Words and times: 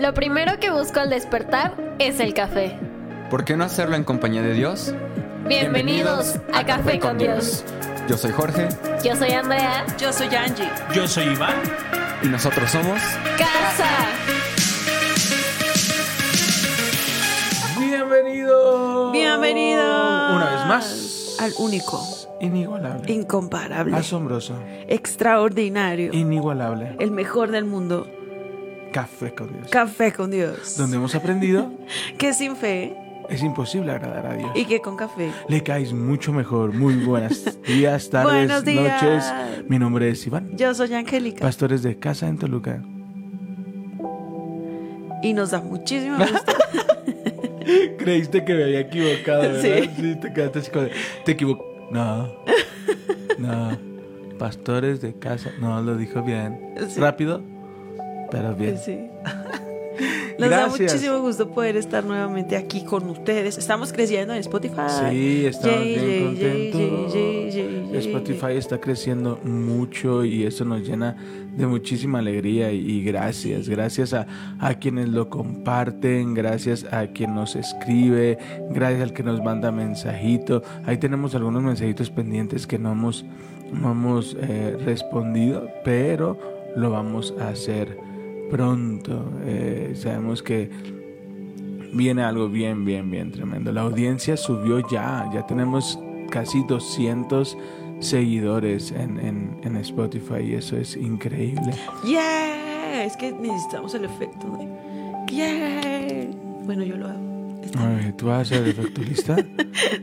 Lo 0.00 0.14
primero 0.14 0.58
que 0.58 0.70
busco 0.70 1.00
al 1.00 1.10
despertar 1.10 1.74
es 1.98 2.20
el 2.20 2.32
café. 2.34 2.78
¿Por 3.30 3.44
qué 3.44 3.56
no 3.56 3.64
hacerlo 3.64 3.96
en 3.96 4.04
compañía 4.04 4.42
de 4.42 4.54
Dios? 4.54 4.94
Bienvenidos, 5.46 6.36
a, 6.52 6.64
Café 6.64 6.98
con 6.98 7.18
Dios. 7.18 7.64
Yo 8.08 8.16
soy 8.16 8.30
Jorge 8.32 8.68
Yo 9.04 9.14
soy 9.16 9.30
Andrea. 9.32 9.84
Yo 9.98 10.12
soy 10.12 10.34
Angie. 10.34 10.68
Yo 10.94 11.06
soy 11.06 11.24
Iván. 11.28 11.54
y 12.22 12.28
nosotros 12.28 12.70
somos 12.70 13.00
Casa. 13.38 13.88
Bienvenido. 17.78 19.12
Bienvenidos. 19.12 20.32
Una 20.36 20.50
vez 20.50 20.66
más. 20.66 21.36
Al 21.40 21.52
único, 21.58 22.02
Inigualable. 22.40 23.10
incomparable, 23.10 23.96
Asombroso. 23.96 24.54
extraordinario, 24.88 26.12
Inigualable. 26.12 26.96
el 26.98 27.10
mejor 27.12 27.50
del 27.50 27.64
mundo. 27.64 28.06
Café 28.92 29.32
con 29.34 29.52
Dios. 29.52 29.68
Café 29.70 30.12
con 30.12 30.30
Dios. 30.30 30.76
Donde 30.76 30.96
hemos 30.96 31.14
aprendido 31.14 31.70
Que 32.18 32.32
sin 32.32 32.56
fe 32.56 32.96
es 33.28 33.42
imposible 33.44 33.92
agradar 33.92 34.26
a 34.26 34.34
Dios. 34.34 34.50
y 34.56 34.64
que 34.64 34.80
con 34.80 34.96
café. 34.96 35.30
Le 35.48 35.62
caes 35.62 35.92
mucho 35.92 36.32
mejor. 36.32 36.72
Muy 36.74 36.96
buenos 36.96 37.44
días, 37.66 38.10
tardes, 38.10 38.64
días. 38.64 39.02
noches. 39.02 39.32
Mi 39.68 39.78
nombre 39.78 40.10
es 40.10 40.26
Iván. 40.26 40.50
Yo 40.56 40.74
soy 40.74 40.92
Angélica 40.94 41.40
Pastores 41.40 41.82
de 41.84 41.96
casa 41.98 42.26
en 42.26 42.38
Toluca. 42.38 42.82
y 45.22 45.32
nos 45.32 45.52
da 45.52 45.60
muchísimo 45.60 46.16
gusto. 46.18 46.52
Creíste 47.98 48.44
que 48.44 48.54
me 48.54 48.64
había 48.64 48.80
equivocado, 48.80 49.42
¿verdad? 49.42 49.62
Sí. 49.62 49.90
Sí, 49.96 50.16
te 50.16 50.32
quedaste 50.32 50.60
de, 50.80 50.90
Te 51.24 51.32
equivoco. 51.32 51.64
No. 51.92 52.32
No. 53.38 53.78
Pastores 54.38 55.00
de 55.02 55.14
casa. 55.14 55.50
No, 55.60 55.80
lo 55.82 55.96
dijo 55.96 56.22
bien. 56.22 56.58
Sí. 56.88 56.98
Rápido, 56.98 57.42
pero 58.30 58.54
bien. 58.54 58.78
Sí. 58.78 58.98
Nos 60.38 60.48
da 60.48 60.68
muchísimo 60.68 61.18
gusto 61.20 61.50
poder 61.50 61.76
estar 61.76 62.02
nuevamente 62.02 62.56
aquí 62.56 62.82
con 62.82 63.10
ustedes. 63.10 63.58
Estamos 63.58 63.92
creciendo 63.92 64.32
en 64.32 64.40
Spotify. 64.40 65.10
Sí, 65.10 65.44
estamos 65.46 65.76
Yay, 65.76 65.94
bien 65.94 66.36
yay, 66.36 66.70
contentos. 66.70 67.14
yay. 67.14 67.96
Spotify 67.98 68.52
está 68.56 68.80
creciendo 68.80 69.38
mucho 69.44 70.24
y 70.24 70.44
eso 70.44 70.64
nos 70.64 70.80
llena 70.88 71.14
de 71.54 71.66
muchísima 71.66 72.20
alegría 72.20 72.72
y, 72.72 72.78
y 72.78 73.04
gracias, 73.04 73.68
gracias 73.68 74.14
a, 74.14 74.26
a 74.58 74.74
quienes 74.74 75.08
lo 75.10 75.28
comparten, 75.28 76.32
gracias 76.32 76.86
a 76.90 77.08
quien 77.08 77.34
nos 77.34 77.56
escribe, 77.56 78.38
gracias 78.70 79.02
al 79.02 79.12
que 79.12 79.22
nos 79.22 79.42
manda 79.42 79.70
mensajito. 79.70 80.62
Ahí 80.86 80.96
tenemos 80.96 81.34
algunos 81.34 81.62
mensajitos 81.62 82.08
pendientes 82.08 82.66
que 82.66 82.78
no 82.78 82.92
hemos, 82.92 83.26
no 83.72 83.90
hemos 83.90 84.36
eh, 84.40 84.78
respondido, 84.86 85.68
pero 85.84 86.38
lo 86.76 86.90
vamos 86.90 87.34
a 87.38 87.48
hacer 87.48 87.98
pronto. 88.50 89.32
Eh, 89.44 89.92
sabemos 89.94 90.42
que 90.42 90.70
viene 91.92 92.22
algo 92.22 92.48
bien, 92.48 92.84
bien, 92.84 93.10
bien 93.10 93.30
tremendo. 93.32 93.72
La 93.72 93.82
audiencia 93.82 94.36
subió 94.36 94.86
ya, 94.90 95.28
ya 95.32 95.46
tenemos 95.46 95.98
casi 96.30 96.62
200 96.64 97.56
seguidores 98.00 98.92
en, 98.92 99.18
en, 99.20 99.60
en 99.62 99.76
Spotify 99.76 100.42
y 100.44 100.54
eso 100.54 100.76
es 100.76 100.96
increíble. 100.96 101.72
Yeah, 102.04 103.04
es 103.04 103.16
que 103.16 103.32
necesitamos 103.32 103.94
el 103.94 104.04
efecto 104.04 104.56
de 104.56 105.34
yeah. 105.34 106.26
Bueno, 106.64 106.84
yo 106.84 106.96
lo 106.96 107.08
hago. 107.08 107.30
Ay, 107.78 108.12
¿Tú 108.16 108.26
vas 108.26 108.40
a 108.50 108.56
ser 108.56 108.68
efectulista? 108.68 109.36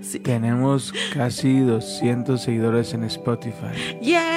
Sí. 0.02 0.20
tenemos 0.20 0.94
casi 1.14 1.60
200 1.60 2.42
seguidores 2.42 2.94
en 2.94 3.04
Spotify. 3.04 4.00
Yeah. 4.02 4.37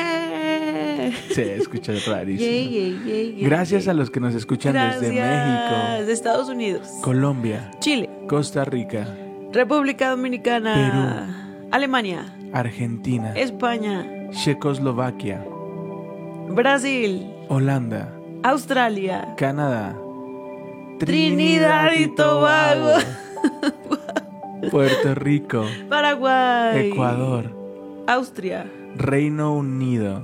Se 1.35 1.57
escucha 1.57 1.93
rarísimo. 2.07 2.51
Yeah, 2.51 2.69
yeah, 2.69 3.05
yeah, 3.05 3.23
yeah, 3.37 3.49
Gracias 3.49 3.89
a 3.89 3.95
los 3.95 4.11
que 4.11 4.21
nos 4.21 4.35
escuchan 4.35 4.73
Gracias. 4.73 5.01
desde 5.01 5.15
México, 5.15 6.07
De 6.07 6.13
Estados 6.13 6.49
Unidos, 6.49 6.89
Colombia, 7.03 7.71
Chile, 7.81 8.11
Costa 8.29 8.65
Rica, 8.65 9.07
República 9.53 10.11
Dominicana, 10.11 11.69
Alemania, 11.71 12.35
Argentina, 12.53 13.33
España, 13.37 14.07
Checoslovaquia, 14.31 15.45
Brasil, 16.49 17.33
Holanda, 17.49 18.13
Australia, 18.43 19.35
Canadá, 19.37 19.97
Trinidad 20.99 21.93
y 21.97 22.09
Tobago, 22.15 22.95
Puerto 24.71 25.15
Rico, 25.15 25.65
Paraguay, 25.89 26.91
Ecuador, 26.91 27.57
Austria, 28.07 28.71
Reino 28.97 29.55
Unido, 29.55 30.23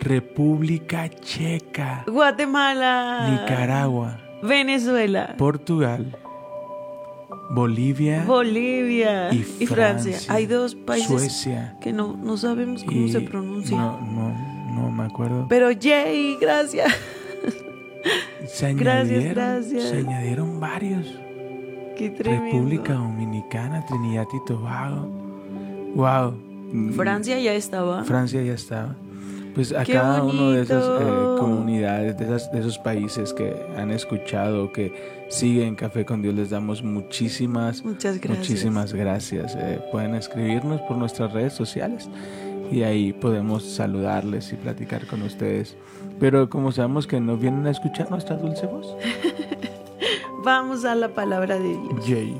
República 0.00 1.08
Checa, 1.08 2.04
Guatemala, 2.06 3.28
Nicaragua, 3.30 4.18
Venezuela, 4.42 5.34
Portugal, 5.38 6.16
Bolivia 7.50 8.24
Bolivia 8.26 9.32
y 9.32 9.38
y, 9.38 9.66
Francia. 9.66 10.12
Francia, 10.12 10.34
Hay 10.34 10.46
dos 10.46 10.74
países 10.74 11.08
Suecia 11.08 11.76
que 11.80 11.92
no, 11.92 12.16
no 12.16 12.36
sabemos 12.36 12.84
cómo 12.84 13.08
se 13.08 13.20
pronuncia. 13.20 13.76
No, 13.76 14.00
no, 14.00 14.74
no 14.74 14.90
me 14.90 15.04
acuerdo. 15.04 15.46
Pero 15.48 15.70
yay, 15.70 16.36
gracias. 16.40 16.92
se 18.46 18.74
gracias, 18.74 19.10
añadieron, 19.10 19.34
gracias. 19.34 19.82
se 19.84 19.98
añadieron 19.98 20.60
varios. 20.60 21.06
Qué. 21.96 22.14
República 22.18 22.94
Dominicana, 22.94 23.84
Trinidad 23.86 24.26
y 24.32 24.44
Tobago. 24.46 25.08
Wow. 25.94 26.92
Francia 26.94 27.38
ya 27.38 27.54
estaba. 27.54 28.04
Francia 28.04 28.42
ya 28.42 28.52
estaba. 28.52 28.96
Pues 29.56 29.72
a 29.72 29.82
¡Qué 29.84 29.94
cada 29.94 30.22
uno 30.22 30.50
de 30.50 30.62
esas 30.62 30.84
eh, 30.84 30.88
bonito! 31.04 31.36
comunidades, 31.40 32.16
de, 32.18 32.24
esas, 32.26 32.52
de 32.52 32.60
esos 32.60 32.78
países 32.78 33.32
que 33.32 33.56
han 33.76 33.90
escuchado, 33.90 34.70
que 34.70 34.92
siguen 35.30 35.74
Café 35.74 36.04
con 36.04 36.20
Dios, 36.22 36.34
les 36.34 36.50
damos 36.50 36.82
muchísimas, 36.84 37.82
Muchas 37.82 38.20
gracias. 38.20 38.38
muchísimas 38.38 38.92
gracias. 38.92 39.56
Eh, 39.58 39.80
pueden 39.90 40.14
escribirnos 40.14 40.80
por 40.82 40.96
nuestras 40.98 41.32
redes 41.32 41.54
sociales 41.54 42.08
y 42.70 42.82
ahí 42.82 43.12
podemos 43.14 43.64
saludarles 43.64 44.52
y 44.52 44.56
platicar 44.56 45.06
con 45.06 45.22
ustedes. 45.22 45.74
Pero 46.20 46.48
como 46.50 46.70
sabemos 46.70 47.06
que 47.06 47.18
no 47.18 47.36
vienen 47.38 47.66
a 47.66 47.70
escuchar 47.70 48.10
nuestra 48.10 48.36
dulce 48.36 48.66
voz, 48.66 48.94
Vamos 50.44 50.84
a 50.84 50.94
la 50.94 51.08
palabra 51.08 51.58
de 51.58 51.68
Dios. 51.70 52.06
yay. 52.06 52.36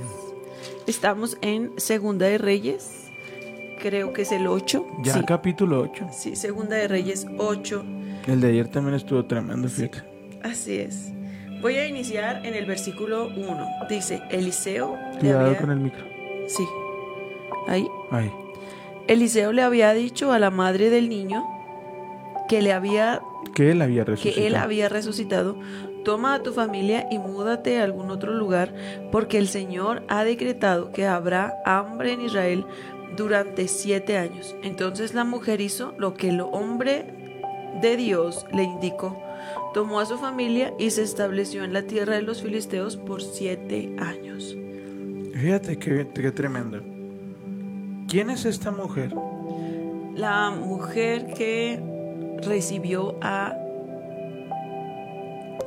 Estamos 0.87 1.37
en 1.41 1.73
Segunda 1.77 2.27
de 2.27 2.39
Reyes. 2.39 3.06
Creo 3.81 4.13
que 4.13 4.23
es 4.23 4.33
el 4.33 4.47
8. 4.47 4.87
Ya 5.03 5.15
sí. 5.15 5.21
capítulo 5.27 5.81
8. 5.83 6.07
Sí, 6.13 6.35
Segunda 6.37 6.77
de 6.77 6.89
Reyes 6.89 7.27
8. 7.39 7.85
El 8.27 8.41
de 8.41 8.49
ayer 8.49 8.69
también 8.69 8.95
estuvo 8.95 9.25
tremendo, 9.25 9.69
Sí. 9.69 9.83
fíjate. 9.89 10.09
Así 10.43 10.79
es. 10.79 11.13
Voy 11.61 11.77
a 11.77 11.87
iniciar 11.87 12.45
en 12.45 12.55
el 12.55 12.67
versículo 12.67 13.29
1. 13.29 13.67
Dice, 13.89 14.23
Eliseo 14.31 14.97
Cuidado 15.21 15.47
había... 15.47 15.59
con 15.59 15.71
el 15.71 15.79
micro. 15.81 16.05
Sí. 16.49 16.65
Ahí. 17.69 17.87
Ay. 18.11 18.31
Eliseo 19.09 19.53
le 19.53 19.63
había 19.63 19.93
dicho 19.95 20.33
a 20.33 20.39
la 20.39 20.51
madre 20.51 20.91
del 20.91 21.09
niño 21.09 21.45
que 22.49 22.63
le 22.63 22.73
había 22.73 23.21
Que 23.55 23.71
él 23.73 23.83
había 23.83 24.05
resucitado. 24.05 24.35
que 24.41 24.47
él 24.47 24.57
había 24.57 24.89
resucitado, 24.89 25.57
toma 26.05 26.35
a 26.35 26.43
tu 26.43 26.53
familia 26.53 27.07
y 27.11 27.19
múdate 27.19 27.79
a 27.81 27.85
algún 27.85 28.11
otro 28.11 28.33
lugar, 28.33 28.73
porque 29.11 29.39
el 29.39 29.49
Señor 29.49 30.03
ha 30.09 30.23
decretado 30.25 30.93
que 30.93 31.07
habrá 31.07 31.55
hambre 31.65 32.13
en 32.13 32.21
Israel 32.21 32.65
durante 33.17 33.69
siete 33.69 34.17
años. 34.17 34.57
Entonces 34.63 35.15
la 35.15 35.25
mujer 35.25 35.61
hizo 35.61 35.95
lo 35.99 36.15
que 36.15 36.31
el 36.31 36.41
hombre 36.41 37.07
de 37.81 37.97
Dios 37.97 38.47
le 38.53 38.65
indicó. 38.65 39.17
Tomó 39.75 40.01
a 40.01 40.07
su 40.07 40.19
familia 40.19 40.73
y 40.79 40.91
se 40.91 41.03
estableció 41.03 41.63
en 41.65 41.73
la 41.73 41.83
tierra 41.83 42.15
de 42.15 42.23
los 42.23 42.43
filisteos 42.43 42.97
por 42.97 43.23
siete 43.23 43.95
años. 43.99 44.57
Fíjate 45.35 45.79
qué, 45.79 46.07
qué 46.15 46.33
tremendo. 46.33 46.81
¿Quién 48.09 48.31
es 48.31 48.45
esta 48.45 48.71
mujer? 48.71 49.15
La 50.15 50.51
mujer 50.51 51.35
que 51.35 51.81
recibió 52.43 53.17
a 53.21 53.55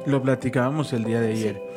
Lo 0.06 0.22
platicábamos 0.22 0.94
el 0.94 1.04
día 1.04 1.22
de 1.22 1.32
ayer. 1.34 1.69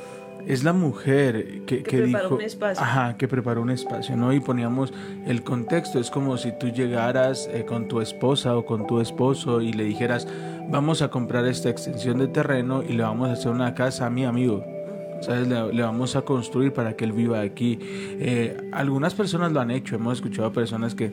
Es 0.46 0.64
la 0.64 0.72
mujer 0.72 1.62
que, 1.66 1.82
que 1.82 1.98
preparó 1.98 2.24
dijo, 2.24 2.34
un 2.36 2.42
espacio. 2.42 2.82
ajá, 2.82 3.16
que 3.16 3.28
preparó 3.28 3.62
un 3.62 3.70
espacio, 3.70 4.16
¿no? 4.16 4.32
Y 4.32 4.40
poníamos 4.40 4.92
el 5.26 5.42
contexto. 5.42 6.00
Es 6.00 6.10
como 6.10 6.36
si 6.36 6.52
tú 6.58 6.68
llegaras 6.68 7.48
eh, 7.52 7.64
con 7.64 7.86
tu 7.88 8.00
esposa 8.00 8.56
o 8.56 8.64
con 8.66 8.86
tu 8.86 9.00
esposo 9.00 9.60
y 9.60 9.72
le 9.72 9.84
dijeras, 9.84 10.26
vamos 10.68 11.00
a 11.00 11.08
comprar 11.08 11.46
esta 11.46 11.70
extensión 11.70 12.18
de 12.18 12.26
terreno 12.26 12.82
y 12.82 12.92
le 12.94 13.02
vamos 13.04 13.28
a 13.28 13.32
hacer 13.32 13.52
una 13.52 13.74
casa 13.74 14.06
a 14.06 14.10
mi 14.10 14.24
amigo. 14.24 14.64
¿Sabes? 15.20 15.46
Le, 15.46 15.72
le 15.72 15.82
vamos 15.82 16.16
a 16.16 16.22
construir 16.22 16.72
para 16.72 16.94
que 16.96 17.04
él 17.04 17.12
viva 17.12 17.40
aquí. 17.40 17.78
Eh, 17.80 18.56
algunas 18.72 19.14
personas 19.14 19.52
lo 19.52 19.60
han 19.60 19.70
hecho. 19.70 19.94
Hemos 19.94 20.14
escuchado 20.14 20.48
a 20.48 20.52
personas 20.52 20.96
que 20.96 21.12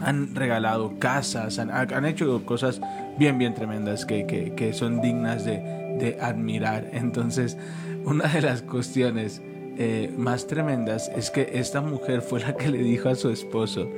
han 0.00 0.34
regalado 0.34 0.94
casas, 0.98 1.58
han, 1.58 1.70
han 1.70 2.04
hecho 2.06 2.44
cosas 2.44 2.80
bien, 3.18 3.38
bien 3.38 3.54
tremendas 3.54 4.04
que, 4.04 4.26
que, 4.26 4.54
que 4.54 4.72
son 4.72 5.00
dignas 5.00 5.44
de, 5.44 5.58
de 6.00 6.18
admirar. 6.20 6.88
Entonces, 6.92 7.56
una 8.04 8.28
de 8.28 8.42
las 8.42 8.62
cuestiones 8.62 9.42
eh, 9.78 10.12
más 10.16 10.46
tremendas 10.46 11.10
es 11.16 11.30
que 11.30 11.50
esta 11.54 11.80
mujer 11.80 12.22
fue 12.22 12.40
la 12.40 12.54
que 12.56 12.70
le 12.70 12.78
dijo 12.78 13.08
a 13.08 13.14
su 13.14 13.30
esposo, 13.30 13.88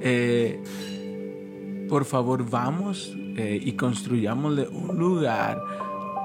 eh, 0.00 0.60
por 1.88 2.04
favor 2.04 2.48
vamos 2.48 3.16
eh, 3.36 3.58
y 3.60 3.72
construyámosle 3.72 4.68
un 4.68 4.96
lugar 4.96 5.60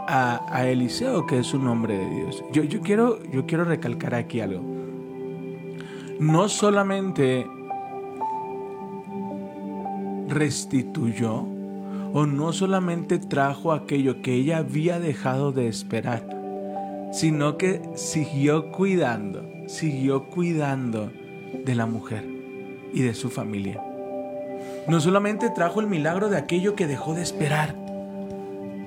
a, 0.07 0.45
a 0.49 0.67
Eliseo, 0.67 1.25
que 1.25 1.39
es 1.39 1.53
un 1.53 1.67
hombre 1.67 1.97
de 1.97 2.09
Dios. 2.09 2.43
Yo, 2.51 2.63
yo, 2.63 2.81
quiero, 2.81 3.23
yo 3.31 3.45
quiero 3.45 3.65
recalcar 3.65 4.13
aquí 4.13 4.39
algo. 4.39 4.61
No 6.19 6.47
solamente 6.47 7.47
restituyó 10.29 11.45
o 12.13 12.25
no 12.25 12.53
solamente 12.53 13.19
trajo 13.19 13.73
aquello 13.73 14.21
que 14.21 14.35
ella 14.35 14.59
había 14.59 14.99
dejado 14.99 15.51
de 15.51 15.67
esperar, 15.67 16.44
sino 17.15 17.57
que 17.57 17.81
siguió 17.95 18.71
cuidando, 18.71 19.49
siguió 19.67 20.25
cuidando 20.25 21.13
de 21.63 21.73
la 21.73 21.85
mujer 21.85 22.25
y 22.93 23.03
de 23.03 23.13
su 23.13 23.29
familia. 23.29 23.81
No 24.89 24.99
solamente 24.99 25.49
trajo 25.49 25.79
el 25.79 25.87
milagro 25.87 26.27
de 26.27 26.37
aquello 26.37 26.75
que 26.75 26.87
dejó 26.87 27.13
de 27.13 27.21
esperar, 27.21 27.73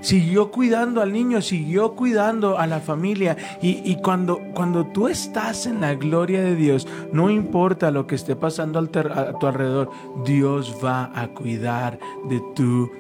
siguió 0.03 0.51
cuidando 0.51 1.01
al 1.01 1.11
niño, 1.11 1.41
siguió 1.41 1.95
cuidando 1.95 2.59
a 2.59 2.67
la 2.67 2.81
familia. 2.81 3.35
Y, 3.63 3.97
cuando, 4.03 4.41
cuando 4.53 4.85
tú 4.89 5.09
estás 5.09 5.65
en 5.65 5.81
la 5.81 5.95
gloria 5.95 6.43
de 6.43 6.55
Dios, 6.55 6.87
no 7.11 7.31
importa 7.31 7.91
lo 7.91 8.07
que 8.07 8.15
esté 8.15 8.37
pasando 8.37 8.79
a 8.79 9.39
tu 9.39 9.47
alrededor, 9.47 9.91
Dios 10.27 10.77
va 10.85 11.11
a 11.15 11.29
cuidar 11.29 11.99
de 12.29 12.43
tu 12.55 12.91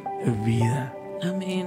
vida. 0.46 0.94
Amén. 1.22 1.66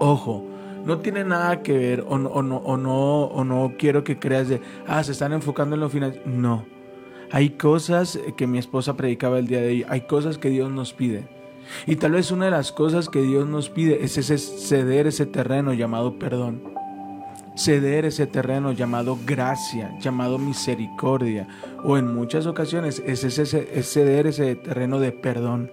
Ojo. 0.00 0.51
No 0.84 0.98
tiene 0.98 1.24
nada 1.24 1.62
que 1.62 1.76
ver 1.76 2.04
o 2.08 2.18
no, 2.18 2.28
o 2.30 2.42
no, 2.42 2.56
o 2.56 2.76
no, 2.76 3.24
o 3.24 3.44
no 3.44 3.74
quiero 3.78 4.04
que 4.04 4.18
creas 4.18 4.48
de, 4.48 4.60
ah, 4.86 5.02
se 5.04 5.12
están 5.12 5.32
enfocando 5.32 5.74
en 5.76 5.80
lo 5.80 5.88
final. 5.88 6.20
No. 6.24 6.64
Hay 7.30 7.50
cosas 7.50 8.18
que 8.36 8.46
mi 8.46 8.58
esposa 8.58 8.94
predicaba 8.94 9.38
el 9.38 9.46
día 9.46 9.60
de 9.60 9.68
hoy. 9.68 9.86
Hay 9.88 10.02
cosas 10.02 10.38
que 10.38 10.50
Dios 10.50 10.70
nos 10.70 10.92
pide 10.92 11.24
y 11.86 11.96
tal 11.96 12.12
vez 12.12 12.30
una 12.30 12.46
de 12.46 12.50
las 12.50 12.72
cosas 12.72 13.08
que 13.08 13.22
Dios 13.22 13.46
nos 13.46 13.68
pide 13.70 14.04
es 14.04 14.18
ese 14.18 14.38
ceder 14.38 15.06
ese 15.06 15.26
terreno 15.26 15.72
llamado 15.72 16.18
perdón. 16.18 16.62
Ceder 17.54 18.06
ese 18.06 18.26
terreno 18.26 18.72
llamado 18.72 19.18
gracia, 19.26 19.98
llamado 20.00 20.38
misericordia. 20.38 21.46
O 21.84 21.98
en 21.98 22.14
muchas 22.14 22.46
ocasiones 22.46 23.02
es, 23.04 23.24
ese, 23.24 23.82
ceder 23.82 24.26
ese 24.26 24.54
terreno 24.54 25.00
de 25.00 25.12
perdón 25.12 25.70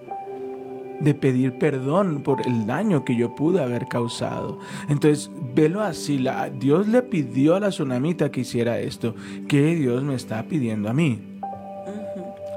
de 1.00 1.14
pedir 1.14 1.54
perdón 1.54 2.22
por 2.22 2.46
el 2.46 2.66
daño 2.66 3.04
que 3.04 3.16
yo 3.16 3.34
pude 3.34 3.62
haber 3.62 3.86
causado. 3.88 4.58
Entonces, 4.88 5.30
velo 5.54 5.80
así, 5.80 6.18
la, 6.18 6.50
Dios 6.50 6.86
le 6.86 7.02
pidió 7.02 7.56
a 7.56 7.60
la 7.60 7.70
tsunamita 7.70 8.30
que 8.30 8.42
hiciera 8.42 8.78
esto. 8.78 9.14
¿Qué 9.48 9.74
Dios 9.74 10.04
me 10.04 10.14
está 10.14 10.42
pidiendo 10.44 10.88
a 10.88 10.92
mí? 10.92 11.20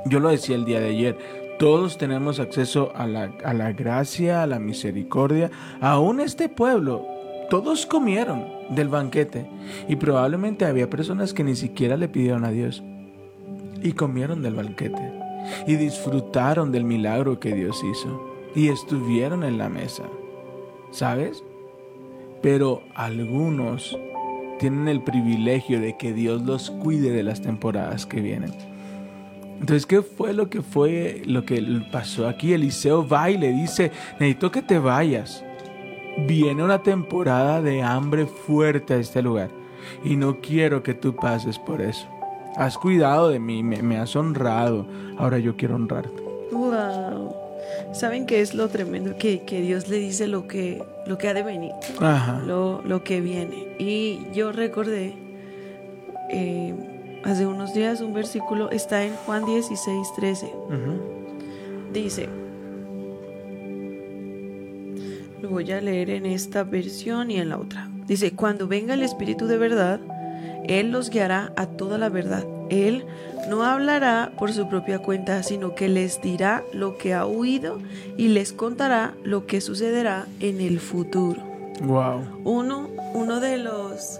Yo 0.05 0.19
lo 0.19 0.29
decía 0.29 0.55
el 0.55 0.65
día 0.65 0.81
de 0.81 0.89
ayer, 0.89 1.17
todos 1.57 1.97
tenemos 1.97 2.39
acceso 2.39 2.91
a 2.95 3.07
la, 3.07 3.31
a 3.45 3.53
la 3.53 3.71
gracia, 3.71 4.43
a 4.43 4.47
la 4.47 4.59
misericordia. 4.59 5.49
Aún 5.79 6.19
este 6.19 6.49
pueblo, 6.49 7.07
todos 7.49 7.85
comieron 7.85 8.45
del 8.69 8.89
banquete 8.89 9.47
y 9.87 9.95
probablemente 9.95 10.65
había 10.65 10.89
personas 10.89 11.33
que 11.33 11.43
ni 11.43 11.55
siquiera 11.55 11.95
le 11.95 12.09
pidieron 12.09 12.43
a 12.43 12.51
Dios 12.51 12.83
y 13.81 13.93
comieron 13.93 14.41
del 14.41 14.55
banquete 14.55 15.13
y 15.67 15.75
disfrutaron 15.75 16.71
del 16.71 16.83
milagro 16.83 17.39
que 17.39 17.53
Dios 17.53 17.81
hizo 17.83 18.32
y 18.55 18.69
estuvieron 18.69 19.43
en 19.43 19.57
la 19.57 19.69
mesa. 19.69 20.03
¿Sabes? 20.91 21.43
Pero 22.41 22.83
algunos 22.95 23.97
tienen 24.59 24.87
el 24.87 25.01
privilegio 25.01 25.79
de 25.79 25.97
que 25.97 26.13
Dios 26.13 26.41
los 26.43 26.69
cuide 26.69 27.11
de 27.11 27.23
las 27.23 27.41
temporadas 27.41 28.05
que 28.05 28.21
vienen. 28.21 28.53
Entonces, 29.59 29.85
¿qué 29.85 30.01
fue 30.01 30.33
lo 30.33 30.49
que 30.49 30.61
fue 30.61 31.21
lo 31.25 31.45
que 31.45 31.61
pasó 31.91 32.27
aquí? 32.27 32.53
Eliseo 32.53 33.07
va 33.07 33.29
y 33.29 33.37
le 33.37 33.53
dice, 33.53 33.91
necesito 34.19 34.51
que 34.51 34.61
te 34.61 34.77
vayas. 34.77 35.43
Viene 36.27 36.63
una 36.63 36.83
temporada 36.83 37.61
de 37.61 37.81
hambre 37.81 38.25
fuerte 38.25 38.93
a 38.93 38.97
este 38.97 39.21
lugar 39.21 39.49
y 40.03 40.15
no 40.15 40.41
quiero 40.41 40.83
que 40.83 40.93
tú 40.93 41.15
pases 41.15 41.57
por 41.57 41.81
eso. 41.81 42.07
Has 42.55 42.77
cuidado 42.77 43.29
de 43.29 43.39
mí, 43.39 43.63
me, 43.63 43.97
has 43.97 44.15
honrado, 44.15 44.85
ahora 45.17 45.39
yo 45.39 45.55
quiero 45.55 45.75
honrarte. 45.75 46.21
Wow. 46.51 47.02
¿Saben 47.93 48.25
qué 48.25 48.41
es 48.41 48.55
lo 48.55 48.67
tremendo? 48.69 49.15
Que, 49.17 49.39
Dios 49.47 49.87
le 49.87 49.97
dice 49.97 50.27
lo 50.27 50.47
que, 50.47 50.83
lo 51.05 51.17
que 51.17 51.27
ha 51.27 51.33
de 51.33 51.43
venir, 51.43 51.71
Lo, 52.45 52.81
lo 52.83 53.03
que 53.03 53.21
viene. 53.21 53.75
Y 53.77 54.19
yo 54.33 54.51
recordé 54.51 55.13
eh, 56.29 56.73
hace 57.23 57.45
unos 57.45 57.73
días 57.73 58.01
un 58.01 58.13
versículo, 58.13 58.71
está 58.71 59.03
en 59.03 59.13
Juan 59.13 59.45
16, 59.45 60.07
13. 60.15 60.51
Dice, 61.93 62.27
lo 65.41 65.49
voy 65.49 65.71
a 65.71 65.79
leer 65.79 66.09
en 66.09 66.25
esta 66.25 66.63
versión 66.63 67.29
y 67.29 67.37
en 67.37 67.49
la 67.49 67.57
otra. 67.57 67.89
Dice, 68.07 68.31
cuando 68.31 68.67
venga 68.67 68.95
el 68.95 69.03
Espíritu 69.03 69.45
de 69.45 69.57
verdad, 69.57 69.99
Él 70.65 70.91
los 70.91 71.09
guiará 71.09 71.53
a 71.55 71.67
toda 71.67 71.97
la 71.97 72.09
verdad. 72.09 72.45
Él 72.69 73.05
no 73.49 73.63
hablará 73.63 74.31
por 74.37 74.53
su 74.53 74.67
propia 74.67 74.99
cuenta, 74.99 75.43
sino 75.43 75.75
que 75.75 75.89
les 75.89 76.21
dirá 76.21 76.63
lo 76.73 76.97
que 76.97 77.13
ha 77.13 77.25
oído 77.25 77.79
y 78.17 78.29
les 78.29 78.53
contará 78.53 79.13
lo 79.23 79.45
que 79.45 79.61
sucederá 79.61 80.25
en 80.39 80.61
el 80.61 80.79
futuro. 80.79 81.41
Wow. 81.81 82.21
Uno, 82.43 82.89
uno 83.13 83.39
de 83.39 83.57
los 83.57 84.19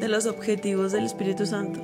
de 0.00 0.08
los 0.08 0.26
objetivos 0.26 0.92
del 0.92 1.06
Espíritu 1.06 1.46
Santo 1.46 1.80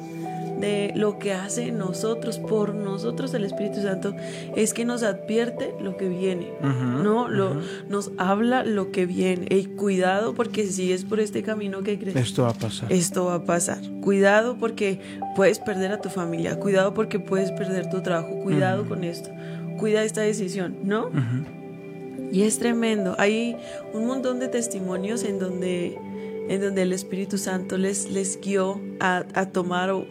de 0.62 0.92
lo 0.94 1.18
que 1.18 1.32
hace 1.32 1.72
nosotros, 1.72 2.38
por 2.38 2.72
nosotros 2.74 3.34
el 3.34 3.44
Espíritu 3.44 3.82
Santo, 3.82 4.14
es 4.56 4.72
que 4.72 4.84
nos 4.84 5.02
advierte 5.02 5.74
lo 5.80 5.96
que 5.96 6.08
viene, 6.08 6.52
¿no? 6.62 7.28
Lo, 7.28 7.60
Nos 7.88 8.12
habla 8.16 8.64
lo 8.64 8.92
que 8.92 9.04
viene. 9.04 9.46
y 9.50 9.64
cuidado 9.66 10.34
porque 10.34 10.66
si 10.68 10.92
es 10.92 11.04
por 11.04 11.18
este 11.18 11.42
camino 11.42 11.82
que 11.82 11.98
crees. 11.98 12.14
Esto 12.16 12.44
va 12.44 12.50
a 12.50 12.54
pasar. 12.54 12.92
Esto 12.92 13.24
va 13.26 13.34
a 13.34 13.44
pasar. 13.44 13.78
Cuidado 14.02 14.56
porque 14.58 15.00
puedes 15.34 15.58
perder 15.58 15.90
a 15.90 16.00
tu 16.00 16.08
familia. 16.08 16.58
Cuidado 16.60 16.94
porque 16.94 17.18
puedes 17.18 17.50
perder 17.50 17.90
tu 17.90 18.00
trabajo. 18.00 18.40
Cuidado 18.42 18.88
con 18.88 19.02
esto. 19.02 19.30
Cuida 19.78 20.04
esta 20.04 20.20
decisión, 20.20 20.76
¿no? 20.84 21.10
Y 22.30 22.42
es 22.42 22.58
tremendo. 22.60 23.16
Hay 23.18 23.56
un 23.92 24.06
montón 24.06 24.38
de 24.38 24.46
testimonios 24.46 25.24
en 25.24 25.40
donde 25.40 25.98
en 26.48 26.60
donde 26.60 26.82
el 26.82 26.92
Espíritu 26.92 27.38
Santo 27.38 27.78
les, 27.78 28.10
les 28.10 28.40
guió 28.40 28.80
a, 28.98 29.24
a 29.34 29.46
tomar 29.46 29.90
o, 29.90 30.06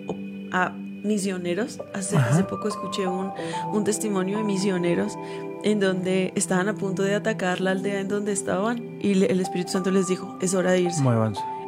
a 0.51 0.69
misioneros. 1.03 1.80
Hace, 1.94 2.18
hace 2.18 2.44
poco 2.44 2.68
escuché 2.68 3.07
un, 3.07 3.31
un, 3.74 3.83
testimonio 3.83 4.38
de 4.38 4.44
misioneros 4.44 5.18
en 5.63 5.80
donde 5.80 6.31
estaban 6.36 6.69
a 6.69 6.75
punto 6.75 7.03
de 7.03 7.15
atacar 7.15 7.62
la 7.62 7.71
aldea 7.71 8.00
en 8.00 8.07
donde 8.07 8.31
estaban 8.31 9.00
y 9.01 9.12
el 9.24 9.39
Espíritu 9.39 9.71
Santo 9.71 9.92
les 9.92 10.07
dijo, 10.07 10.38
es 10.42 10.53
hora 10.53 10.71
de 10.71 10.81
irse. 10.81 11.03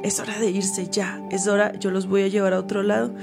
Es 0.04 0.20
hora 0.20 0.38
de 0.38 0.50
irse 0.50 0.88
ya, 0.92 1.26
es 1.32 1.48
hora, 1.48 1.74
yo 1.80 1.90
los 1.90 2.08
voy 2.08 2.24
a 2.24 2.28
llevar 2.28 2.54
a 2.54 2.60
otro 2.60 2.84
lado. 2.84 3.14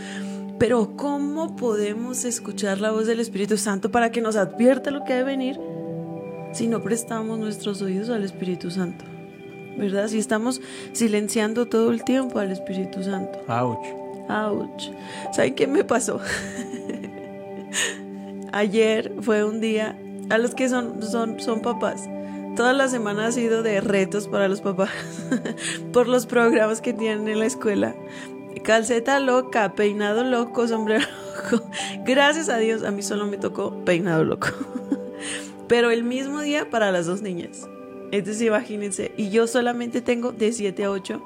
Pero 0.59 0.97
¿cómo 0.97 1.57
podemos 1.57 2.25
escuchar 2.25 2.81
la 2.81 2.91
voz 2.91 3.07
del 3.07 3.21
Espíritu 3.21 3.57
Santo 3.57 3.91
para 3.91 4.11
que 4.11 4.21
nos 4.21 4.37
advierta 4.37 4.91
lo 4.91 5.05
que 5.05 5.15
ha 5.15 5.17
de 5.17 5.25
venir 5.25 5.61
si 6.53 6.67
no 6.67 6.83
prestamos 6.83 7.39
nuestros 7.39 7.81
oídos 7.83 8.11
al 8.11 8.25
Espíritu 8.25 8.71
Santo? 8.71 9.05
¿Verdad? 9.79 10.09
Si 10.09 10.19
estamos 10.19 10.61
silenciando 10.93 11.67
todo 11.67 11.91
el 11.91 12.05
tiempo 12.05 12.39
al 12.39 12.51
Espíritu 12.51 13.03
Santo. 13.03 13.39
Ouch. 13.49 14.01
Ouch. 14.31 14.91
¿Saben 15.33 15.55
qué 15.55 15.67
me 15.67 15.85
pasó? 15.85 16.21
Ayer 18.53 19.13
fue 19.21 19.45
un 19.45 19.61
día, 19.61 19.97
a 20.29 20.39
los 20.39 20.55
que 20.55 20.69
son, 20.69 21.03
son, 21.03 21.41
son 21.41 21.61
papás, 21.61 22.09
toda 22.57 22.73
la 22.73 22.89
semana 22.89 23.27
ha 23.27 23.33
sido 23.33 23.63
de 23.63 23.81
retos 23.81 24.27
para 24.29 24.49
los 24.49 24.61
papás 24.61 24.91
por 25.93 26.09
los 26.09 26.27
programas 26.27 26.81
que 26.81 26.93
tienen 26.93 27.29
en 27.29 27.39
la 27.39 27.47
escuela. 27.47 27.95
Calceta 28.65 29.21
loca, 29.21 29.75
peinado 29.75 30.25
loco, 30.25 30.67
sombrero 30.67 31.07
loco. 31.53 31.65
Gracias 32.05 32.49
a 32.49 32.59
Dios, 32.59 32.83
a 32.83 32.91
mí 32.91 33.03
solo 33.03 33.27
me 33.27 33.39
tocó 33.39 33.85
peinado 33.85 34.25
loco. 34.25 34.49
Pero 35.69 35.91
el 35.91 36.03
mismo 36.03 36.41
día 36.41 36.69
para 36.69 36.91
las 36.91 37.07
dos 37.07 37.23
niñas. 37.23 37.69
Entonces 38.11 38.43
imagínense, 38.43 39.13
y 39.17 39.31
yo 39.31 39.47
solamente 39.47 40.01
tengo 40.01 40.33
de 40.33 40.53
7 40.53 40.85
a 40.85 40.91
8 40.91 41.23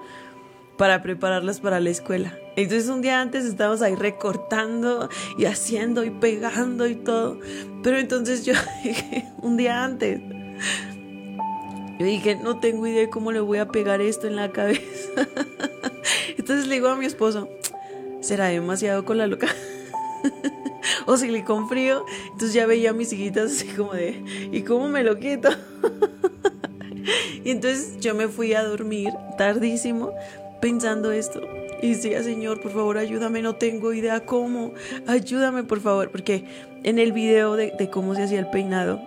para 0.76 1.02
prepararlas 1.02 1.60
para 1.60 1.80
la 1.80 1.90
escuela. 1.90 2.38
Entonces 2.56 2.88
un 2.88 3.02
día 3.02 3.20
antes 3.20 3.44
estábamos 3.44 3.82
ahí 3.82 3.94
recortando 3.94 5.08
y 5.38 5.46
haciendo 5.46 6.04
y 6.04 6.10
pegando 6.10 6.86
y 6.86 6.94
todo. 6.94 7.38
Pero 7.82 7.98
entonces 7.98 8.44
yo 8.44 8.54
dije, 8.84 9.26
un 9.42 9.56
día 9.56 9.84
antes, 9.84 10.20
yo 11.98 12.06
dije, 12.06 12.36
no 12.36 12.58
tengo 12.58 12.86
idea 12.86 13.00
de 13.00 13.10
cómo 13.10 13.32
le 13.32 13.40
voy 13.40 13.58
a 13.58 13.68
pegar 13.68 14.00
esto 14.00 14.26
en 14.26 14.36
la 14.36 14.50
cabeza. 14.50 14.82
Entonces 16.36 16.66
le 16.66 16.74
digo 16.74 16.88
a 16.88 16.96
mi 16.96 17.06
esposo, 17.06 17.48
será 18.20 18.46
demasiado 18.46 19.04
con 19.04 19.16
la 19.16 19.26
loca. 19.26 19.46
o 21.06 21.16
si 21.16 21.30
le 21.30 21.44
con 21.44 21.68
frío. 21.68 22.04
Entonces 22.32 22.52
ya 22.52 22.66
veía 22.66 22.90
a 22.90 22.92
mis 22.92 23.12
hijitas 23.12 23.52
así 23.52 23.68
como 23.68 23.92
de, 23.92 24.22
¿y 24.52 24.62
cómo 24.62 24.88
me 24.88 25.02
lo 25.04 25.18
quito? 25.18 25.50
y 27.44 27.50
entonces 27.50 27.98
yo 28.00 28.14
me 28.14 28.28
fui 28.28 28.54
a 28.54 28.64
dormir 28.64 29.12
tardísimo 29.38 30.12
pensando 30.64 31.12
esto. 31.12 31.42
Y 31.82 31.90
decía, 31.90 32.22
Señor, 32.22 32.58
por 32.58 32.72
favor, 32.72 32.96
ayúdame, 32.96 33.42
no 33.42 33.54
tengo 33.54 33.92
idea 33.92 34.20
cómo. 34.20 34.72
Ayúdame, 35.06 35.62
por 35.62 35.82
favor, 35.82 36.10
porque 36.10 36.46
en 36.84 36.98
el 36.98 37.12
video 37.12 37.54
de, 37.54 37.90
cómo 37.92 38.14
se 38.14 38.22
hacía 38.22 38.38
el 38.38 38.48
peinado, 38.48 38.98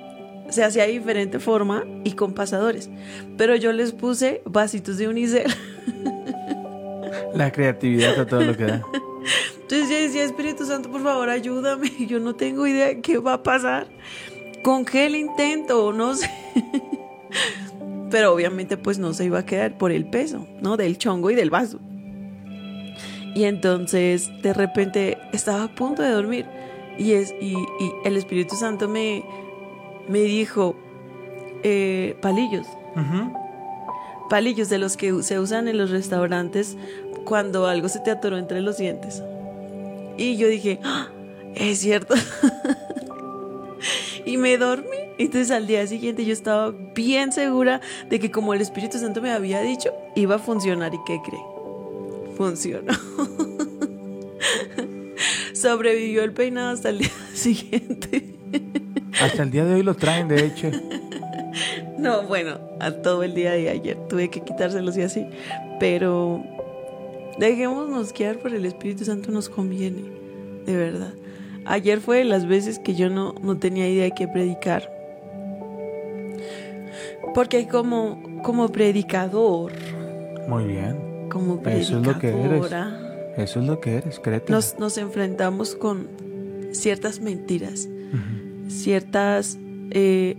se 0.52 0.64
hacía 0.64 0.84
de 0.84 0.92
diferente 0.92 1.40
forma 1.40 1.84
y 2.04 2.12
con 2.12 2.34
pasadores. 2.36 2.92
Pero 3.38 3.56
yo 3.56 3.74
les 3.74 3.92
puse 3.92 4.44
vasitos 4.46 5.00
de 5.00 5.08
unicel. 5.08 5.52
La 7.34 7.52
creatividad 7.52 8.20
a 8.20 8.28
todo 8.28 8.42
lo 8.42 8.56
que 8.56 8.66
da. 8.66 8.84
Entonces 9.62 9.90
yo 9.90 9.96
decía, 9.96 10.26
Espíritu 10.26 10.64
Santo, 10.64 10.92
por 10.92 11.02
favor, 11.02 11.28
ayúdame. 11.28 11.92
Yo 12.08 12.20
no 12.20 12.36
tengo 12.36 12.68
idea 12.68 12.88
de 12.88 13.02
qué 13.02 13.18
va 13.18 13.34
a 13.34 13.44
pasar. 13.44 13.88
¿Con 14.64 14.86
qué 14.86 15.08
el 15.08 15.16
intento? 15.16 15.92
No 15.92 16.16
sé. 16.16 16.30
Pero 18.10 18.34
obviamente 18.34 18.78
pues 18.78 19.00
no 19.00 19.14
se 19.14 19.26
iba 19.26 19.40
a 19.40 19.46
quedar 19.46 19.78
por 19.78 19.92
el 19.92 20.06
peso, 20.06 20.48
¿no? 20.62 20.78
Del 20.78 20.98
chongo 20.98 21.30
y 21.32 21.36
del 21.36 21.50
vaso. 21.50 21.80
Y 23.36 23.44
entonces 23.44 24.32
de 24.42 24.54
repente 24.54 25.18
estaba 25.34 25.64
a 25.64 25.68
punto 25.76 26.02
de 26.02 26.10
dormir 26.10 26.46
y, 26.98 27.14
es, 27.14 27.34
y, 27.40 27.54
y 27.54 27.92
el 28.06 28.18
Espíritu 28.18 28.56
Santo 28.56 28.88
me, 28.88 29.24
me 30.08 30.20
dijo, 30.22 30.76
eh, 31.64 32.18
palillos, 32.22 32.66
palillos 34.30 34.70
de 34.70 34.78
los 34.80 34.98
que 34.98 35.22
se 35.22 35.40
usan 35.40 35.68
en 35.68 35.78
los 35.78 35.92
restaurantes 35.92 36.78
cuando 37.26 37.68
algo 37.68 37.90
se 37.90 38.00
te 38.00 38.10
atoró 38.12 38.38
entre 38.38 38.62
los 38.62 38.78
dientes. 38.78 39.22
Y 40.18 40.38
yo 40.38 40.48
dije, 40.48 40.80
"Ah, 40.84 41.10
es 41.56 41.80
cierto. 41.80 42.16
y 44.26 44.38
me 44.38 44.58
dormí. 44.58 45.07
Entonces 45.18 45.52
al 45.52 45.68
día 45.68 45.86
siguiente 45.88 46.26
yo 46.26 46.34
estaba 46.34 46.74
bien 46.94 47.32
segura 47.32 47.82
de 48.10 48.20
que 48.20 48.32
como 48.32 48.54
el 48.54 48.62
Espíritu 48.62 49.00
Santo 49.00 49.22
me 49.22 49.32
había 49.32 49.62
dicho, 49.62 49.94
iba 50.16 50.36
a 50.36 50.40
funcionar. 50.40 50.94
¿Y 50.94 51.00
qué 51.06 51.20
cree? 51.26 51.42
Funcionó. 52.36 52.94
Sobrevivió 55.54 56.24
el 56.24 56.34
peinado 56.34 56.70
hasta 56.70 56.90
el 56.90 57.00
día 57.00 57.12
siguiente. 57.34 58.36
Hasta 59.20 59.44
el 59.44 59.52
día 59.52 59.66
de 59.66 59.74
hoy 59.74 59.84
lo 59.84 59.96
traen, 59.96 60.28
de 60.28 60.46
hecho. 60.46 60.70
No, 61.98 62.24
bueno, 62.24 62.60
a 62.80 62.92
todo 62.92 63.24
el 63.24 63.34
día 63.34 63.54
de 63.54 63.70
ayer 63.70 63.98
tuve 64.08 64.30
que 64.30 64.42
quitárselos 64.42 64.96
y 64.98 65.02
así. 65.02 65.26
Pero 65.80 66.44
dejémonos 67.40 68.14
guiar 68.14 68.38
por 68.38 68.54
el 68.54 68.66
Espíritu 68.66 69.06
Santo, 69.06 69.32
nos 69.32 69.50
conviene, 69.50 70.04
de 70.66 70.76
verdad. 70.76 71.14
Ayer 71.66 72.00
fue 72.00 72.20
de 72.20 72.24
las 72.26 72.46
veces 72.46 72.78
que 72.80 72.94
yo 72.94 73.10
no, 73.10 73.34
no 73.42 73.58
tenía 73.58 73.90
idea 73.90 74.06
de 74.06 74.12
qué 74.12 74.28
predicar. 74.28 74.97
Porque 77.34 77.68
como, 77.68 78.42
como 78.44 78.70
predicador, 78.70 79.72
Muy 80.48 80.66
bien. 80.66 81.28
como 81.30 81.62
Eso 81.66 82.00
es 82.00 82.06
lo 82.08 82.18
que 82.20 82.30
eres. 82.30 82.40
predicadora, 82.68 83.34
Eso 83.38 83.60
es 83.60 83.66
lo 83.68 83.80
que 83.80 83.96
eres, 83.98 84.20
créete. 84.20 84.52
nos, 84.52 84.78
nos 84.80 84.98
enfrentamos 84.98 85.76
con 85.76 86.08
ciertas 86.72 87.20
mentiras, 87.22 87.88
Ujú. 88.14 88.70
ciertas 88.70 89.58
eh, 89.92 90.36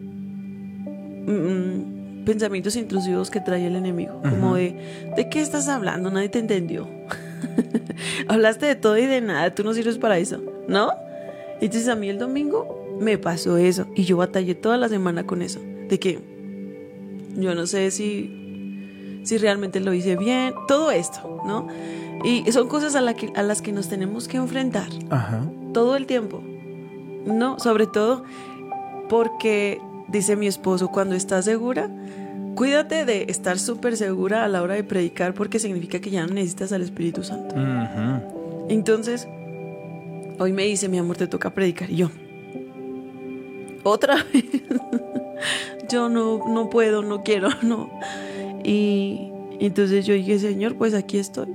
mm, 1.27 2.25
pensamientos 2.25 2.77
intrusivos 2.77 3.31
que 3.31 3.41
trae 3.41 3.67
el 3.67 3.77
enemigo. 3.77 4.21
Como 4.29 4.57
de, 4.57 4.75
¿de 5.17 5.29
qué 5.29 5.41
estás 5.41 5.69
hablando? 5.69 6.11
Nadie 6.11 6.29
te 6.29 6.39
entendió. 6.39 6.87
Hablaste 8.29 8.67
de 8.67 8.75
todo 8.75 8.99
y 8.99 9.07
de 9.07 9.21
nada, 9.21 9.55
tú 9.55 9.65
no 9.65 9.73
sirves 9.75 9.99
para 9.99 10.19
eso, 10.19 10.41
¿no? 10.69 10.93
Entonces 11.61 11.89
a 11.89 11.97
mí 11.97 12.09
el 12.09 12.19
domingo 12.19 12.97
me 13.01 13.19
pasó 13.19 13.57
eso 13.57 13.87
y 13.97 14.05
yo 14.05 14.17
batallé 14.17 14.55
toda 14.55 14.77
la 14.77 14.89
semana 14.89 15.25
con 15.27 15.43
eso. 15.43 15.61
De 15.89 15.99
que 15.99 16.19
yo 17.37 17.55
no 17.55 17.67
sé 17.67 17.91
si, 17.91 19.21
si 19.25 19.39
realmente 19.39 19.81
lo 19.81 19.93
hice 19.95 20.17
bien, 20.17 20.55
todo 20.67 20.91
esto, 20.91 21.43
¿no? 21.47 21.67
Y 22.25 22.51
son 22.53 22.69
cosas 22.69 22.95
a, 22.97 23.01
la 23.01 23.15
que- 23.15 23.33
a 23.37 23.43
las 23.43 23.63
que 23.63 23.71
nos 23.73 23.89
tenemos 23.89 24.27
que 24.29 24.39
enfrentar 24.39 24.89
Ajá. 25.11 25.43
todo 25.73 25.97
el 25.97 26.07
tiempo. 26.07 26.43
No, 27.27 27.59
sobre 27.61 27.87
todo 27.87 28.25
porque, 29.09 29.81
dice 30.09 30.35
mi 30.37 30.47
esposo, 30.47 30.89
cuando 30.89 31.15
estás 31.15 31.45
segura, 31.45 31.89
cuídate 32.57 33.05
de 33.05 33.27
estar 33.29 33.59
súper 33.59 33.97
segura 33.97 34.45
a 34.45 34.49
la 34.49 34.63
hora 34.63 34.75
de 34.75 34.83
predicar 34.85 35.33
porque 35.35 35.59
significa 35.61 36.01
que 36.01 36.11
ya 36.11 36.27
no 36.27 36.35
necesitas 36.35 36.73
al 36.73 36.83
Espíritu 36.83 37.23
Santo. 37.23 37.55
Entonces, 38.69 39.29
hoy 40.41 40.53
me 40.53 40.65
dice, 40.65 40.89
mi 40.89 40.99
amor, 40.99 41.17
te 41.17 41.27
toca 41.29 41.51
predicar. 41.51 41.89
Y 41.91 41.97
yo, 41.97 42.11
otra 43.85 44.17
vez. 44.33 44.45
Yo 45.89 46.09
no, 46.09 46.45
no 46.47 46.71
puedo, 46.71 47.03
no 47.03 47.23
quiero, 47.23 47.49
no. 47.63 47.91
Y 48.65 49.33
entonces 49.61 50.07
yo 50.07 50.15
dije, 50.15 50.39
Señor, 50.39 50.77
pues 50.77 50.95
aquí 50.95 51.19
estoy. 51.19 51.49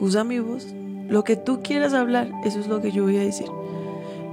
Usa 0.00 0.24
mi 0.24 0.38
voz. 0.38 0.66
Lo 1.08 1.24
que 1.24 1.36
tú 1.36 1.60
quieras 1.62 1.92
hablar, 1.92 2.30
eso 2.44 2.60
es 2.60 2.68
lo 2.68 2.80
que 2.80 2.92
yo 2.92 3.04
voy 3.04 3.16
a 3.16 3.20
decir. 3.20 3.46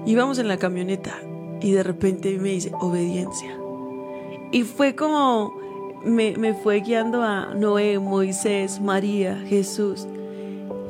Íbamos 0.06 0.40
en 0.40 0.48
la 0.48 0.58
camioneta 0.58 1.14
y 1.62 1.72
de 1.72 1.84
repente 1.84 2.38
me 2.40 2.50
dice, 2.50 2.72
obediencia. 2.80 3.58
Y 4.52 4.64
fue 4.64 4.96
como, 4.96 5.54
me, 6.04 6.36
me 6.38 6.54
fue 6.54 6.80
guiando 6.80 7.22
a 7.22 7.54
Noé, 7.54 8.00
Moisés, 8.00 8.80
María, 8.80 9.38
Jesús. 9.48 10.08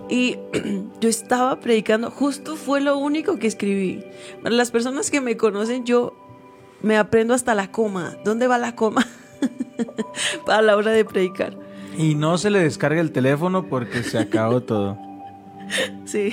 Y 0.10 0.38
yo 1.02 1.10
estaba 1.10 1.60
predicando, 1.60 2.12
justo 2.12 2.56
fue 2.56 2.82
lo 2.82 2.98
único 2.98 3.38
que 3.38 3.48
escribí. 3.48 4.04
Para 4.44 4.56
las 4.56 4.72
personas 4.72 5.12
que 5.12 5.22
me 5.22 5.38
conocen, 5.38 5.86
yo 5.86 6.14
me 6.82 6.98
aprendo 6.98 7.34
hasta 7.34 7.56
la 7.56 7.72
coma. 7.72 8.16
¿Dónde 8.24 8.48
va 8.48 8.58
la 8.58 8.76
coma? 8.76 9.06
Para 10.46 10.62
la 10.62 10.78
hora 10.78 10.92
de 10.92 11.06
predicar. 11.06 11.58
Y 11.98 12.16
no 12.16 12.38
se 12.38 12.50
le 12.50 12.60
descarga 12.60 13.02
el 13.02 13.12
teléfono 13.12 13.68
porque 13.68 14.04
se 14.04 14.18
acabó 14.18 14.62
todo. 14.64 14.98
Sí. 16.06 16.32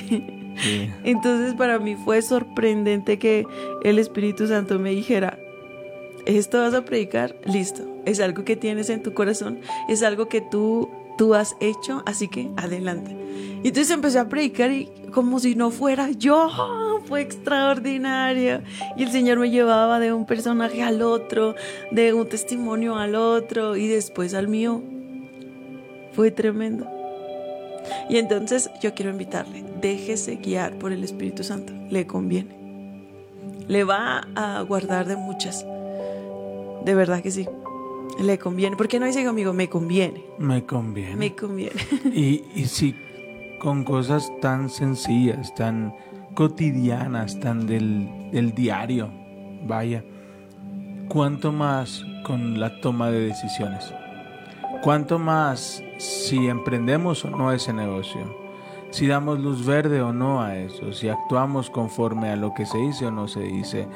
Sí. 0.59 0.91
Entonces 1.05 1.55
para 1.55 1.79
mí 1.79 1.97
fue 1.97 2.23
sorprendente 2.23 3.19
que 3.19 3.47
el 3.83 3.99
Espíritu 3.99 4.47
Santo 4.47 4.79
me 4.79 4.91
dijera, 4.91 5.39
esto 6.25 6.61
vas 6.61 6.75
a 6.75 6.85
predicar, 6.85 7.37
listo, 7.45 7.83
es 8.05 8.21
algo 8.21 8.45
que 8.45 8.57
tienes 8.57 8.89
en 8.89 9.03
tu 9.03 9.13
corazón, 9.13 9.59
es 9.89 10.03
algo 10.03 10.29
que 10.29 10.41
tú, 10.41 10.91
tú 11.17 11.35
has 11.35 11.57
hecho, 11.61 12.03
así 12.07 12.29
que 12.29 12.51
adelante. 12.57 13.17
Y 13.63 13.69
entonces 13.69 13.91
empecé 13.91 14.19
a 14.19 14.29
predicar 14.29 14.71
y 14.71 14.91
como 15.13 15.39
si 15.41 15.55
no 15.55 15.71
fuera 15.71 16.11
yo, 16.11 16.51
fue 17.07 17.23
extraordinario. 17.23 18.63
Y 18.97 19.05
el 19.05 19.11
Señor 19.11 19.39
me 19.39 19.51
llevaba 19.51 19.99
de 19.99 20.13
un 20.13 20.27
personaje 20.27 20.83
al 20.83 21.03
otro, 21.03 21.55
de 21.91 22.13
un 22.13 22.29
testimonio 22.29 22.97
al 22.97 23.15
otro 23.15 23.77
y 23.77 23.89
después 23.89 24.35
al 24.35 24.49
mío. 24.49 24.83
Fue 26.13 26.31
tremendo. 26.31 26.87
Y 28.09 28.19
entonces 28.19 28.71
yo 28.83 28.95
quiero 28.95 29.11
invitarle, 29.11 29.65
déjese 29.81 30.37
guiar 30.37 30.75
por 30.79 30.93
el 30.93 31.05
Espíritu 31.05 31.45
Santo, 31.45 31.73
le 31.91 32.07
conviene. 32.07 32.57
Le 33.69 33.85
va 33.85 34.27
a 34.35 34.61
guardar 34.63 35.07
de 35.07 35.17
muchas. 35.17 35.65
De 36.85 36.95
verdad 36.95 37.23
que 37.23 37.31
sí. 37.31 37.47
Le 38.21 38.39
conviene. 38.39 38.77
¿Por 38.77 38.89
qué 38.89 38.99
no 38.99 39.07
dice 39.07 39.25
conmigo? 39.25 39.53
Me 39.53 39.69
conviene. 39.69 40.25
Me 40.39 40.65
conviene. 40.65 41.17
Me 41.17 41.35
conviene. 41.35 41.81
Y, 42.13 42.45
y 42.55 42.67
si 42.67 42.95
con 43.61 43.85
cosas 43.85 44.31
tan 44.41 44.71
sencillas, 44.71 45.55
tan 45.55 45.95
cotidianas, 46.35 47.41
tan 47.41 47.67
del, 47.67 48.31
del 48.33 48.55
diario, 48.55 49.11
vaya, 49.67 50.05
¿cuánto 51.09 51.53
más 51.53 52.05
con 52.25 52.61
la 52.61 52.81
toma 52.81 53.11
de 53.11 53.21
decisiones? 53.21 53.93
¿Cuánto 54.83 55.19
más 55.19 55.83
si 55.99 56.49
emprendemos 56.49 57.25
o 57.25 57.31
no 57.31 57.53
ese 57.53 57.73
negocio? 57.73 58.47
Si 58.91 59.07
damos 59.07 59.41
luz 59.41 59.67
verde 59.67 60.01
o 60.01 60.13
no 60.13 60.43
a 60.43 60.57
eso, 60.57 60.93
si 60.93 61.09
actuamos 61.09 61.71
conforme 61.71 62.31
a 62.31 62.37
lo 62.37 62.55
que 62.55 62.67
se 62.67 62.79
dice 62.79 63.07
o 63.07 63.11
no 63.11 63.29
se 63.29 63.41
dice. 63.41 63.89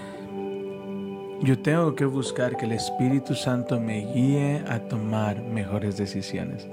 Yo 1.42 1.58
tengo 1.58 1.94
que 1.94 2.04
buscar 2.04 2.56
que 2.56 2.66
el 2.66 2.72
Espíritu 2.72 3.34
Santo 3.34 3.80
me 3.80 4.04
guíe 4.12 4.62
a 4.68 4.80
tomar 4.80 5.42
mejores 5.42 5.96
decisiones 5.96 6.68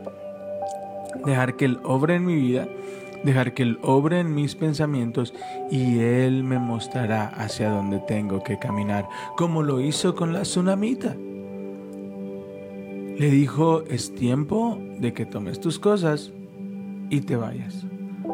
dejar 1.26 1.56
que 1.56 1.66
Él 1.66 1.80
obre 1.84 2.16
en 2.16 2.26
mi 2.26 2.36
vida, 2.36 2.68
dejar 3.24 3.54
que 3.54 3.64
Él 3.64 3.80
obre 3.82 4.20
en 4.20 4.34
mis 4.34 4.56
pensamientos 4.56 5.34
y 5.72 6.00
Él 6.00 6.44
me 6.44 6.60
mostrará 6.60 7.28
hacia 7.28 7.70
dónde 7.70 8.00
tengo 8.08 8.44
que 8.44 8.60
caminar, 8.60 9.08
como 9.36 9.64
lo 9.64 9.82
hizo 9.82 10.16
con 10.16 10.34
la 10.34 10.44
tsunamita. 10.44 11.16
Le 13.18 13.32
dijo, 13.32 13.84
es 13.90 14.14
tiempo 14.14 14.78
de 15.00 15.14
que 15.14 15.26
tomes 15.26 15.60
tus 15.60 15.80
cosas 15.80 16.32
y 17.10 17.22
te 17.22 17.36
vayas. 17.36 17.86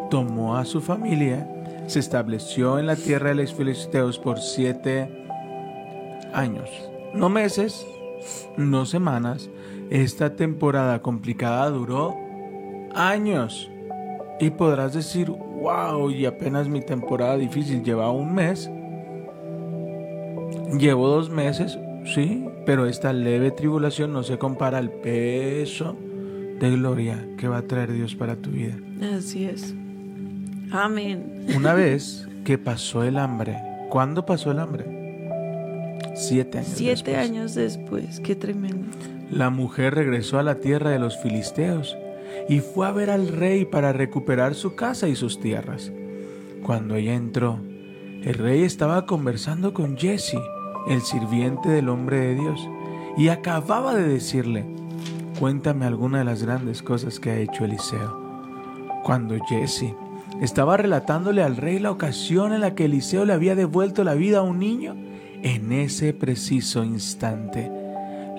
Tomó 0.09 0.57
a 0.57 0.65
su 0.65 0.81
familia, 0.81 1.47
se 1.87 1.99
estableció 1.99 2.79
en 2.79 2.87
la 2.87 2.97
tierra 2.97 3.29
de 3.29 3.35
los 3.35 3.53
filisteos 3.53 4.19
por 4.19 4.39
siete 4.39 5.01
años, 5.01 5.22
no 7.13 7.29
meses, 7.29 7.85
no 8.57 8.85
semanas. 8.85 9.49
Esta 9.89 10.35
temporada 10.35 11.01
complicada 11.01 11.69
duró 11.69 12.17
años. 12.95 13.69
Y 14.39 14.49
podrás 14.49 14.93
decir, 14.93 15.29
wow, 15.29 16.09
y 16.09 16.25
apenas 16.25 16.67
mi 16.67 16.81
temporada 16.81 17.37
difícil 17.37 17.83
lleva 17.83 18.11
un 18.11 18.33
mes. 18.33 18.69
Llevo 20.77 21.07
dos 21.07 21.29
meses, 21.29 21.77
sí, 22.13 22.45
pero 22.65 22.87
esta 22.87 23.13
leve 23.13 23.51
tribulación 23.51 24.11
no 24.11 24.23
se 24.23 24.39
compara 24.39 24.79
al 24.79 24.89
peso 24.89 25.95
de 26.59 26.71
gloria 26.71 27.27
que 27.37 27.47
va 27.47 27.57
a 27.57 27.61
traer 27.61 27.93
Dios 27.93 28.15
para 28.15 28.35
tu 28.35 28.49
vida. 28.49 28.73
Así 29.15 29.45
es. 29.45 29.75
Amén. 30.71 31.45
Una 31.55 31.73
vez 31.75 32.27
que 32.43 32.57
pasó 32.57 33.03
el 33.03 33.17
hambre, 33.19 33.57
¿cuándo 33.89 34.25
pasó 34.25 34.51
el 34.51 34.59
hambre? 34.59 35.02
Siete 36.15 36.59
años 36.59 36.71
Siete 36.75 37.11
después. 37.11 37.29
años 37.29 37.55
después, 37.55 38.19
qué 38.19 38.35
tremendo. 38.35 38.85
La 39.31 39.49
mujer 39.49 39.95
regresó 39.95 40.39
a 40.39 40.43
la 40.43 40.55
tierra 40.55 40.91
de 40.91 40.99
los 40.99 41.17
filisteos 41.17 41.97
y 42.49 42.59
fue 42.59 42.87
a 42.87 42.91
ver 42.91 43.09
al 43.09 43.27
rey 43.29 43.65
para 43.65 43.93
recuperar 43.93 44.55
su 44.55 44.75
casa 44.75 45.07
y 45.07 45.15
sus 45.15 45.39
tierras. 45.39 45.91
Cuando 46.63 46.95
ella 46.95 47.13
entró, 47.13 47.59
el 48.23 48.35
rey 48.35 48.63
estaba 48.63 49.05
conversando 49.05 49.73
con 49.73 49.97
Jesse, 49.97 50.37
el 50.87 51.01
sirviente 51.01 51.69
del 51.69 51.89
hombre 51.89 52.17
de 52.19 52.35
Dios, 52.35 52.69
y 53.17 53.29
acababa 53.29 53.95
de 53.95 54.07
decirle, 54.07 54.65
cuéntame 55.39 55.85
alguna 55.85 56.19
de 56.19 56.25
las 56.25 56.43
grandes 56.43 56.81
cosas 56.81 57.19
que 57.19 57.31
ha 57.31 57.37
hecho 57.37 57.65
Eliseo. 57.65 58.21
Cuando 59.03 59.35
Jesse 59.47 59.93
estaba 60.41 60.77
relatándole 60.77 61.43
al 61.43 61.57
rey 61.57 61.79
la 61.79 61.91
ocasión 61.91 62.53
en 62.53 62.61
la 62.61 62.75
que 62.75 62.85
Eliseo 62.85 63.25
le 63.25 63.33
había 63.33 63.55
devuelto 63.55 64.03
la 64.03 64.13
vida 64.13 64.39
a 64.39 64.43
un 64.43 64.59
niño, 64.59 64.95
en 65.43 65.71
ese 65.73 66.13
preciso 66.13 66.83
instante, 66.83 67.69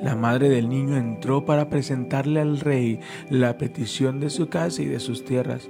la 0.03 0.17
madre 0.17 0.49
del 0.49 0.69
niño 0.69 0.97
entró 0.97 1.45
para 1.45 1.69
presentarle 1.69 2.41
al 2.41 2.61
rey 2.61 3.01
la 3.31 3.57
petición 3.59 4.21
de 4.21 4.31
su 4.31 4.49
casa 4.49 4.83
y 4.83 4.87
de 4.87 5.01
sus 5.01 5.25
tierras. 5.25 5.69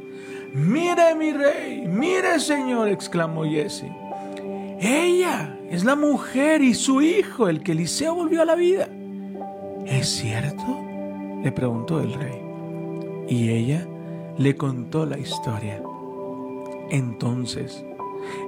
Mire, 0.54 1.14
mi 1.16 1.32
rey, 1.32 1.86
mire, 1.86 2.38
señor, 2.40 2.88
exclamó 2.88 3.44
Jesse. 3.44 3.86
Ella 4.80 5.58
es 5.70 5.84
la 5.84 5.96
mujer 5.96 6.62
y 6.62 6.74
su 6.74 7.02
hijo 7.02 7.48
el 7.48 7.62
que 7.62 7.72
Eliseo 7.72 8.14
volvió 8.14 8.42
a 8.42 8.46
la 8.46 8.54
vida. 8.54 8.88
¿Es 9.86 10.08
cierto? 10.08 10.80
le 11.42 11.52
preguntó 11.52 12.00
el 12.00 12.14
rey. 12.14 12.40
Y 13.28 13.50
ella 13.50 13.86
le 14.38 14.56
contó 14.56 15.04
la 15.04 15.18
historia. 15.18 15.82
Entonces, 16.90 17.84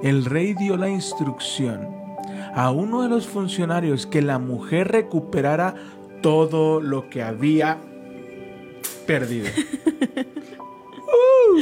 el 0.03 0.25
rey 0.25 0.53
dio 0.53 0.77
la 0.77 0.89
instrucción 0.89 2.06
a 2.57 2.71
uno 2.71 3.03
de 3.03 3.07
los 3.09 3.27
funcionarios 3.27 4.07
que 4.07 4.23
la 4.23 4.39
mujer 4.39 4.87
recuperara 4.87 5.75
todo 6.23 6.81
lo 6.81 7.07
que 7.07 7.21
había 7.21 7.77
perdido. 9.05 9.47
Uh, 11.09 11.59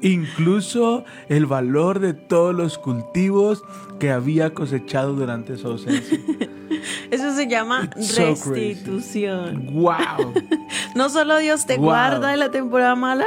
incluso 0.00 1.04
el 1.28 1.44
valor 1.44 2.00
de 2.00 2.14
todos 2.14 2.54
los 2.54 2.78
cultivos 2.78 3.62
que 4.00 4.10
había 4.10 4.54
cosechado 4.54 5.12
durante 5.12 5.56
su 5.58 5.68
ausencia. 5.68 6.18
Eso 7.10 7.34
se 7.34 7.46
llama 7.48 7.90
It's 7.96 8.14
so 8.14 8.22
restitución. 8.24 9.68
¡Wow! 9.72 10.32
No 10.94 11.10
solo 11.10 11.36
Dios 11.36 11.66
te 11.66 11.76
Wow. 11.76 11.84
guarda 11.84 12.32
en 12.32 12.40
la 12.40 12.50
temporada 12.50 12.94
mala. 12.94 13.26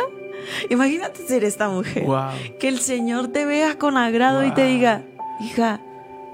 Imagínate 0.72 1.28
ser 1.28 1.44
esta 1.44 1.70
mujer. 1.70 2.06
Wow. 2.06 2.32
Que 2.60 2.68
el 2.68 2.80
Señor 2.80 3.28
te 3.28 3.46
vea 3.46 3.78
con 3.78 3.96
agrado 3.98 4.44
y 4.44 4.52
te 4.52 4.66
diga, 4.66 5.04
hija, 5.40 5.80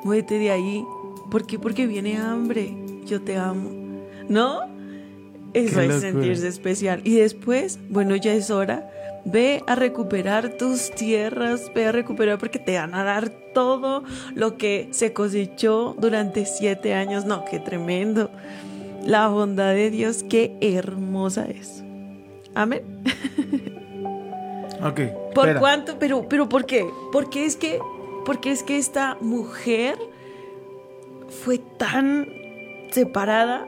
muévete 0.06 0.40
de 0.40 0.52
ahí. 0.52 0.86
¿Por 1.30 1.46
qué? 1.46 1.60
Porque 1.60 1.88
viene 1.88 2.16
hambre. 2.18 2.74
Yo 3.06 3.22
te 3.22 3.36
amo. 3.38 3.70
¿No? 4.30 4.62
Eso 5.54 5.80
Qué 5.80 5.86
es 5.86 5.94
locura. 5.94 6.00
sentirse 6.00 6.48
especial. 6.48 7.02
Y 7.04 7.16
después, 7.16 7.80
bueno, 7.90 8.16
ya 8.16 8.34
es 8.34 8.50
hora. 8.52 8.90
Ve 9.26 9.64
a 9.66 9.76
recuperar 9.76 10.50
tus 10.58 10.92
tierras, 10.92 11.72
ve 11.74 11.88
a 11.88 11.92
recuperar 11.92 12.38
porque 12.38 12.60
te 12.60 12.78
van 12.78 12.94
a 12.94 13.04
dar 13.04 13.30
todo 13.54 14.04
lo 14.36 14.56
que 14.58 14.88
se 14.92 15.14
cosechó 15.14 15.96
durante 16.00 16.46
siete 16.46 16.94
años. 16.94 17.26
No, 17.26 17.44
qué 17.46 17.60
tremendo. 17.60 18.30
La 19.04 19.28
bondad 19.30 19.74
de 19.74 19.90
Dios, 19.90 20.24
qué 20.30 20.56
hermosa 20.62 21.46
es. 21.46 21.84
Amén. 22.54 22.84
Ok. 24.84 25.00
¿Por 25.34 25.46
espera. 25.48 25.60
cuánto? 25.60 25.98
Pero, 25.98 26.28
pero 26.28 26.50
¿por 26.50 26.66
qué? 26.66 26.86
Porque 27.12 27.46
es 27.46 27.56
que, 27.56 27.80
porque 28.26 28.52
es 28.52 28.64
que 28.64 28.78
esta 28.78 29.18
mujer 29.22 29.98
fue 31.44 31.60
tan 31.60 32.28
separada. 32.92 33.68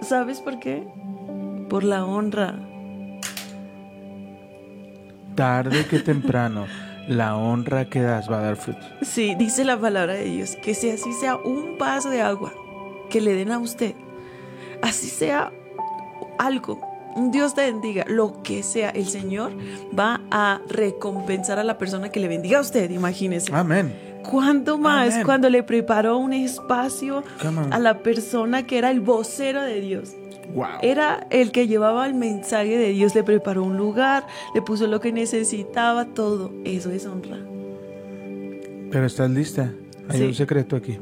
¿Sabes 0.00 0.40
por 0.40 0.58
qué? 0.60 0.86
Por 1.68 1.84
la 1.84 2.04
honra. 2.04 2.54
Tarde 5.34 5.86
que 5.86 5.98
temprano, 5.98 6.66
la 7.08 7.36
honra 7.36 7.86
que 7.86 8.00
das 8.00 8.30
va 8.30 8.38
a 8.38 8.42
dar 8.42 8.56
fruto. 8.56 8.86
Sí, 9.02 9.34
dice 9.34 9.64
la 9.64 9.78
palabra 9.78 10.14
de 10.14 10.24
Dios, 10.24 10.56
que 10.62 10.74
si 10.74 10.90
así 10.90 11.12
sea 11.12 11.36
un 11.36 11.76
vaso 11.76 12.08
de 12.08 12.22
agua 12.22 12.52
que 13.10 13.20
le 13.20 13.34
den 13.34 13.50
a 13.50 13.58
usted, 13.58 13.94
así 14.80 15.08
sea 15.08 15.52
algo, 16.38 16.80
Dios 17.30 17.54
te 17.54 17.62
bendiga, 17.70 18.04
lo 18.08 18.42
que 18.42 18.62
sea, 18.62 18.90
el 18.90 19.06
Señor 19.06 19.52
va 19.96 20.20
a 20.30 20.60
recompensar 20.68 21.58
a 21.58 21.64
la 21.64 21.78
persona 21.78 22.08
que 22.10 22.18
le 22.20 22.28
bendiga 22.28 22.58
a 22.58 22.60
usted, 22.60 22.90
imagínese. 22.90 23.54
Amén. 23.54 23.94
¿Cuándo 24.28 24.78
más? 24.78 25.12
Amén. 25.14 25.24
Cuando 25.26 25.50
le 25.50 25.62
preparó 25.62 26.18
un 26.18 26.32
espacio 26.32 27.22
a 27.70 27.78
la 27.78 27.98
persona 27.98 28.66
que 28.66 28.78
era 28.78 28.90
el 28.90 29.00
vocero 29.00 29.62
de 29.62 29.80
Dios. 29.80 30.14
Wow. 30.54 30.66
Era 30.82 31.26
el 31.30 31.52
que 31.52 31.66
llevaba 31.66 32.06
el 32.06 32.14
mensaje 32.14 32.76
de 32.76 32.88
Dios, 32.90 33.14
le 33.14 33.22
preparó 33.22 33.62
un 33.64 33.76
lugar, 33.76 34.26
le 34.54 34.62
puso 34.62 34.86
lo 34.86 35.00
que 35.00 35.12
necesitaba, 35.12 36.06
todo. 36.06 36.52
Eso 36.64 36.90
es 36.90 37.06
honra. 37.06 37.38
Pero 38.90 39.06
estás 39.06 39.30
lista. 39.30 39.72
Hay 40.08 40.18
Sí. 40.18 40.24
un 40.24 40.34
secreto 40.34 40.76
aquí. 40.76 40.98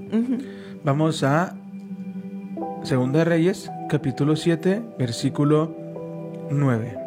Vamos 0.84 1.22
a 1.22 1.56
Segunda 2.84 3.24
Reyes, 3.24 3.70
capítulo 3.88 4.36
7, 4.36 4.82
versículo 4.98 5.76
9. 6.52 6.98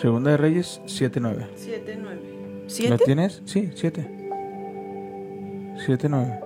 Segunda 0.00 0.30
de 0.32 0.36
Reyes 0.36 0.80
7, 0.86 1.18
9. 1.20 1.46
Siete, 1.56 1.98
nueve. 2.00 2.20
¿Lo 2.62 2.68
¿Siete? 2.70 2.98
tienes? 3.04 3.42
Sí, 3.44 3.70
7. 3.74 4.06
7, 5.84 6.08
9. 6.08 6.40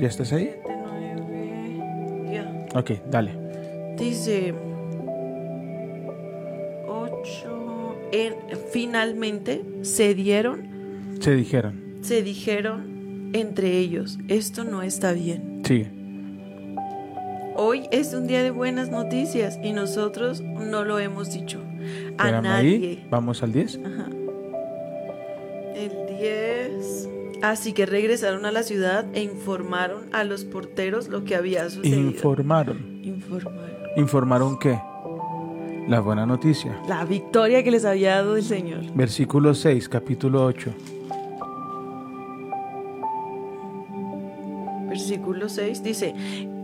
¿Ya 0.00 0.08
estás 0.08 0.32
ahí? 0.32 0.44
Siete, 0.46 0.72
nueve. 0.82 2.32
Ya. 2.32 2.78
Ok, 2.78 2.90
dale. 3.10 3.32
Dice 3.96 4.54
8. 6.86 7.96
finalmente 8.72 9.64
se 9.82 10.14
dieron, 10.14 10.68
Se 11.20 11.34
dijeron. 11.34 11.98
se 12.00 12.22
dijeron 12.22 13.30
entre 13.34 13.76
ellos, 13.78 14.18
esto 14.28 14.64
no 14.64 14.82
está 14.82 15.12
bien. 15.12 15.60
Sigue. 15.64 15.90
Hoy 17.60 17.88
es 17.90 18.14
un 18.14 18.28
día 18.28 18.44
de 18.44 18.52
buenas 18.52 18.88
noticias 18.90 19.58
y 19.64 19.72
nosotros 19.72 20.42
no 20.42 20.84
lo 20.84 21.00
hemos 21.00 21.32
dicho 21.32 21.58
a 22.16 22.26
Espérame 22.26 22.42
nadie. 22.44 22.76
ahí. 22.76 23.06
Vamos 23.10 23.42
al 23.42 23.52
10. 23.52 23.80
Ajá. 23.84 24.06
El 25.74 25.90
10. 26.18 27.08
Así 27.42 27.72
que 27.72 27.84
regresaron 27.84 28.46
a 28.46 28.52
la 28.52 28.62
ciudad 28.62 29.06
e 29.12 29.22
informaron 29.24 30.04
a 30.12 30.22
los 30.22 30.44
porteros 30.44 31.08
lo 31.08 31.24
que 31.24 31.34
había 31.34 31.68
sucedido. 31.68 31.98
Informaron. 31.98 33.00
informaron. 33.02 33.70
¿Informaron 33.96 34.58
qué? 34.60 34.78
La 35.88 35.98
buena 35.98 36.26
noticia. 36.26 36.80
La 36.86 37.04
victoria 37.04 37.64
que 37.64 37.72
les 37.72 37.84
había 37.84 38.16
dado 38.16 38.36
el 38.36 38.44
Señor. 38.44 38.82
Versículo 38.94 39.52
6, 39.52 39.88
capítulo 39.88 40.44
8. 40.44 40.72
Versículo 45.02 45.48
6 45.48 45.82
dice, 45.84 46.14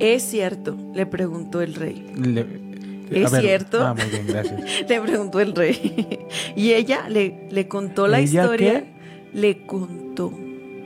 ¿es 0.00 0.22
cierto? 0.24 0.76
Le 0.92 1.06
preguntó 1.06 1.62
el 1.62 1.74
rey. 1.74 2.04
Le- 2.16 2.64
¿Es 3.10 3.30
ver, 3.30 3.42
cierto? 3.42 3.80
Ah, 3.86 3.94
muy 3.94 4.06
bien, 4.06 4.26
gracias. 4.26 4.60
Le 4.88 5.00
preguntó 5.00 5.40
el 5.40 5.54
rey. 5.54 6.18
Y 6.56 6.72
ella 6.72 7.08
le, 7.08 7.46
le 7.50 7.68
contó 7.68 8.08
la 8.08 8.18
¿Ella 8.18 8.42
historia. 8.42 8.84
Le 9.32 9.66
contó. 9.66 10.32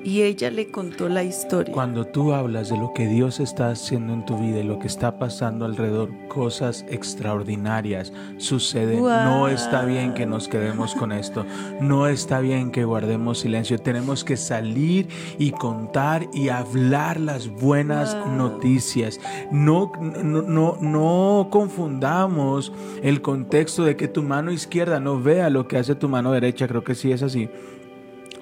Y 0.05 0.23
ella 0.23 0.51
le 0.51 0.69
contó 0.71 1.09
la 1.09 1.23
historia. 1.25 1.75
Cuando 1.75 2.07
tú 2.07 2.33
hablas 2.33 2.69
de 2.71 2.79
lo 2.79 2.93
que 2.95 3.07
Dios 3.07 3.41
está 3.41 3.71
haciendo 3.71 4.13
en 4.13 4.25
tu 4.25 4.39
vida 4.39 4.61
y 4.61 4.63
lo 4.65 4.79
que 4.79 4.87
está 4.87 5.19
pasando 5.19 5.65
alrededor, 5.65 6.11
cosas 6.29 6.85
extraordinarias 6.89 8.13
suceden. 8.39 9.03
No 9.03 9.49
está 9.49 9.85
bien 9.85 10.15
que 10.15 10.25
nos 10.27 10.49
quedemos 10.49 10.95
con 10.95 11.13
esto. 11.13 11.45
No 11.81 12.07
está 12.07 12.41
bien 12.41 12.71
que 12.71 12.85
guardemos 12.85 13.41
silencio. 13.41 13.79
Tenemos 13.79 14.25
que 14.25 14.37
salir 14.37 15.09
y 15.39 15.51
contar 15.51 16.27
y 16.33 16.49
hablar 16.49 17.21
las 17.21 17.49
buenas 17.49 18.15
Wow. 18.15 18.29
noticias. 18.37 19.21
No, 19.51 19.93
no, 20.01 20.43
no, 20.43 20.79
no 20.81 21.49
confundamos 21.51 22.73
el 23.03 23.21
contexto 23.23 23.85
de 23.85 23.97
que 23.97 24.09
tu 24.09 24.23
mano 24.23 24.53
izquierda 24.53 25.01
no 25.01 25.21
vea 25.21 25.51
lo 25.51 25.69
que 25.69 25.77
hace 25.79 25.95
tu 25.95 26.09
mano 26.09 26.33
derecha. 26.33 26.69
Creo 26.69 26.85
que 26.85 26.95
sí 26.95 27.13
es 27.13 27.23
así. 27.23 27.49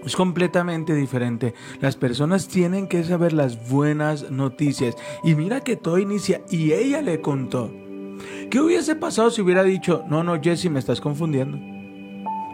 Es 0.07 0.15
completamente 0.15 0.95
diferente. 0.95 1.53
Las 1.81 1.97
personas 1.97 2.47
tienen 2.47 2.87
que 2.87 3.03
saber 3.03 3.33
las 3.33 3.69
buenas 3.69 4.31
noticias. 4.31 4.95
Y 5.25 5.35
mira 5.35 5.63
que 5.63 5.75
todo 5.75 5.99
inicia 5.99 6.43
y 6.49 6.73
ella 6.73 7.03
le 7.03 7.21
contó. 7.21 7.73
¿Qué 8.49 8.61
hubiese 8.61 8.95
pasado 8.95 9.33
si 9.33 9.43
hubiera 9.43 9.65
dicho, 9.65 10.05
no, 10.09 10.23
no, 10.23 10.41
Jesse, 10.41 10.71
me 10.71 10.79
estás 10.79 11.01
confundiendo? 11.01 11.59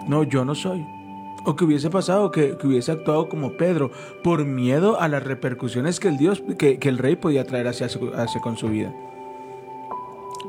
No, 0.09 0.23
yo 0.23 0.47
no 0.47 0.55
soy. 0.55 0.83
O 1.45 1.55
que 1.55 1.65
hubiese 1.65 1.91
pasado 1.91 2.31
que, 2.31 2.57
que 2.57 2.67
hubiese 2.67 2.91
actuado 2.91 3.29
como 3.29 3.53
Pedro 3.59 3.91
por 4.25 4.47
miedo 4.47 4.99
a 4.99 5.09
las 5.09 5.23
repercusiones 5.23 6.01
que 6.01 6.09
el 6.09 6.17
Dios, 6.17 6.43
que, 6.59 6.79
que 6.79 6.89
el 6.89 6.97
rey 6.97 7.17
podía 7.17 7.45
traer 7.45 7.69
hacia, 7.69 7.87
hacia 7.87 8.41
con 8.41 8.57
su 8.57 8.69
vida. 8.69 8.95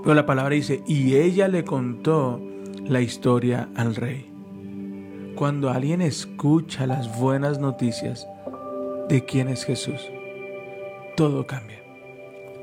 Pero 0.03 0.15
la 0.15 0.25
palabra 0.25 0.55
dice, 0.55 0.81
y 0.87 1.15
ella 1.15 1.49
le 1.49 1.65
contó 1.65 2.39
la 2.85 3.01
historia 3.01 3.67
al 3.75 3.95
rey. 3.95 4.33
Cuando 5.36 5.69
alguien 5.69 6.02
escucha 6.02 6.88
las 6.88 7.19
buenas 7.19 7.60
noticias 7.60 8.28
de 9.10 9.26
quién 9.26 9.50
es 9.50 9.65
Jesús, 9.65 10.10
todo 11.15 11.46
cambia. 11.46 11.82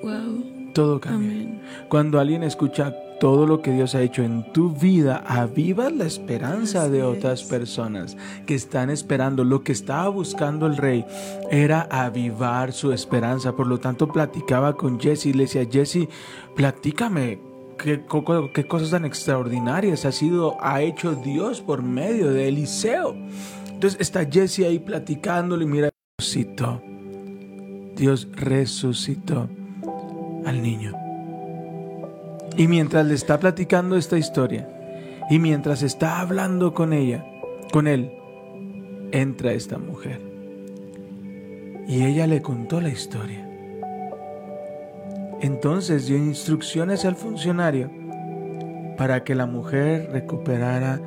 Wow. 0.02 0.70
Todo 0.72 1.00
cambia. 1.00 1.30
Amén. 1.30 1.60
Cuando 1.88 2.20
alguien 2.20 2.42
escucha 2.42 2.94
todo 3.18 3.46
lo 3.46 3.60
que 3.60 3.72
Dios 3.72 3.94
ha 3.94 4.02
hecho 4.02 4.22
en 4.22 4.50
tu 4.52 4.70
vida, 4.70 5.22
avivas 5.26 5.92
la 5.92 6.06
esperanza 6.06 6.82
Así 6.82 6.92
de 6.92 7.02
otras 7.02 7.42
es. 7.42 7.48
personas 7.48 8.16
que 8.46 8.54
están 8.54 8.88
esperando. 8.88 9.44
Lo 9.44 9.62
que 9.62 9.72
estaba 9.72 10.08
buscando 10.08 10.66
el 10.66 10.76
rey 10.76 11.04
era 11.50 11.82
avivar 11.90 12.72
su 12.72 12.92
esperanza. 12.92 13.56
Por 13.56 13.66
lo 13.66 13.78
tanto, 13.78 14.08
platicaba 14.08 14.76
con 14.76 14.98
Jesse 14.98 15.26
y 15.26 15.32
le 15.32 15.44
decía, 15.44 15.66
Jesse, 15.70 16.08
platícame. 16.54 17.49
¿Qué, 17.82 18.02
co- 18.04 18.50
qué 18.52 18.66
cosas 18.66 18.90
tan 18.90 19.04
extraordinarias 19.04 20.04
ha 20.04 20.12
sido, 20.12 20.58
ha 20.60 20.82
hecho 20.82 21.14
Dios 21.14 21.60
por 21.62 21.82
medio 21.82 22.30
de 22.30 22.48
Eliseo? 22.48 23.16
Entonces 23.70 23.98
está 24.00 24.26
Jesse 24.26 24.60
ahí 24.60 24.78
platicándole 24.78 25.64
mira, 25.64 25.88
resucitó. 26.18 26.82
Dios 27.96 28.28
resucitó 28.32 29.48
al 30.44 30.62
niño. 30.62 30.92
Y 32.56 32.66
mientras 32.68 33.06
le 33.06 33.14
está 33.14 33.38
platicando 33.40 33.96
esta 33.96 34.18
historia, 34.18 34.68
y 35.30 35.38
mientras 35.38 35.82
está 35.82 36.20
hablando 36.20 36.74
con 36.74 36.92
ella, 36.92 37.24
con 37.72 37.86
él, 37.86 38.10
entra 39.12 39.52
esta 39.52 39.78
mujer. 39.78 40.20
Y 41.88 42.04
ella 42.04 42.26
le 42.26 42.42
contó 42.42 42.80
la 42.80 42.90
historia. 42.90 43.48
Entonces 45.40 46.06
dio 46.06 46.16
instrucciones 46.16 47.04
al 47.04 47.16
funcionario 47.16 47.90
para 48.98 49.24
que 49.24 49.34
la 49.34 49.46
mujer 49.46 50.10
recuperara 50.12 51.00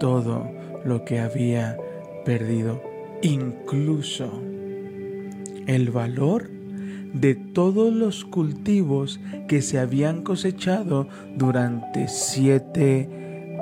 todo 0.00 0.50
lo 0.84 1.04
que 1.04 1.20
había 1.20 1.76
perdido, 2.24 2.82
incluso 3.22 4.30
el 5.66 5.90
valor 5.90 6.48
de 7.12 7.34
todos 7.34 7.92
los 7.92 8.24
cultivos 8.24 9.20
que 9.48 9.62
se 9.62 9.78
habían 9.78 10.22
cosechado 10.22 11.08
durante 11.34 12.08
siete 12.08 13.08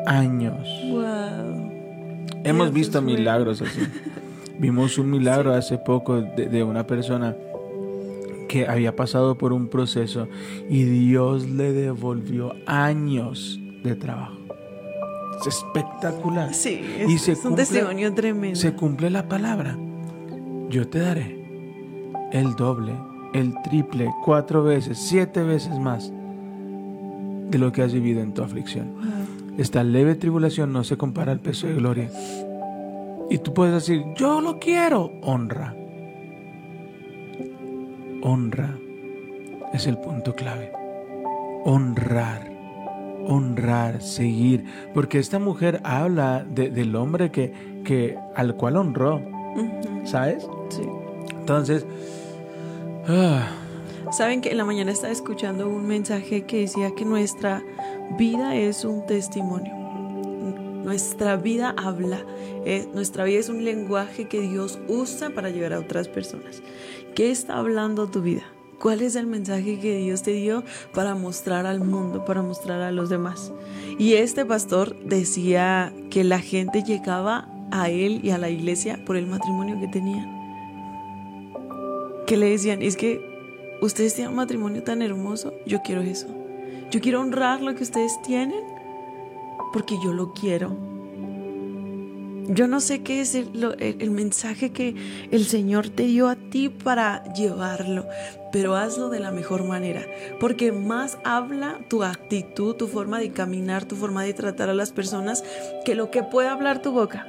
años. 0.06 0.68
Wow. 0.90 1.72
Hemos 2.44 2.66
Dios 2.66 2.74
visto 2.74 2.98
es 2.98 3.04
bueno. 3.04 3.18
milagros 3.18 3.62
así. 3.62 3.80
Vimos 4.58 4.98
un 4.98 5.10
milagro 5.10 5.52
hace 5.52 5.78
poco 5.78 6.20
de, 6.20 6.48
de 6.48 6.62
una 6.62 6.86
persona 6.86 7.34
que 8.54 8.68
había 8.68 8.94
pasado 8.94 9.36
por 9.36 9.52
un 9.52 9.66
proceso 9.66 10.28
y 10.70 10.84
Dios 10.84 11.48
le 11.48 11.72
devolvió 11.72 12.52
años 12.66 13.58
de 13.82 13.96
trabajo. 13.96 14.36
Es 15.40 15.48
espectacular. 15.48 16.54
Sí, 16.54 16.80
Y 17.08 17.14
es, 17.14 17.22
se 17.22 17.32
es 17.32 17.44
un 17.44 17.50
cumple- 17.54 17.56
testimonio 17.56 18.14
tremendo. 18.14 18.54
Se 18.56 18.72
cumple 18.72 19.10
la 19.10 19.26
palabra. 19.28 19.76
Yo 20.70 20.86
te 20.86 21.00
daré 21.00 21.44
el 22.30 22.54
doble, 22.54 22.92
el 23.32 23.52
triple, 23.64 24.08
cuatro 24.24 24.62
veces, 24.62 24.98
siete 24.98 25.42
veces 25.42 25.76
más 25.80 26.12
de 27.50 27.58
lo 27.58 27.72
que 27.72 27.82
has 27.82 27.92
vivido 27.92 28.20
en 28.20 28.34
tu 28.34 28.42
aflicción. 28.44 28.92
Wow. 28.94 29.58
Esta 29.58 29.82
leve 29.82 30.14
tribulación 30.14 30.72
no 30.72 30.84
se 30.84 30.96
compara 30.96 31.32
al 31.32 31.40
peso 31.40 31.66
de 31.66 31.74
gloria. 31.74 32.08
Y 33.30 33.38
tú 33.38 33.52
puedes 33.52 33.74
decir, 33.74 34.04
yo 34.14 34.40
lo 34.40 34.60
quiero. 34.60 35.10
Honra. 35.22 35.74
Honra 38.24 38.76
es 39.72 39.86
el 39.86 39.98
punto 39.98 40.34
clave. 40.34 40.72
Honrar. 41.64 42.50
Honrar, 43.26 44.02
seguir. 44.02 44.64
Porque 44.92 45.18
esta 45.18 45.38
mujer 45.38 45.80
habla 45.84 46.44
de- 46.44 46.70
del 46.70 46.94
hombre 46.96 47.30
que, 47.30 47.52
que, 47.84 48.18
al 48.34 48.54
cual 48.56 48.76
honró. 48.76 49.20
¿Sabes? 50.04 50.46
Sí. 50.70 50.82
Entonces, 51.38 51.86
ah, 53.08 53.46
Saben 54.12 54.42
que 54.42 54.50
en 54.50 54.58
la 54.58 54.64
mañana 54.64 54.92
estaba 54.92 55.12
escuchando 55.12 55.66
un 55.68 55.86
mensaje 55.86 56.42
que 56.42 56.60
decía 56.60 56.90
que 56.94 57.04
nuestra 57.04 57.62
vida 58.18 58.54
es 58.54 58.84
un 58.84 59.04
testimonio. 59.06 59.72
Nuestra 60.84 61.36
vida 61.36 61.74
habla. 61.76 62.20
eh, 62.66 62.86
nuestra 62.94 63.24
vida 63.24 63.40
es 63.40 63.48
un 63.48 63.64
lenguaje 63.64 64.28
que 64.28 64.40
Dios 64.40 64.78
usa 64.86 65.30
para 65.30 65.50
llegar 65.50 65.72
a 65.72 65.78
otras 65.78 66.08
personas. 66.08 66.62
¿Qué 67.14 67.30
está 67.30 67.56
hablando 67.56 68.10
tu 68.10 68.20
vida? 68.20 68.42
¿Cuál 68.80 69.00
es 69.00 69.16
el 69.16 69.26
mensaje 69.26 69.78
que 69.78 69.96
Dios 69.96 70.22
te 70.22 70.32
dio 70.32 70.62
para 70.92 71.14
mostrar 71.14 71.64
al 71.64 71.80
mundo, 71.80 72.24
para 72.24 72.42
mostrar 72.42 72.82
a 72.82 72.92
los 72.92 73.08
demás? 73.08 73.52
Y 73.98 74.14
este 74.14 74.44
pastor 74.44 74.94
decía 75.04 75.92
que 76.10 76.22
la 76.22 76.38
gente 76.38 76.82
llegaba 76.82 77.48
a 77.70 77.88
él 77.88 78.20
y 78.22 78.30
a 78.30 78.38
la 78.38 78.50
iglesia 78.50 79.02
por 79.06 79.16
el 79.16 79.26
matrimonio 79.26 79.80
que 79.80 79.88
tenían. 79.88 80.28
Que 82.26 82.36
le 82.36 82.50
decían, 82.50 82.82
es 82.82 82.96
que 82.96 83.20
ustedes 83.80 84.14
tienen 84.14 84.30
un 84.30 84.36
matrimonio 84.36 84.82
tan 84.82 85.00
hermoso, 85.00 85.54
yo 85.66 85.80
quiero 85.82 86.02
eso. 86.02 86.26
Yo 86.90 87.00
quiero 87.00 87.20
honrar 87.20 87.62
lo 87.62 87.74
que 87.74 87.84
ustedes 87.84 88.20
tienen 88.22 88.73
porque 89.74 89.96
yo 90.02 90.12
lo 90.14 90.32
quiero. 90.32 90.70
Yo 92.46 92.66
no 92.68 92.80
sé 92.80 93.02
qué 93.02 93.20
es 93.22 93.34
el, 93.34 93.48
el- 93.78 93.96
el 94.02 94.10
mensaje 94.10 94.70
que 94.70 94.94
el 95.30 95.44
Señor 95.46 95.88
te 95.88 96.02
dio 96.04 96.28
a 96.28 96.36
ti 96.36 96.68
para 96.68 97.24
llevarlo, 97.32 98.06
pero 98.52 98.76
hazlo 98.76 99.08
de 99.08 99.18
la 99.18 99.30
mejor 99.30 99.64
manera, 99.64 100.02
porque 100.40 100.70
más 100.70 101.16
habla 101.24 101.78
tu 101.88 102.02
actitud, 102.02 102.74
tu 102.76 102.86
forma 102.86 103.18
de 103.18 103.32
caminar, 103.32 103.86
tu 103.86 103.96
forma 103.96 104.22
de 104.24 104.34
tratar 104.34 104.68
a 104.68 104.74
las 104.74 104.92
personas, 104.92 105.42
que 105.86 105.94
lo 105.94 106.10
que 106.10 106.22
pueda 106.22 106.52
hablar 106.52 106.82
tu 106.82 106.92
boca, 106.92 107.26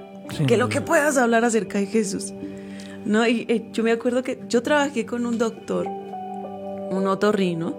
que 0.47 0.57
lo 0.57 0.67
que 0.67 0.81
puedas 0.81 1.17
hablar 1.17 1.45
acerca 1.45 1.77
de 1.79 1.85
Jesús. 1.85 2.33
No, 3.05 3.25
y 3.25 3.45
eh, 3.47 3.69
yo 3.71 3.83
me 3.83 3.93
acuerdo 3.93 4.21
que 4.21 4.39
yo 4.49 4.61
trabajé 4.63 5.05
con 5.05 5.25
un 5.25 5.37
doctor, 5.37 5.87
un 5.87 7.07
otorrino, 7.07 7.73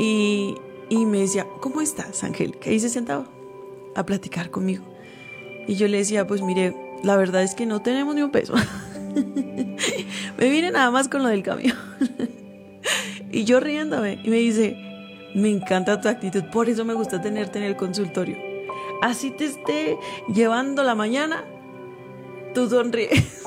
y, 0.00 0.56
y 0.88 1.06
me 1.06 1.18
decía, 1.20 1.46
¿cómo 1.60 1.80
estás, 1.80 2.24
Angélica? 2.24 2.70
Y 2.72 2.80
se 2.80 2.88
sentaba 2.88 3.24
a 4.00 4.06
platicar 4.06 4.50
conmigo. 4.50 4.84
Y 5.66 5.76
yo 5.76 5.88
le 5.88 5.98
decía, 5.98 6.26
pues 6.26 6.42
mire, 6.42 6.74
la 7.02 7.16
verdad 7.16 7.42
es 7.42 7.54
que 7.54 7.66
no 7.66 7.80
tenemos 7.80 8.14
ni 8.14 8.22
un 8.22 8.30
peso. 8.30 8.54
me 10.38 10.48
vine 10.48 10.70
nada 10.70 10.90
más 10.90 11.08
con 11.08 11.22
lo 11.22 11.28
del 11.28 11.42
camión. 11.42 11.76
y 13.32 13.44
yo 13.44 13.60
riéndome, 13.60 14.18
y 14.24 14.30
me 14.30 14.36
dice, 14.36 14.76
me 15.34 15.48
encanta 15.48 16.00
tu 16.00 16.08
actitud, 16.08 16.44
por 16.52 16.68
eso 16.68 16.84
me 16.84 16.94
gusta 16.94 17.20
tenerte 17.20 17.58
en 17.58 17.64
el 17.64 17.76
consultorio. 17.76 18.36
Así 19.02 19.30
te 19.30 19.46
esté 19.46 19.96
llevando 20.32 20.82
la 20.82 20.94
mañana, 20.94 21.44
tú 22.54 22.68
sonríes. 22.68 23.42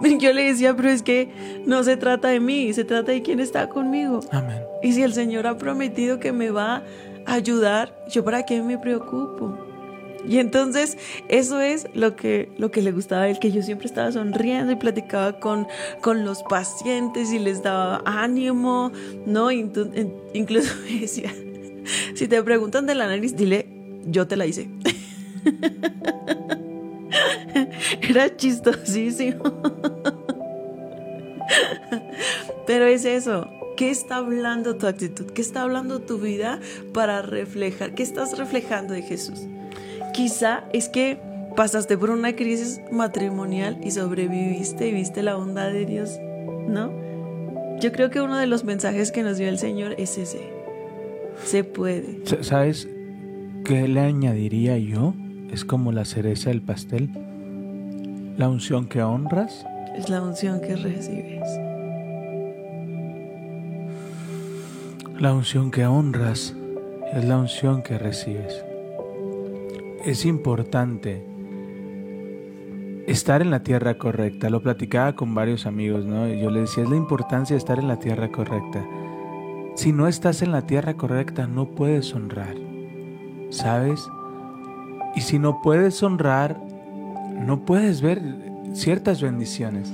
Yo 0.18 0.32
le 0.32 0.44
decía, 0.44 0.76
pero 0.76 0.90
es 0.90 1.02
que 1.02 1.62
no 1.64 1.82
se 1.82 1.96
trata 1.96 2.28
de 2.28 2.38
mí, 2.38 2.72
se 2.74 2.84
trata 2.84 3.12
de 3.12 3.22
quién 3.22 3.40
está 3.40 3.68
conmigo. 3.68 4.20
amén. 4.30 4.62
Y 4.82 4.92
si 4.92 5.02
el 5.02 5.14
Señor 5.14 5.46
ha 5.46 5.56
prometido 5.56 6.20
que 6.20 6.32
me 6.32 6.50
va 6.50 6.82
ayudar, 7.26 7.94
yo 8.08 8.24
para 8.24 8.44
qué 8.44 8.62
me 8.62 8.78
preocupo. 8.78 9.58
Y 10.28 10.38
entonces 10.38 10.98
eso 11.28 11.60
es 11.60 11.86
lo 11.94 12.16
que, 12.16 12.50
lo 12.58 12.70
que 12.70 12.82
le 12.82 12.90
gustaba 12.90 13.22
a 13.22 13.28
él, 13.28 13.38
que 13.38 13.52
yo 13.52 13.62
siempre 13.62 13.86
estaba 13.86 14.10
sonriendo 14.10 14.72
y 14.72 14.76
platicaba 14.76 15.38
con, 15.38 15.68
con 16.00 16.24
los 16.24 16.42
pacientes 16.42 17.32
y 17.32 17.38
les 17.38 17.62
daba 17.62 18.02
ánimo, 18.04 18.90
¿no? 19.24 19.52
Incluso 19.52 20.74
me 20.84 21.00
decía, 21.00 21.32
si 22.14 22.26
te 22.26 22.42
preguntan 22.42 22.86
de 22.86 22.94
la 22.94 23.06
nariz, 23.06 23.36
dile, 23.36 23.66
yo 24.06 24.26
te 24.26 24.36
la 24.36 24.46
hice. 24.46 24.68
Era 28.08 28.36
chistosísimo. 28.36 29.44
Pero 32.66 32.86
es 32.86 33.04
eso. 33.04 33.48
¿Qué 33.76 33.90
está 33.90 34.16
hablando 34.16 34.76
tu 34.76 34.86
actitud? 34.86 35.26
¿Qué 35.26 35.42
está 35.42 35.62
hablando 35.62 36.00
tu 36.00 36.18
vida 36.18 36.60
para 36.94 37.22
reflejar? 37.22 37.94
¿Qué 37.94 38.02
estás 38.02 38.38
reflejando 38.38 38.94
de 38.94 39.02
Jesús? 39.02 39.40
Quizá 40.14 40.64
es 40.72 40.88
que 40.88 41.18
pasaste 41.56 41.98
por 41.98 42.10
una 42.10 42.34
crisis 42.34 42.80
matrimonial 42.90 43.78
y 43.84 43.90
sobreviviste 43.90 44.88
y 44.88 44.92
viste 44.92 45.22
la 45.22 45.34
bondad 45.34 45.70
de 45.72 45.84
Dios, 45.86 46.18
¿no? 46.68 46.90
Yo 47.80 47.92
creo 47.92 48.08
que 48.10 48.20
uno 48.22 48.36
de 48.38 48.46
los 48.46 48.64
mensajes 48.64 49.12
que 49.12 49.22
nos 49.22 49.36
dio 49.36 49.48
el 49.48 49.58
Señor 49.58 49.94
es 49.98 50.16
ese. 50.16 50.40
Se 51.44 51.62
puede. 51.64 52.20
Sa- 52.24 52.42
¿Sabes 52.42 52.88
qué 53.64 53.86
le 53.88 54.00
añadiría 54.00 54.78
yo? 54.78 55.12
Es 55.52 55.64
como 55.66 55.92
la 55.92 56.06
cereza 56.06 56.48
del 56.48 56.62
pastel. 56.62 57.10
La 58.38 58.48
unción 58.48 58.86
que 58.88 59.02
honras 59.02 59.64
Es 59.96 60.08
la 60.10 60.22
unción 60.22 60.60
que 60.60 60.76
recibes. 60.76 61.42
La 65.18 65.32
unción 65.32 65.70
que 65.70 65.86
honras 65.86 66.54
es 67.12 67.24
la 67.24 67.38
unción 67.38 67.82
que 67.82 67.98
recibes. 67.98 68.64
Es 70.04 70.24
importante 70.24 71.24
estar 73.06 73.42
en 73.42 73.50
la 73.50 73.62
tierra 73.62 73.98
correcta. 73.98 74.50
Lo 74.50 74.62
platicaba 74.62 75.14
con 75.14 75.34
varios 75.34 75.66
amigos, 75.66 76.04
¿no? 76.04 76.28
Y 76.28 76.40
yo 76.40 76.50
les 76.50 76.62
decía, 76.62 76.84
es 76.84 76.90
la 76.90 76.96
importancia 76.96 77.54
de 77.54 77.58
estar 77.58 77.78
en 77.78 77.88
la 77.88 77.98
tierra 77.98 78.30
correcta. 78.30 78.84
Si 79.74 79.92
no 79.92 80.06
estás 80.06 80.42
en 80.42 80.52
la 80.52 80.62
tierra 80.62 80.94
correcta, 80.94 81.46
no 81.46 81.66
puedes 81.66 82.14
honrar. 82.14 82.54
¿Sabes? 83.50 84.08
y 85.16 85.22
si 85.22 85.38
no 85.38 85.62
puedes 85.62 86.02
honrar, 86.02 86.60
no 87.34 87.64
puedes 87.64 88.02
ver 88.02 88.20
ciertas 88.74 89.22
bendiciones. 89.22 89.90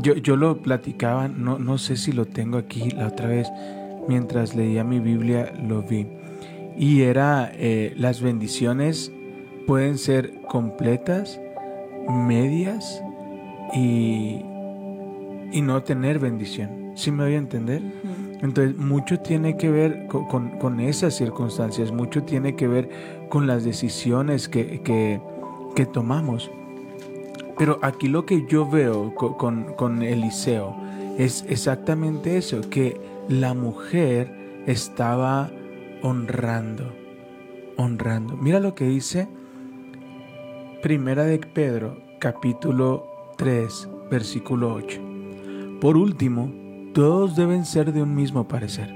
Yo, 0.00 0.14
yo 0.14 0.36
lo 0.36 0.58
platicaba, 0.58 1.28
no, 1.28 1.58
no 1.58 1.76
sé 1.76 1.96
si 1.96 2.12
lo 2.12 2.24
tengo 2.24 2.56
aquí 2.56 2.90
la 2.90 3.08
otra 3.08 3.26
vez, 3.26 3.50
mientras 4.08 4.54
leía 4.54 4.84
mi 4.84 5.00
Biblia 5.00 5.52
lo 5.66 5.82
vi. 5.82 6.06
Y 6.76 7.02
era, 7.02 7.50
eh, 7.54 7.92
las 7.96 8.20
bendiciones 8.20 9.12
pueden 9.66 9.96
ser 9.98 10.34
completas, 10.48 11.40
medias 12.08 13.02
y, 13.72 14.40
y 15.52 15.62
no 15.62 15.82
tener 15.82 16.18
bendición. 16.18 16.92
¿Sí 16.96 17.10
me 17.10 17.24
voy 17.24 17.34
a 17.34 17.38
entender? 17.38 17.82
Entonces, 18.42 18.76
mucho 18.76 19.18
tiene 19.20 19.56
que 19.56 19.70
ver 19.70 20.06
con, 20.06 20.26
con- 20.26 20.50
con 20.58 20.80
esas 20.80 21.14
circunstancias, 21.14 21.90
mucho 21.92 22.22
tiene 22.24 22.54
que 22.56 22.68
ver 22.68 22.88
con 23.30 23.46
las 23.46 23.64
decisiones 23.64 24.48
que, 24.48 24.80
que- 24.82 25.20
que 25.74 25.86
tomamos. 25.86 26.50
Pero 27.56 27.78
aquí 27.82 28.08
lo 28.08 28.26
que 28.26 28.44
yo 28.48 28.68
veo 28.68 29.14
co- 29.14 29.36
con, 29.36 29.72
con 29.76 30.02
Eliseo 30.02 30.76
es 31.18 31.44
exactamente 31.48 32.36
eso, 32.36 32.60
que 32.68 33.00
la 33.28 33.54
mujer 33.54 34.62
estaba 34.66 35.50
honrando, 36.02 36.92
honrando. 37.76 38.36
Mira 38.36 38.60
lo 38.60 38.74
que 38.74 38.84
dice 38.84 39.28
Primera 40.82 41.24
de 41.24 41.38
Pedro, 41.38 41.96
capítulo 42.18 43.06
3, 43.36 43.88
versículo 44.10 44.74
8. 44.74 45.00
Por 45.80 45.96
último, 45.96 46.52
todos 46.92 47.36
deben 47.36 47.64
ser 47.64 47.92
de 47.92 48.02
un 48.02 48.14
mismo 48.14 48.46
parecer. 48.46 48.88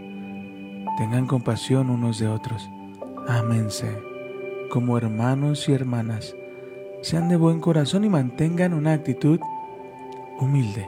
Tengan 0.99 1.27
compasión 1.27 1.89
unos 1.89 2.19
de 2.19 2.29
otros. 2.29 2.69
Ámense 3.27 3.97
como 4.71 4.99
hermanos 4.99 5.69
y 5.69 5.73
hermanas. 5.73 6.37
Sean 7.01 7.29
de 7.29 7.37
buen 7.37 7.61
corazón 7.61 8.05
y 8.05 8.11
mantengan 8.11 8.75
una 8.75 8.93
actitud 8.93 9.41
humilde. 10.39 10.87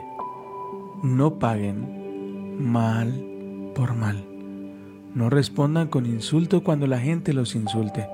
No 1.01 1.39
paguen 1.39 2.59
mal 2.59 3.30
por 3.75 3.95
mal. 3.95 4.23
No 5.13 5.29
respondan 5.29 5.87
con 5.87 6.05
insulto 6.05 6.63
cuando 6.63 6.87
la 6.87 6.99
gente 6.99 7.33
los 7.33 7.55
insulte. 7.55 8.07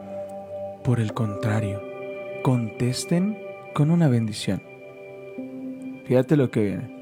Por 0.83 0.99
el 0.99 1.13
contrario, 1.13 1.81
contesten 2.43 3.37
con 3.73 3.91
una 3.91 4.07
bendición. 4.07 4.61
Fíjate 6.05 6.37
lo 6.37 6.49
que 6.49 6.63
viene. 6.63 6.97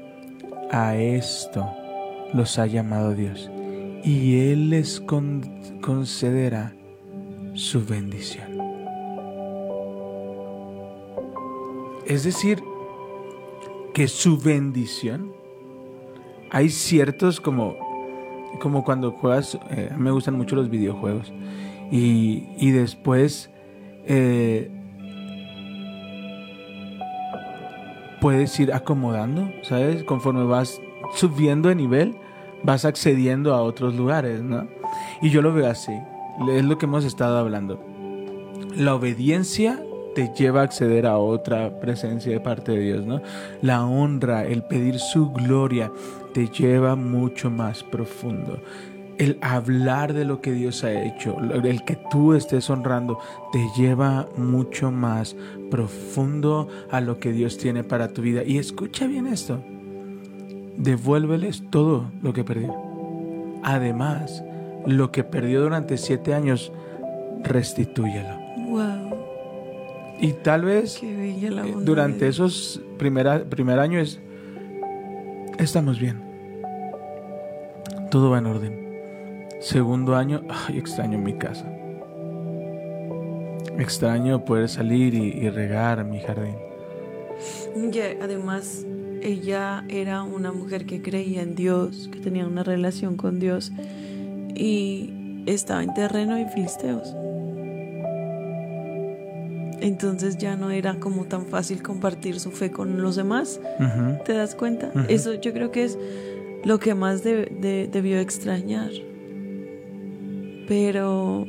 A 0.70 0.96
esto 0.96 1.66
los 2.34 2.58
ha 2.58 2.66
llamado 2.66 3.14
Dios 3.14 3.50
y 4.04 4.50
Él 4.50 4.70
les 4.70 5.00
con- 5.00 5.42
concederá 5.80 6.74
su 7.54 7.84
bendición. 7.84 8.56
Es 12.06 12.24
decir, 12.24 12.62
que 13.94 14.08
su 14.08 14.38
bendición, 14.38 15.32
hay 16.50 16.68
ciertos 16.68 17.40
como, 17.40 17.74
como 18.58 18.84
cuando 18.84 19.12
juegas, 19.12 19.58
eh, 19.70 19.90
me 19.96 20.10
gustan 20.10 20.36
mucho 20.36 20.56
los 20.56 20.70
videojuegos, 20.70 21.32
y, 21.90 22.48
y 22.58 22.70
después 22.70 23.50
eh, 24.04 24.70
puedes 28.20 28.58
ir 28.58 28.72
acomodando, 28.72 29.50
¿sabes? 29.62 30.02
Conforme 30.04 30.44
vas 30.44 30.80
subiendo 31.14 31.68
de 31.68 31.74
nivel, 31.74 32.16
vas 32.62 32.84
accediendo 32.84 33.54
a 33.54 33.62
otros 33.62 33.94
lugares, 33.94 34.42
¿no? 34.42 34.66
Y 35.22 35.30
yo 35.30 35.42
lo 35.42 35.52
veo 35.52 35.68
así, 35.68 35.92
es 36.50 36.64
lo 36.64 36.78
que 36.78 36.86
hemos 36.86 37.04
estado 37.04 37.38
hablando. 37.38 37.80
La 38.74 38.94
obediencia 38.94 39.80
te 40.16 40.32
lleva 40.34 40.62
a 40.62 40.64
acceder 40.64 41.04
a 41.04 41.18
otra 41.18 41.78
presencia 41.78 42.32
de 42.32 42.40
parte 42.40 42.72
de 42.72 42.78
Dios, 42.78 43.04
¿no? 43.04 43.20
La 43.60 43.84
honra, 43.84 44.46
el 44.46 44.62
pedir 44.62 44.98
su 44.98 45.30
gloria, 45.30 45.92
te 46.32 46.48
lleva 46.48 46.96
mucho 46.96 47.50
más 47.50 47.84
profundo. 47.84 48.58
El 49.18 49.36
hablar 49.42 50.14
de 50.14 50.24
lo 50.24 50.40
que 50.40 50.52
Dios 50.52 50.84
ha 50.84 51.02
hecho, 51.04 51.36
el 51.38 51.84
que 51.84 51.98
tú 52.10 52.32
estés 52.32 52.70
honrando, 52.70 53.18
te 53.52 53.62
lleva 53.76 54.26
mucho 54.38 54.90
más 54.90 55.36
profundo 55.70 56.66
a 56.90 57.02
lo 57.02 57.18
que 57.18 57.32
Dios 57.32 57.58
tiene 57.58 57.84
para 57.84 58.08
tu 58.08 58.22
vida. 58.22 58.42
Y 58.42 58.56
escucha 58.56 59.06
bien 59.06 59.26
esto, 59.26 59.62
devuélveles 60.78 61.62
todo 61.68 62.10
lo 62.22 62.32
que 62.32 62.42
perdió. 62.42 62.74
Además, 63.62 64.42
lo 64.86 65.12
que 65.12 65.24
perdió 65.24 65.60
durante 65.60 65.98
siete 65.98 66.32
años, 66.32 66.72
restitúyelo. 67.42 68.45
Y 70.18 70.32
tal 70.32 70.64
vez 70.64 71.00
eh, 71.02 71.74
durante 71.82 72.28
esos 72.28 72.80
primera, 72.98 73.44
primer 73.44 73.78
año 73.78 73.98
es, 73.98 74.18
estamos 75.58 76.00
bien. 76.00 76.22
Todo 78.10 78.30
va 78.30 78.38
en 78.38 78.46
orden. 78.46 78.86
Segundo 79.60 80.16
año, 80.16 80.42
ay, 80.48 80.78
extraño 80.78 81.18
mi 81.18 81.34
casa. 81.34 81.70
Extraño 83.78 84.44
poder 84.44 84.68
salir 84.68 85.14
y, 85.14 85.32
y 85.32 85.50
regar 85.50 86.04
mi 86.04 86.20
jardín. 86.20 86.54
Que 87.92 88.18
además 88.22 88.86
ella 89.22 89.84
era 89.88 90.22
una 90.22 90.52
mujer 90.52 90.86
que 90.86 91.02
creía 91.02 91.42
en 91.42 91.54
Dios, 91.54 92.08
que 92.10 92.20
tenía 92.20 92.46
una 92.46 92.62
relación 92.62 93.16
con 93.16 93.38
Dios 93.38 93.72
y 94.54 95.42
estaba 95.46 95.82
en 95.82 95.92
terreno 95.94 96.36
de 96.36 96.46
filisteos. 96.48 97.14
Entonces 99.80 100.38
ya 100.38 100.56
no 100.56 100.70
era 100.70 100.94
como 101.00 101.24
tan 101.24 101.46
fácil 101.46 101.82
compartir 101.82 102.40
su 102.40 102.50
fe 102.50 102.70
con 102.70 103.02
los 103.02 103.16
demás. 103.16 103.60
¿Te 104.24 104.32
das 104.32 104.54
cuenta? 104.54 104.90
Eso 105.08 105.34
yo 105.34 105.52
creo 105.52 105.70
que 105.70 105.84
es 105.84 105.98
lo 106.64 106.78
que 106.78 106.94
más 106.94 107.22
de- 107.22 107.46
de- 107.60 107.88
debió 107.92 108.18
extrañar. 108.18 108.90
Pero 110.68 111.46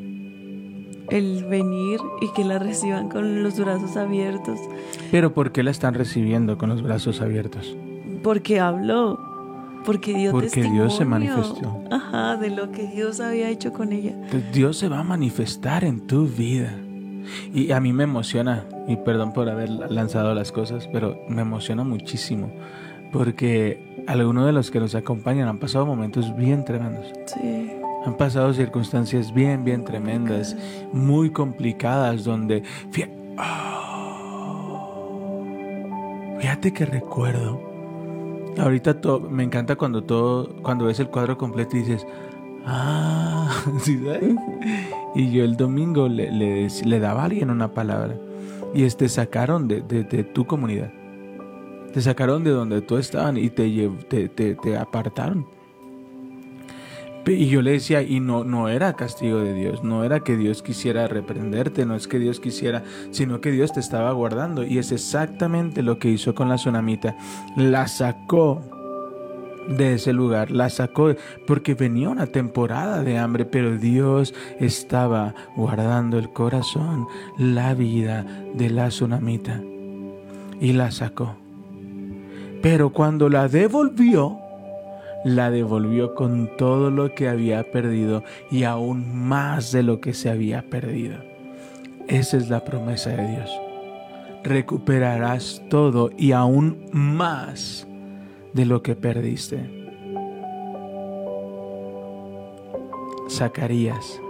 el 1.10 1.46
venir 1.50 2.00
y 2.22 2.32
que 2.34 2.44
la 2.44 2.60
reciban 2.60 3.10
con 3.10 3.42
los 3.44 3.58
brazos 3.60 3.96
abiertos, 3.98 4.60
Pero 5.12 5.34
¿por 5.34 5.52
qué 5.52 5.64
la 5.64 5.72
están 5.72 5.94
recibiendo 5.94 6.58
con 6.58 6.70
los 6.70 6.82
brazos 6.84 7.22
abiertos? 7.22 7.76
porque 8.24 8.60
habló, 8.60 9.18
porque 9.86 10.14
dio 10.14 10.32
Porque 10.32 10.64
Dios 10.64 10.98
se 10.98 11.06
manifestó. 11.06 11.82
Ajá, 11.90 12.36
de 12.36 12.50
lo 12.50 12.72
que 12.72 12.88
Dios 12.88 13.22
había 13.22 13.50
hecho 13.50 13.72
con 13.72 13.94
ella. 13.94 14.14
Dios 14.52 14.78
se 14.78 14.90
va 14.90 15.00
a 15.00 15.04
manifestar 15.04 15.84
en 15.86 16.02
tu 16.02 16.28
vida. 16.28 16.74
Y 17.54 17.72
a 17.72 17.80
mí 17.80 17.94
me 17.94 18.04
emociona, 18.04 18.66
y 18.88 18.96
perdón 18.98 19.34
por 19.34 19.50
haber 19.50 19.70
lanzado 19.70 20.34
las 20.34 20.52
cosas, 20.52 20.88
pero 20.92 21.20
me 21.28 21.42
emociona 21.42 21.84
muchísimo, 21.84 22.52
porque 23.12 24.04
algunos 24.08 24.46
de 24.46 24.54
los 24.54 24.72
que 24.72 24.80
nos 24.80 24.96
acompañan 24.96 25.48
han 25.48 25.60
pasado 25.60 25.86
momentos 25.86 26.36
bien 26.36 26.66
tremendos. 26.66 27.08
Sí. 27.26 27.72
Han 28.06 28.16
pasado 28.16 28.54
circunstancias 28.54 29.34
bien, 29.34 29.66
bien 29.66 29.84
tremendas, 29.84 30.56
muy 30.94 31.30
complicadas, 31.30 32.24
donde... 32.24 32.64
Ah. 33.38 33.78
Fíjate 36.40 36.72
que 36.72 36.86
recuerdo. 36.86 37.60
Ahorita 38.58 38.96
me 39.30 39.44
encanta 39.44 39.76
cuando 39.76 40.04
todo, 40.04 40.56
cuando 40.62 40.86
ves 40.86 41.00
el 41.00 41.10
cuadro 41.10 41.38
completo 41.38 41.76
y 41.76 41.82
dices, 41.82 42.08
ah, 42.68 43.50
¿sí 43.82 43.98
sabes? 43.98 44.36
Y 45.16 45.32
yo 45.32 45.44
el 45.44 45.58
domingo 45.58 46.08
le, 46.08 46.32
le, 46.32 46.68
le 46.86 47.00
daba 47.00 47.24
a 47.24 47.26
alguien 47.26 47.50
una 47.50 47.74
palabra 47.74 48.16
y 48.76 48.84
este 48.84 49.10
sacaron 49.10 49.68
de, 49.68 49.82
de- 49.82 50.04
de 50.04 50.24
tu 50.24 50.46
comunidad. 50.46 50.92
Te 51.94 52.02
sacaron 52.02 52.44
de 52.44 52.52
donde 52.52 52.82
tú 52.82 52.98
estaban 52.98 53.38
y 53.38 53.50
te, 53.50 53.90
te, 54.10 54.30
te, 54.30 54.56
te 54.56 54.78
apartaron. 54.78 55.48
Y 57.26 57.48
yo 57.48 57.62
le 57.62 57.72
decía, 57.72 58.04
y 58.04 58.22
no, 58.22 58.46
no 58.46 58.70
era 58.70 58.94
castigo 58.94 59.40
de 59.40 59.54
Dios, 59.54 59.84
no 59.84 60.06
era 60.06 60.22
que 60.22 60.38
Dios 60.38 60.62
quisiera 60.64 61.08
reprenderte, 61.10 61.86
no 61.86 61.96
es 61.96 62.08
que 62.08 62.20
Dios 62.20 62.40
quisiera, 62.40 62.84
sino 63.12 63.42
que 63.42 63.52
Dios 63.52 63.74
te 63.74 63.82
estaba 63.82 64.14
guardando. 64.14 64.64
Y 64.64 64.78
es 64.78 64.94
exactamente 64.94 65.82
lo 65.84 66.00
que 66.00 66.10
hizo 66.10 66.34
con 66.36 66.48
la 66.48 66.56
tsunamita. 66.56 67.18
La 67.58 67.88
sacó 67.90 68.62
de 69.68 69.96
ese 69.96 70.14
lugar, 70.14 70.52
la 70.52 70.70
sacó 70.70 71.14
porque 71.46 71.74
venía 71.74 72.10
una 72.10 72.28
temporada 72.28 73.04
de 73.04 73.18
hambre, 73.18 73.46
pero 73.46 73.78
Dios 73.78 74.34
estaba 74.60 75.36
guardando 75.56 76.18
el 76.18 76.30
corazón, 76.30 77.08
la 77.38 77.74
vida 77.74 78.26
de 78.54 78.70
la 78.70 78.90
tsunamita. 78.90 79.62
Y 80.60 80.74
la 80.74 80.92
sacó. 80.92 81.36
Pero 82.62 82.92
cuando 82.92 83.30
la 83.30 83.48
devolvió, 83.48 84.40
la 85.24 85.52
devolvió 85.52 86.16
con 86.16 86.50
todo 86.58 86.90
lo 86.90 87.14
que 87.14 87.28
había 87.28 87.72
perdido 87.72 88.24
y 88.50 88.64
aún 88.64 89.28
más 89.28 89.72
de 89.72 89.84
lo 89.84 90.02
que 90.02 90.14
se 90.14 90.30
había 90.30 90.64
perdido. 90.64 91.18
Esa 92.08 92.38
es 92.38 92.50
la 92.50 92.64
promesa 92.64 93.12
de 93.12 93.28
Dios. 93.28 93.52
Recuperarás 94.44 95.62
todo 95.70 96.10
y 96.18 96.32
aún 96.32 96.86
más 96.92 97.88
de 98.54 98.66
lo 98.66 98.82
que 98.82 98.96
perdiste. 98.96 99.70
Zacarías, 103.30 104.22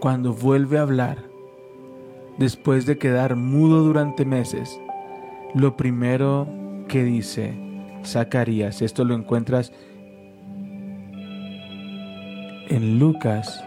cuando 0.00 0.32
vuelve 0.32 0.78
a 0.78 0.82
hablar, 0.82 1.18
después 2.38 2.86
de 2.86 2.98
quedar 2.98 3.36
mudo 3.36 3.82
durante 3.82 4.24
meses, 4.24 4.80
lo 5.54 5.76
primero 5.76 6.48
que 6.88 7.04
dice 7.04 7.54
Zacarías, 8.04 8.82
esto 8.82 9.04
lo 9.04 9.14
encuentras 9.14 9.72
en 12.68 12.98
Lucas. 12.98 13.62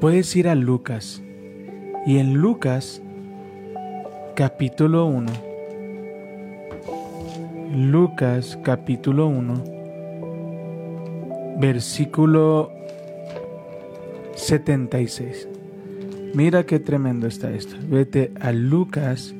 Puedes 0.00 0.34
ir 0.36 0.48
a 0.48 0.54
Lucas 0.54 1.22
y 2.06 2.18
en 2.18 2.34
Lucas 2.34 3.02
capítulo 4.34 5.06
1. 5.06 5.47
Lucas 7.74 8.58
capítulo 8.64 9.26
1 9.28 9.78
versículo 11.60 12.72
76. 14.34 15.48
Mira 16.34 16.64
qué 16.64 16.78
tremendo 16.78 17.26
está 17.26 17.50
esto. 17.50 17.76
Vete 17.88 18.32
a 18.40 18.52
Lucas 18.52 19.34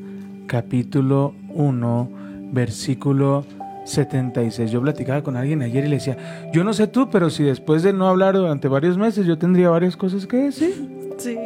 capítulo 0.47 1.35
1 1.55 2.11
versículo 2.53 3.47
76. 3.85 4.71
Yo 4.71 4.83
platicaba 4.83 5.23
con 5.23 5.37
alguien 5.37 5.63
ayer 5.63 5.85
y 5.85 5.89
le 5.89 5.97
decía, 5.97 6.51
yo 6.53 6.65
no 6.65 6.73
sé 6.75 6.87
tú, 6.87 7.09
pero 7.11 7.31
si 7.31 7.45
después 7.45 7.83
de 7.83 7.93
no 7.93 8.09
hablar 8.09 8.37
durante 8.37 8.69
varios 8.69 8.99
meses 8.99 9.27
yo 9.27 9.39
tendría 9.39 9.71
varias 9.71 9.97
cosas 9.97 10.27
que 10.27 10.37
decir. 10.37 10.75
Sí. 11.17 11.39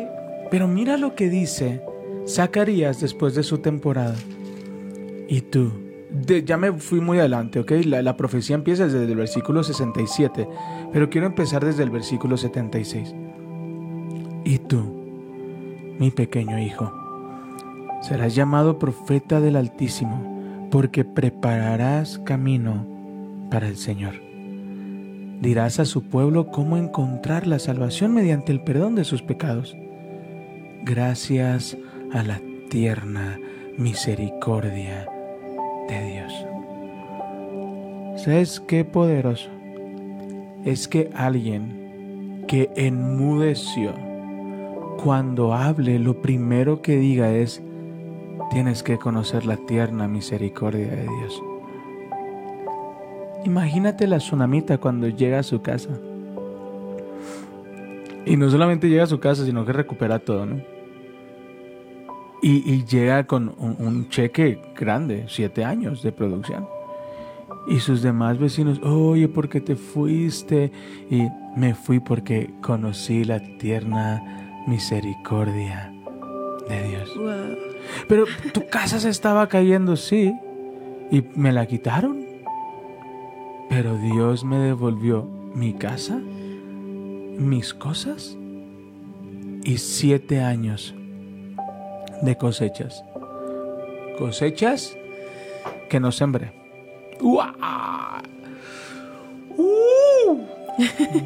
Pero 0.51 0.67
mira 0.67 0.97
lo 0.97 1.15
que 1.15 1.29
dice 1.29 1.81
Zacarías 2.27 3.01
después 3.01 3.35
de 3.35 3.43
su 3.43 3.59
temporada. 3.59 4.17
Y 5.29 5.43
tú, 5.43 5.73
de- 6.13 6.45
ya 6.45 6.57
me 6.57 6.73
fui 6.73 7.01
muy 7.01 7.19
adelante, 7.19 7.59
¿ok? 7.59 7.73
La, 7.87 8.03
la 8.03 8.17
profecía 8.17 8.55
empieza 8.55 8.85
desde 8.85 9.05
el 9.05 9.17
versículo 9.17 9.63
67, 9.63 10.49
pero 10.93 11.09
quiero 11.11 11.27
empezar 11.27 11.65
desde 11.65 11.83
el 11.83 11.91
versículo 11.91 12.37
76. 12.37 13.15
Y 14.45 14.59
tú, 14.59 14.83
mi 15.99 16.11
pequeño 16.11 16.59
hijo, 16.59 16.93
serás 18.03 18.35
llamado 18.35 18.79
profeta 18.79 19.41
del 19.41 19.57
Altísimo, 19.57 20.69
porque 20.71 21.05
prepararás 21.05 22.19
camino 22.21 22.87
para 23.51 23.69
el 23.69 23.77
Señor. 23.77 24.15
Dirás 25.41 25.81
a 25.81 25.85
su 25.85 26.03
pueblo 26.05 26.49
cómo 26.49 26.77
encontrar 26.77 27.47
la 27.47 27.59
salvación 27.59 28.15
mediante 28.15 28.53
el 28.53 28.63
perdón 28.63 28.95
de 28.95 29.05
sus 29.05 29.23
pecados. 29.23 29.77
Gracias 30.85 31.77
a 32.13 32.23
la 32.23 32.41
tierna 32.71 33.39
misericordia 33.77 35.07
de 35.89 36.05
Dios. 36.05 36.47
¿Sabes 38.23 38.61
qué 38.61 38.85
poderoso? 38.85 39.51
Es 40.65 40.87
que 40.87 41.11
alguien 41.15 42.45
que 42.47 42.71
enmudeció, 42.77 43.93
cuando 45.03 45.55
hable, 45.55 45.99
lo 45.99 46.21
primero 46.21 46.83
que 46.83 46.97
diga 46.97 47.33
es, 47.33 47.63
tienes 48.51 48.83
que 48.83 48.99
conocer 48.99 49.47
la 49.47 49.57
tierna 49.57 50.07
misericordia 50.07 50.89
de 50.89 51.03
Dios. 51.03 51.43
Imagínate 53.45 54.07
la 54.07 54.19
tsunamita 54.19 54.79
cuando 54.79 55.09
llega 55.09 55.41
a 55.41 55.43
su 55.43 55.63
casa. 55.63 55.91
Y 58.25 58.37
no 58.37 58.49
solamente 58.51 58.89
llega 58.89 59.03
a 59.03 59.09
su 59.09 59.19
casa, 59.19 59.45
sino 59.45 59.65
que 59.65 59.73
recupera 59.73 60.21
todo, 60.21 60.47
¿no? 60.47 60.72
Y, 62.43 62.71
y 62.71 62.85
llega 62.85 63.27
con 63.27 63.55
un, 63.59 63.77
un 63.79 64.09
cheque 64.09 64.61
grande, 64.77 65.27
siete 65.29 65.65
años 65.65 66.03
de 66.03 66.13
producción. 66.13 66.67
Y 67.69 67.79
sus 67.79 68.03
demás 68.03 68.39
vecinos, 68.39 68.81
oye, 68.83 69.29
¿por 69.29 69.49
qué 69.49 69.61
te 69.61 69.77
fuiste? 69.77 70.73
Y 71.09 71.29
me 71.57 71.75
fui 71.75 72.01
porque 72.01 72.51
conocí 72.61 73.25
la 73.25 73.41
tierna 73.59 74.65
misericordia 74.67 75.93
de 76.69 76.89
Dios. 76.89 77.17
Wow. 77.17 77.57
Pero 78.09 78.25
tu 78.53 78.67
casa 78.67 78.99
se 78.99 79.11
estaba 79.11 79.49
cayendo, 79.49 79.97
sí. 79.97 80.35
Y 81.11 81.23
me 81.37 81.53
la 81.53 81.67
quitaron. 81.67 82.25
Pero 83.69 83.97
Dios 83.97 84.45
me 84.45 84.59
devolvió 84.59 85.29
mi 85.55 85.73
casa, 85.73 86.21
mis 87.39 87.73
cosas 87.75 88.37
y 89.65 89.79
siete 89.79 90.41
años 90.41 90.95
de 92.23 92.37
cosechas. 92.37 93.05
Cosechas 94.19 94.97
que 95.91 96.01
no 96.01 96.11
sembré. 96.11 96.53
¡Uah! 97.21 98.23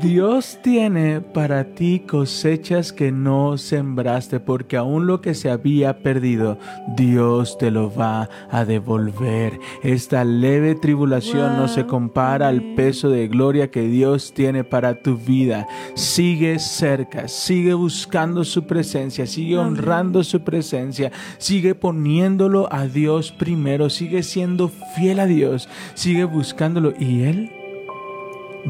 Dios 0.03 0.59
tiene 0.63 1.21
para 1.21 1.65
ti 1.65 2.01
cosechas 2.01 2.93
que 2.93 3.13
no 3.13 3.59
sembraste, 3.59 4.41
porque 4.41 4.77
aún 4.77 5.07
lo 5.07 5.21
que 5.21 5.35
se 5.35 5.51
había 5.51 5.99
perdido, 6.01 6.59
Dios 6.97 7.57
te 7.59 7.71
lo 7.71 7.95
va 7.95 8.29
a 8.51 8.65
devolver. 8.65 9.59
Esta 9.83 10.25
leve 10.25 10.75
tribulación 10.75 11.57
no 11.57 11.69
se 11.69 11.87
compara 11.87 12.49
al 12.49 12.75
peso 12.75 13.09
de 13.09 13.29
gloria 13.29 13.71
que 13.71 13.83
Dios 13.83 14.33
tiene 14.35 14.65
para 14.65 15.03
tu 15.03 15.17
vida. 15.17 15.67
Sigue 15.95 16.59
cerca, 16.59 17.29
sigue 17.29 17.75
buscando 17.75 18.45
su 18.45 18.67
presencia, 18.67 19.27
sigue 19.27 19.59
honrando 19.59 20.25
su 20.25 20.41
presencia, 20.41 21.13
sigue 21.39 21.75
poniéndolo 21.75 22.69
a 22.73 22.87
Dios 22.87 23.33
primero, 23.33 23.91
sigue 23.91 24.23
siendo 24.23 24.71
fiel 24.97 25.21
a 25.21 25.27
Dios, 25.27 25.69
sigue 25.95 26.25
buscándolo 26.25 26.93
y 26.99 27.23
Él 27.23 27.51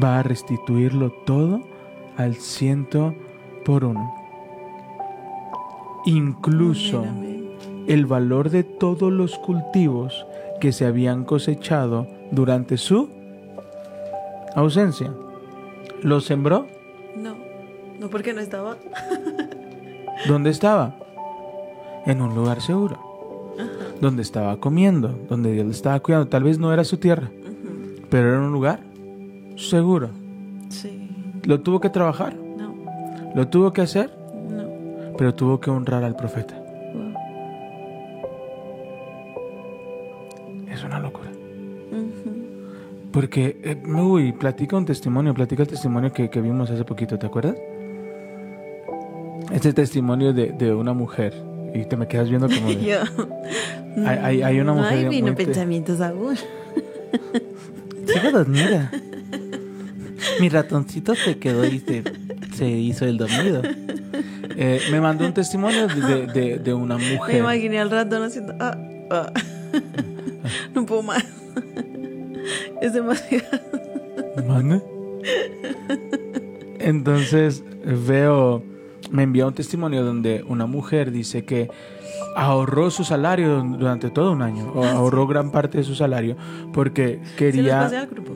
va 0.01 0.19
a 0.19 0.23
restituirlo 0.23 1.11
todo 1.11 1.61
al 2.17 2.35
ciento 2.35 3.13
por 3.65 3.83
uno. 3.83 4.13
Incluso 6.05 7.05
el 7.87 8.05
valor 8.05 8.49
de 8.49 8.63
todos 8.63 9.11
los 9.11 9.37
cultivos 9.39 10.25
que 10.59 10.71
se 10.71 10.85
habían 10.85 11.25
cosechado 11.25 12.07
durante 12.31 12.77
su 12.77 13.09
ausencia. 14.55 15.13
¿Lo 16.01 16.21
sembró? 16.21 16.67
No, 17.15 17.35
no 17.99 18.09
porque 18.09 18.33
no 18.33 18.41
estaba. 18.41 18.77
¿Dónde 20.27 20.49
estaba? 20.49 20.95
En 22.05 22.21
un 22.21 22.35
lugar 22.35 22.61
seguro. 22.61 23.05
Donde 23.99 24.21
estaba 24.21 24.57
comiendo, 24.57 25.17
donde 25.27 25.51
Dios 25.51 25.65
le 25.65 25.71
estaba 25.71 25.99
cuidando. 25.99 26.27
Tal 26.27 26.43
vez 26.43 26.59
no 26.59 26.71
era 26.71 26.83
su 26.83 26.97
tierra, 26.97 27.29
pero 28.09 28.29
era 28.29 28.39
un 28.39 28.51
lugar 28.51 28.79
seguro. 29.57 30.09
Sí. 30.69 31.09
¿Lo 31.45 31.59
tuvo 31.61 31.79
que 31.79 31.89
trabajar? 31.89 32.33
No, 32.35 32.73
¿Lo 33.35 33.47
tuvo 33.47 33.73
que 33.73 33.81
hacer? 33.81 34.09
no. 34.49 34.67
Pero 35.17 35.33
tuvo 35.33 35.59
que 35.59 35.69
honrar 35.71 36.03
al 36.03 36.15
profeta. 36.15 36.55
Wow. 36.93 37.13
Es 40.71 40.83
una 40.83 40.99
locura. 40.99 41.31
Porque, 43.11 43.59
eh, 43.63 43.81
uy, 43.87 44.31
platica 44.33 44.77
un 44.77 44.85
testimonio, 44.85 45.33
platica 45.33 45.63
el 45.63 45.69
testimonio 45.69 46.11
que, 46.11 46.29
que 46.29 46.39
vimos 46.41 46.69
hace 46.69 46.83
poquito, 46.83 47.17
¿te 47.17 47.25
acuerdas? 47.25 47.55
Este 49.51 49.73
testimonio 49.73 50.33
de, 50.33 50.51
de 50.51 50.73
una 50.73 50.93
mujer. 50.93 51.33
Y 51.73 51.85
te 51.85 51.97
me 51.97 52.07
quedas 52.07 52.29
viendo 52.29 52.47
como 52.47 52.67
de... 52.67 52.75
Yo. 52.85 52.97
Hay- 54.05 54.17
hay- 54.21 54.41
hay 54.43 54.59
una 54.59 54.73
mujer 54.73 54.93
Ay, 54.93 55.05
muy 55.05 55.15
vino 55.15 55.33
pensamientos 55.35 55.99
aún. 56.01 56.35
Sigue 58.05 58.31
dormida. 58.31 58.91
Mi 60.41 60.49
ratoncito 60.49 61.15
se 61.15 61.37
quedó 61.37 61.65
y 61.65 61.79
se, 61.79 62.03
se 62.55 62.67
hizo 62.69 63.05
el 63.05 63.17
dormido. 63.17 63.61
Eh, 64.59 64.81
me 64.91 64.99
mandó 65.01 65.25
un 65.25 65.33
testimonio 65.33 65.87
de, 65.87 66.57
de- 66.59 66.73
una 66.73 66.97
Me 66.97 67.15
mujer. 67.15 67.37
imaginé 67.37 67.79
al 67.79 67.91
ratón 67.91 68.23
haciendo. 68.23 68.55
Ah, 68.59 68.77
ah. 69.11 69.31
no 70.73 70.85
puedo 70.85 71.03
más. 71.03 71.23
es 72.81 72.93
demasiado. 72.93 73.45
¿Mande? 74.47 74.81
Entonces 76.79 77.63
veo, 77.85 78.63
me 79.11 79.23
envía 79.23 79.47
un 79.47 79.53
testimonio 79.53 80.03
donde 80.03 80.43
una 80.47 80.65
mujer 80.65 81.11
dice 81.11 81.43
que 81.43 81.69
ahorró 82.35 82.91
su 82.91 83.03
salario 83.03 83.61
durante 83.77 84.09
todo 84.09 84.31
un 84.31 84.41
año, 84.43 84.71
o 84.73 84.83
ahorró 84.85 85.25
gran 85.27 85.51
parte 85.51 85.79
de 85.79 85.83
su 85.83 85.95
salario 85.95 86.35
porque 86.71 87.05
Se 87.07 87.11
los 87.17 87.21
pasé 87.21 87.37
quería, 87.37 87.81
al 88.01 88.07
grupo. 88.07 88.31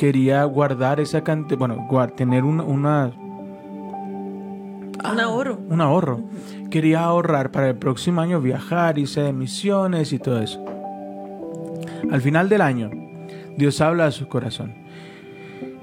Quería 0.00 0.42
guardar 0.44 0.98
esa 0.98 1.22
cantidad, 1.22 1.58
bueno, 1.58 1.86
tener 2.16 2.42
un, 2.42 2.58
una, 2.58 3.12
Un 5.04 5.20
ahorro. 5.20 5.58
un 5.68 5.82
ahorro. 5.82 6.20
Quería 6.70 7.04
ahorrar 7.04 7.50
para 7.50 7.68
el 7.68 7.76
próximo 7.76 8.22
año 8.22 8.40
viajar, 8.40 8.98
irse 8.98 9.20
de 9.20 9.34
misiones 9.34 10.14
y 10.14 10.18
todo 10.18 10.40
eso. 10.40 10.64
Al 12.10 12.22
final 12.22 12.48
del 12.48 12.62
año, 12.62 12.90
Dios 13.58 13.82
habla 13.82 14.06
a 14.06 14.10
su 14.10 14.26
corazón. 14.26 14.72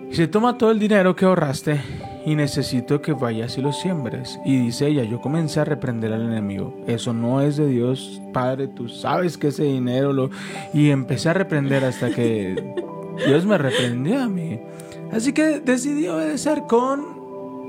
Y 0.09 0.15
se 0.15 0.27
toma 0.27 0.57
todo 0.57 0.71
el 0.71 0.79
dinero 0.79 1.15
que 1.15 1.25
ahorraste 1.25 1.79
y 2.25 2.33
necesito 2.33 3.03
que 3.03 3.13
vayas 3.13 3.55
y 3.59 3.61
lo 3.61 3.71
siembres. 3.71 4.39
Y 4.43 4.57
dice 4.57 4.87
ella, 4.87 5.03
yo 5.03 5.21
comencé 5.21 5.59
a 5.59 5.65
reprender 5.65 6.11
al 6.11 6.23
enemigo. 6.23 6.75
Eso 6.87 7.13
no 7.13 7.41
es 7.41 7.55
de 7.57 7.67
Dios, 7.67 8.19
Padre, 8.33 8.67
tú 8.67 8.89
sabes 8.89 9.37
que 9.37 9.49
ese 9.49 9.65
dinero 9.65 10.11
lo... 10.11 10.31
Y 10.73 10.89
empecé 10.89 11.29
a 11.29 11.33
reprender 11.33 11.83
hasta 11.83 12.09
que 12.09 12.73
Dios 13.25 13.45
me 13.45 13.57
reprendió 13.57 14.21
a 14.21 14.27
mí. 14.27 14.59
Así 15.11 15.33
que 15.33 15.59
decidí 15.59 16.07
obedecer 16.07 16.63
con 16.67 17.17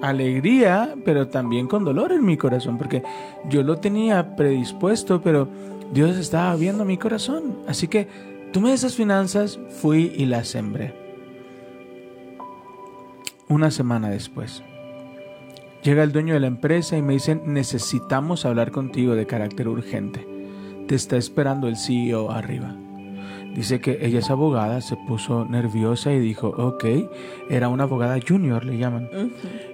alegría, 0.03 0.95
pero 1.05 1.29
también 1.29 1.67
con 1.67 1.85
dolor 1.85 2.13
en 2.13 2.25
mi 2.25 2.37
corazón, 2.37 2.79
porque 2.79 3.03
yo 3.49 3.63
lo 3.63 3.79
tenía 3.79 4.37
predispuesto, 4.37 5.21
pero 5.23 5.49
Dios 5.93 6.17
estaba 6.17 6.55
viendo 6.57 6.85
mi 6.85 6.99
corazón. 6.99 7.59
Así 7.67 7.89
que 7.89 8.09
tomé 8.53 8.73
esas 8.73 8.95
finanzas, 8.95 9.59
fui 9.81 10.13
y 10.17 10.27
las 10.27 10.49
sembré. 10.49 10.95
Una 13.49 13.71
semana 13.71 14.11
después, 14.11 14.63
llega 15.83 16.03
el 16.03 16.13
dueño 16.13 16.35
de 16.35 16.41
la 16.41 16.49
empresa 16.49 16.97
y 16.97 17.03
me 17.03 17.15
dice, 17.15 17.35
necesitamos 17.35 18.45
hablar 18.45 18.71
contigo 18.71 19.15
de 19.15 19.27
carácter 19.27 19.69
urgente. 19.69 20.27
Te 20.87 20.95
está 20.95 21.17
esperando 21.17 21.69
el 21.69 21.77
CEO 21.77 22.31
arriba. 22.31 22.77
Dice 23.55 23.81
que 23.81 23.99
ella 24.03 24.21
es 24.21 24.31
abogada, 24.31 24.81
se 24.81 24.97
puso 24.97 25.45
nerviosa 25.45 26.13
y 26.13 26.21
dijo, 26.21 26.49
ok, 26.49 26.85
era 27.51 27.69
una 27.69 27.85
abogada 27.85 28.19
junior, 28.27 28.65
le 28.65 28.79
llaman. 28.79 29.09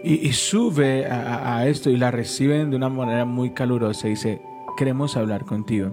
y, 0.02 0.26
y, 0.26 0.32
sube 0.32 1.06
a, 1.06 1.56
a, 1.56 1.66
esto 1.66 1.90
y 1.90 1.96
la 1.96 2.10
reciben 2.10 2.70
de 2.70 2.76
una 2.76 2.88
manera 2.88 3.24
muy 3.24 3.50
calurosa. 3.50 4.08
Dice, 4.08 4.40
queremos 4.76 5.16
hablar 5.16 5.44
contigo. 5.44 5.90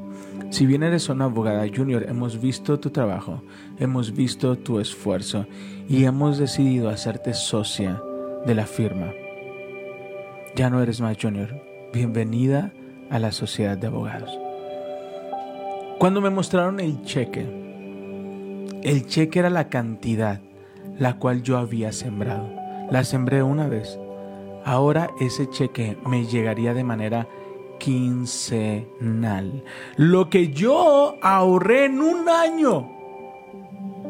Si 0.51 0.65
bien 0.65 0.83
eres 0.83 1.09
una 1.09 1.25
abogada 1.25 1.65
junior, 1.73 2.05
hemos 2.07 2.41
visto 2.41 2.79
tu 2.79 2.89
trabajo, 2.89 3.41
hemos 3.79 4.13
visto 4.13 4.57
tu 4.57 4.79
esfuerzo 4.79 5.45
y 5.87 6.05
hemos 6.05 6.37
decidido 6.37 6.89
hacerte 6.89 7.33
socia 7.33 8.01
de 8.45 8.55
la 8.55 8.65
firma. 8.65 9.11
Ya 10.55 10.69
no 10.69 10.81
eres 10.81 10.99
más 10.99 11.17
junior. 11.21 11.61
Bienvenida 11.93 12.73
a 13.09 13.19
la 13.19 13.31
sociedad 13.31 13.77
de 13.77 13.87
abogados. 13.87 14.37
Cuando 15.99 16.19
me 16.19 16.29
mostraron 16.29 16.79
el 16.79 17.03
cheque, 17.03 17.60
el 18.83 19.05
cheque 19.07 19.39
era 19.39 19.49
la 19.49 19.69
cantidad 19.69 20.41
la 21.01 21.17
cual 21.17 21.41
yo 21.41 21.57
había 21.57 21.91
sembrado. 21.91 22.47
La 22.91 23.03
sembré 23.03 23.41
una 23.43 23.67
vez. 23.67 23.99
Ahora 24.63 25.09
ese 25.19 25.49
cheque 25.49 25.97
me 26.05 26.25
llegaría 26.25 26.73
de 26.73 26.83
manera 26.83 27.27
quincenal. 27.79 29.63
Lo 29.97 30.29
que 30.29 30.49
yo 30.49 31.17
ahorré 31.21 31.85
en 31.85 32.01
un 32.01 32.29
año. 32.29 32.97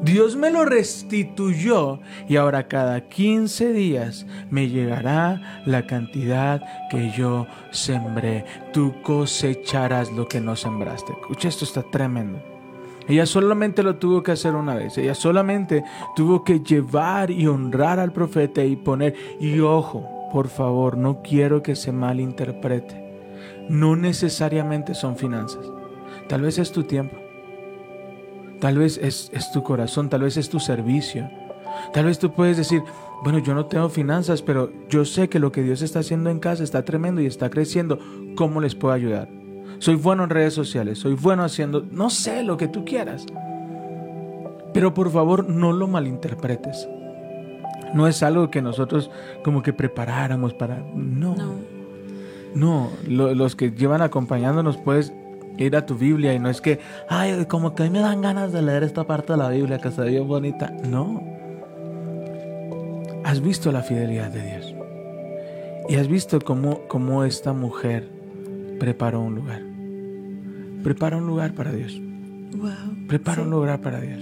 Dios 0.04 0.36
me 0.36 0.50
lo 0.50 0.66
restituyó 0.66 2.00
y 2.28 2.36
ahora 2.36 2.68
cada 2.68 3.08
15 3.08 3.72
días 3.72 4.26
me 4.50 4.68
llegará 4.68 5.62
la 5.66 5.86
cantidad 5.86 6.62
que 6.90 7.12
yo 7.12 7.46
sembré. 7.70 8.44
Tú 8.74 8.96
cosecharás 9.04 10.12
lo 10.12 10.28
que 10.28 10.42
no 10.42 10.56
sembraste. 10.56 11.14
Escucha, 11.14 11.48
esto 11.48 11.66
está 11.66 11.84
tremendo. 11.84 12.51
Ella 13.08 13.26
solamente 13.26 13.84
lo 13.84 13.96
tuvo 13.96 14.24
que 14.24 14.32
hacer 14.32 14.56
una 14.56 14.76
vez. 14.76 14.98
Ella 14.98 15.16
solamente 15.16 15.84
tuvo 16.16 16.44
que 16.44 16.60
llevar 16.60 17.32
y 17.32 17.48
honrar 17.48 18.00
al 18.00 18.14
profeta 18.14 18.64
y 18.64 18.76
poner, 18.76 19.16
y 19.40 19.60
ojo, 19.60 20.08
por 20.32 20.48
favor, 20.48 20.98
no 20.98 21.22
quiero 21.22 21.62
que 21.62 21.76
se 21.76 21.92
malinterprete. 21.92 23.02
No 23.70 23.96
necesariamente 23.96 24.94
son 24.96 25.18
finanzas. 25.18 25.66
Tal 26.28 26.42
vez 26.42 26.58
es 26.58 26.72
tu 26.72 26.84
tiempo. 26.84 27.18
Tal 28.60 28.78
vez 28.78 28.98
es, 28.98 29.30
es 29.34 29.52
tu 29.52 29.64
corazón. 29.64 30.10
Tal 30.10 30.22
vez 30.22 30.38
es 30.38 30.50
tu 30.50 30.60
servicio. 30.60 31.30
Tal 31.94 32.06
vez 32.06 32.20
tú 32.20 32.32
puedes 32.32 32.58
decir, 32.58 32.84
bueno, 33.24 33.40
yo 33.40 33.54
no 33.54 33.66
tengo 33.66 33.90
finanzas, 33.90 34.42
pero 34.42 34.72
yo 34.90 35.06
sé 35.06 35.30
que 35.30 35.40
lo 35.40 35.52
que 35.52 35.64
Dios 35.64 35.82
está 35.82 36.00
haciendo 36.00 36.30
en 36.30 36.40
casa 36.40 36.64
está 36.64 36.86
tremendo 36.86 37.22
y 37.22 37.26
está 37.26 37.50
creciendo. 37.50 38.00
¿Cómo 38.36 38.62
les 38.62 38.76
puedo 38.76 38.94
ayudar? 38.94 39.41
Soy 39.82 39.96
bueno 39.96 40.26
en 40.26 40.30
redes 40.30 40.54
sociales, 40.54 41.00
soy 41.00 41.16
bueno 41.16 41.44
haciendo, 41.44 41.84
no 41.92 42.12
sé, 42.12 42.44
lo 42.44 42.56
que 42.56 42.68
tú 42.68 42.86
quieras. 42.86 43.26
Pero 44.76 44.94
por 44.94 45.10
favor 45.10 45.50
no 45.50 45.74
lo 45.74 45.88
malinterpretes. 45.88 46.88
No 47.96 48.08
es 48.08 48.22
algo 48.22 48.52
que 48.52 48.62
nosotros 48.62 49.10
como 49.44 49.64
que 49.64 49.74
preparáramos 49.74 50.54
para... 50.54 50.84
No. 50.94 51.36
No, 52.54 52.92
los 53.08 53.56
que 53.56 53.72
llevan 53.72 54.04
acompañándonos 54.04 54.78
puedes 54.78 55.14
ir 55.58 55.76
a 55.76 55.84
tu 55.84 55.96
Biblia 55.96 56.36
y 56.36 56.40
no 56.40 56.50
es 56.50 56.62
que, 56.62 56.80
ay, 57.10 57.46
como 57.46 57.74
que 57.74 57.82
a 57.82 57.86
mí 57.88 57.92
me 57.92 58.02
dan 58.02 58.22
ganas 58.22 58.52
de 58.54 58.62
leer 58.62 58.84
esta 58.84 59.06
parte 59.06 59.34
de 59.34 59.40
la 59.40 59.50
Biblia 59.50 59.80
que 59.80 59.90
se 59.90 60.02
ve 60.02 60.12
bien 60.12 60.28
bonita. 60.28 60.72
No. 60.88 61.24
Has 63.24 63.42
visto 63.42 63.72
la 63.72 63.82
fidelidad 63.82 64.30
de 64.30 64.44
Dios. 64.44 64.76
Y 65.90 65.96
has 65.96 66.08
visto 66.08 66.40
cómo, 66.40 66.88
cómo 66.88 67.24
esta 67.24 67.52
mujer 67.52 68.08
preparó 68.80 69.22
un 69.22 69.36
lugar. 69.36 69.71
Prepara 70.84 71.18
un 71.18 71.28
lugar 71.28 71.54
para 71.54 71.72
Dios. 71.72 72.00
Prepara 73.08 73.42
un 73.42 73.50
lugar 73.50 73.82
para 73.82 74.00
Dios. 74.00 74.20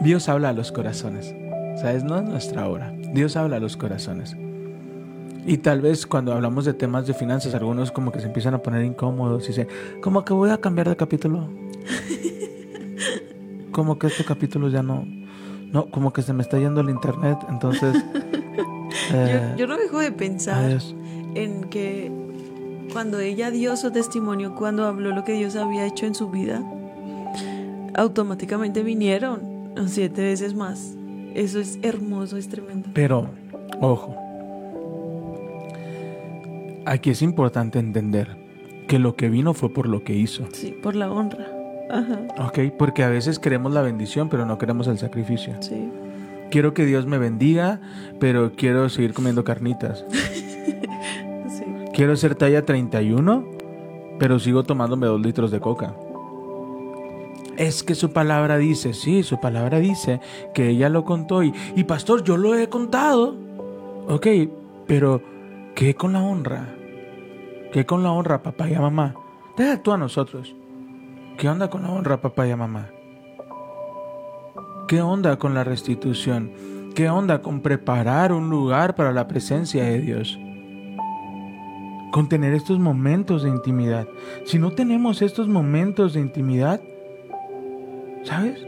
Dios 0.00 0.28
habla 0.28 0.50
a 0.50 0.52
los 0.52 0.72
corazones. 0.72 1.34
¿Sabes? 1.80 2.04
No 2.04 2.18
es 2.18 2.24
nuestra 2.24 2.68
obra. 2.68 2.92
Dios 3.12 3.36
habla 3.36 3.56
a 3.56 3.60
los 3.60 3.76
corazones. 3.76 4.36
Y 5.46 5.58
tal 5.58 5.80
vez 5.80 6.06
cuando 6.06 6.32
hablamos 6.32 6.64
de 6.64 6.74
temas 6.74 7.06
de 7.06 7.14
finanzas, 7.14 7.54
algunos 7.54 7.90
como 7.90 8.12
que 8.12 8.20
se 8.20 8.26
empiezan 8.26 8.54
a 8.54 8.58
poner 8.58 8.84
incómodos 8.84 9.44
y 9.44 9.48
dicen, 9.48 9.68
como 10.02 10.24
que 10.24 10.32
voy 10.34 10.50
a 10.50 10.58
cambiar 10.58 10.88
de 10.88 10.96
capítulo. 10.96 11.48
como 13.72 13.98
que 13.98 14.08
este 14.08 14.24
capítulo 14.24 14.68
ya 14.68 14.82
no, 14.82 15.06
no, 15.72 15.86
como 15.86 16.12
que 16.12 16.22
se 16.22 16.32
me 16.32 16.42
está 16.42 16.58
yendo 16.58 16.80
el 16.80 16.90
internet, 16.90 17.38
entonces... 17.48 17.94
yo, 19.10 19.16
eh, 19.16 19.54
yo, 19.56 19.66
no 19.66 19.78
dejo 19.78 20.00
de 20.00 20.12
pensar 20.12 20.78
en 21.34 21.64
que 21.64 22.12
cuando 22.92 23.20
ella 23.20 23.50
dio 23.50 23.76
su 23.76 23.90
testimonio, 23.90 24.54
cuando 24.54 24.84
habló 24.84 25.14
lo 25.14 25.24
que 25.24 25.32
Dios 25.32 25.56
había 25.56 25.86
hecho 25.86 26.06
en 26.06 26.14
su 26.14 26.30
vida, 26.30 26.62
automáticamente 27.94 28.82
vinieron 28.82 29.40
siete 29.86 30.22
veces 30.22 30.54
más. 30.54 30.94
Eso 31.34 31.60
es 31.60 31.78
hermoso, 31.82 32.36
es 32.36 32.48
tremendo. 32.48 32.88
Pero, 32.94 33.30
ojo, 33.80 34.16
aquí 36.84 37.10
es 37.10 37.22
importante 37.22 37.78
entender 37.78 38.36
que 38.88 38.98
lo 38.98 39.14
que 39.14 39.28
vino 39.28 39.54
fue 39.54 39.72
por 39.72 39.88
lo 39.88 40.02
que 40.02 40.14
hizo. 40.14 40.46
Sí, 40.52 40.74
por 40.82 40.96
la 40.96 41.10
honra. 41.12 41.46
Ajá. 41.90 42.20
Ok, 42.46 42.74
porque 42.78 43.02
a 43.02 43.08
veces 43.08 43.38
queremos 43.38 43.72
la 43.72 43.82
bendición, 43.82 44.28
pero 44.28 44.46
no 44.46 44.58
queremos 44.58 44.88
el 44.88 44.98
sacrificio. 44.98 45.54
Sí. 45.60 45.88
Quiero 46.50 46.72
que 46.72 46.86
Dios 46.86 47.06
me 47.06 47.18
bendiga, 47.18 47.80
pero 48.18 48.52
quiero 48.56 48.88
seguir 48.88 49.12
comiendo 49.12 49.44
carnitas. 49.44 50.04
Quiero 51.98 52.14
ser 52.14 52.36
talla 52.36 52.64
31, 52.64 53.44
pero 54.20 54.38
sigo 54.38 54.62
tomándome 54.62 55.08
dos 55.08 55.20
litros 55.20 55.50
de 55.50 55.58
coca. 55.58 55.96
Es 57.56 57.82
que 57.82 57.96
su 57.96 58.12
palabra 58.12 58.56
dice, 58.56 58.94
sí, 58.94 59.24
su 59.24 59.40
palabra 59.40 59.80
dice 59.80 60.20
que 60.54 60.68
ella 60.68 60.90
lo 60.90 61.04
contó 61.04 61.42
y, 61.42 61.52
y 61.74 61.82
pastor, 61.82 62.22
yo 62.22 62.36
lo 62.36 62.54
he 62.54 62.68
contado. 62.68 63.34
Ok, 64.06 64.28
pero 64.86 65.20
¿qué 65.74 65.96
con 65.96 66.12
la 66.12 66.22
honra? 66.22 66.72
¿Qué 67.72 67.84
con 67.84 68.04
la 68.04 68.12
honra, 68.12 68.44
papá 68.44 68.70
y 68.70 68.76
mamá? 68.76 69.16
Deja 69.56 69.82
tú 69.82 69.90
a 69.90 69.98
nosotros. 69.98 70.54
¿Qué 71.36 71.48
onda 71.48 71.68
con 71.68 71.82
la 71.82 71.90
honra, 71.90 72.20
papá 72.20 72.46
y 72.46 72.54
mamá? 72.54 72.90
¿Qué 74.86 75.02
onda 75.02 75.36
con 75.36 75.52
la 75.52 75.64
restitución? 75.64 76.52
¿Qué 76.94 77.10
onda 77.10 77.42
con 77.42 77.60
preparar 77.60 78.32
un 78.32 78.50
lugar 78.50 78.94
para 78.94 79.10
la 79.10 79.26
presencia 79.26 79.82
de 79.82 79.98
Dios? 79.98 80.38
Con 82.10 82.28
tener 82.28 82.54
estos 82.54 82.78
momentos 82.78 83.42
de 83.42 83.50
intimidad. 83.50 84.08
Si 84.44 84.58
no 84.58 84.70
tenemos 84.72 85.22
estos 85.22 85.48
momentos 85.48 86.14
de 86.14 86.20
intimidad, 86.20 86.80
¿sabes? 88.24 88.66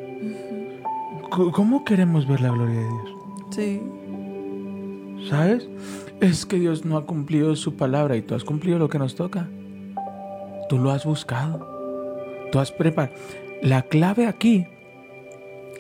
¿Cómo 1.31 1.85
queremos 1.85 2.27
ver 2.27 2.41
la 2.41 2.51
gloria 2.51 2.81
de 2.81 2.87
Dios? 2.87 3.17
Sí. 3.51 3.83
¿Sabes? 5.29 5.69
Es 6.21 6.45
que 6.45 6.59
Dios 6.59 6.85
no 6.85 6.97
ha 6.97 7.07
cumplido 7.07 7.55
su 7.57 7.77
palabra 7.77 8.17
y 8.17 8.23
tú 8.23 8.35
has 8.35 8.45
cumplido 8.45 8.79
lo 8.79 8.89
que 8.89 8.99
nos 8.99 9.15
toca. 9.15 9.49
Tú 10.69 10.79
lo 10.79 10.91
has 10.91 11.05
buscado. 11.05 11.67
Tú 12.53 12.59
has 12.59 12.73
preparado. 12.73 13.15
La 13.63 13.83
clave 13.83 14.27
aquí 14.27 14.67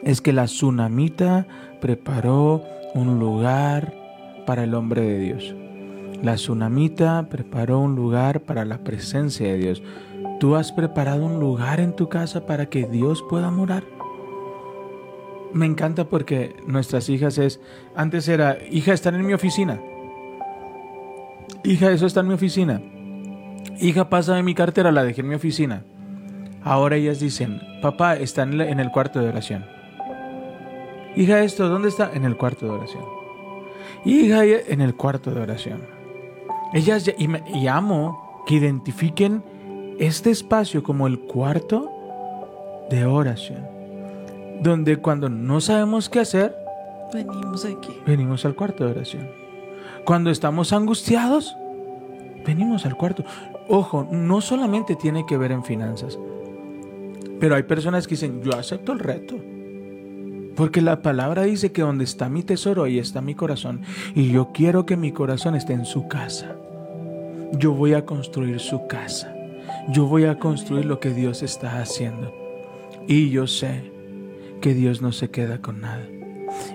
es 0.03 0.21
que 0.21 0.33
la 0.33 0.45
tsunamita 0.45 1.47
preparó 1.81 2.63
un 2.95 3.19
lugar 3.19 3.95
para 4.47 4.65
el 4.65 4.75
hombre 4.75 5.03
de 5.03 5.19
Dios. 5.19 5.55
La 6.23 6.35
tsunamita 6.35 7.29
preparó 7.31 7.79
un 7.79 7.97
lugar 7.97 8.41
para 8.41 8.66
la 8.66 8.85
presencia 8.85 9.47
de 9.47 9.57
Dios. 9.57 9.83
¿Tú 10.39 10.55
has 10.55 10.71
preparado 10.71 11.25
un 11.25 11.41
lugar 11.41 11.81
en 11.81 11.97
tu 11.97 12.11
casa 12.11 12.45
para 12.45 12.66
que 12.66 12.87
Dios 12.87 13.25
pueda 13.29 13.51
morar? 13.51 13.85
Me 15.55 15.64
encanta 15.64 16.05
porque 16.05 16.57
nuestras 16.66 17.09
hijas 17.09 17.39
es, 17.39 17.61
antes 17.97 18.29
era, 18.29 18.59
hija, 18.71 18.93
están 18.93 19.14
en 19.14 19.27
mi 19.27 19.33
oficina. 19.33 19.81
Hija, 21.64 21.91
eso 21.91 22.07
está 22.07 22.21
en 22.21 22.29
mi 22.29 22.35
oficina. 22.35 22.83
Hija, 23.81 24.11
pasa 24.11 24.35
de 24.35 24.43
mi 24.43 24.55
cartera, 24.55 24.93
la 24.93 25.05
dejé 25.05 25.23
en 25.23 25.29
mi 25.29 25.35
oficina. 25.35 25.85
Ahora 26.62 26.97
ellas 26.97 27.18
dicen, 27.18 27.61
papá, 27.81 28.16
está 28.16 28.43
en 28.43 28.79
el 28.79 28.91
cuarto 28.91 29.21
de 29.21 29.29
oración. 29.29 29.64
Hija, 31.16 31.41
esto, 31.41 31.68
¿dónde 31.68 31.89
está? 31.89 32.11
En 32.12 32.25
el 32.25 32.37
cuarto 32.37 32.66
de 32.66 32.73
oración. 32.73 33.05
Hija, 34.05 34.45
en 34.45 34.83
el 34.83 34.95
cuarto 34.95 35.31
de 35.31 35.41
oración. 35.41 35.99
Ellas 36.73 37.11
y, 37.18 37.66
amo 37.66 38.43
que 38.47 38.55
identifiquen 38.55 39.43
este 39.99 40.31
espacio 40.31 40.83
como 40.83 41.07
el 41.07 41.21
cuarto 41.21 41.91
de 42.91 43.05
oración, 43.05 43.66
donde 44.62 44.97
cuando 44.99 45.29
no 45.29 45.61
sabemos 45.61 46.09
qué 46.09 46.21
hacer, 46.21 46.57
venimos 47.12 47.64
aquí. 47.64 47.93
Venimos 48.07 48.45
al 48.45 48.55
cuarto 48.55 48.85
de 48.85 48.93
oración. 48.93 49.29
Cuando 50.05 50.31
estamos 50.31 50.73
angustiados, 50.73 51.57
venimos 52.47 52.87
al 52.87 52.97
cuarto. 52.97 53.25
Ojo, 53.68 54.09
no 54.11 54.41
solamente 54.41 54.97
tiene 54.97 55.27
que 55.27 55.37
ver 55.37 55.53
en 55.53 55.64
finanzas, 55.64 56.18
pero 57.41 57.57
hay 57.57 57.64
personas 57.64 58.07
que 58.07 58.14
dicen, 58.14 58.43
yo 58.43 58.55
acepto 58.55 58.93
el 58.93 58.99
reto. 59.01 59.37
Porque 60.61 60.83
la 60.83 61.01
palabra 61.01 61.45
dice 61.45 61.73
que 61.73 61.81
donde 61.81 62.05
está 62.05 62.29
mi 62.29 62.43
tesoro, 62.43 62.85
ahí 62.85 62.99
está 62.99 63.23
mi 63.23 63.35
corazón. 63.35 63.81
Y 64.15 64.31
yo 64.31 64.51
quiero 64.53 64.85
que 64.85 64.99
mi 64.99 65.11
corazón 65.11 65.55
esté 65.55 65.73
en 65.73 65.87
su 65.87 66.07
casa. 66.07 66.55
Yo 67.53 67.73
voy 67.73 67.95
a 67.95 68.05
construir 68.05 68.61
su 68.61 68.87
casa. 68.87 69.35
Yo 69.89 70.05
voy 70.05 70.27
a 70.27 70.39
construir 70.39 70.85
lo 70.85 71.01
que 71.01 71.15
Dios 71.15 71.43
está 71.43 71.81
haciendo. 71.81 72.35
Y 73.09 73.31
yo 73.31 73.47
sé 73.47 73.91
que 74.61 74.75
Dios 74.75 75.01
no 75.01 75.13
se 75.13 75.31
queda 75.31 75.63
con 75.63 75.81
nada. 75.81 76.07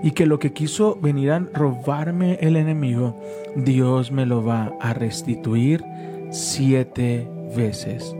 Y 0.02 0.14
que 0.14 0.26
lo 0.26 0.40
que 0.40 0.52
quiso 0.52 0.98
venir 1.00 1.30
a 1.30 1.38
robarme 1.54 2.40
el 2.42 2.56
enemigo, 2.56 3.22
Dios 3.56 4.12
me 4.12 4.26
lo 4.26 4.44
va 4.44 4.74
a 4.82 4.96
restituir 4.96 5.86
siete 6.32 7.30
veces 7.56 8.16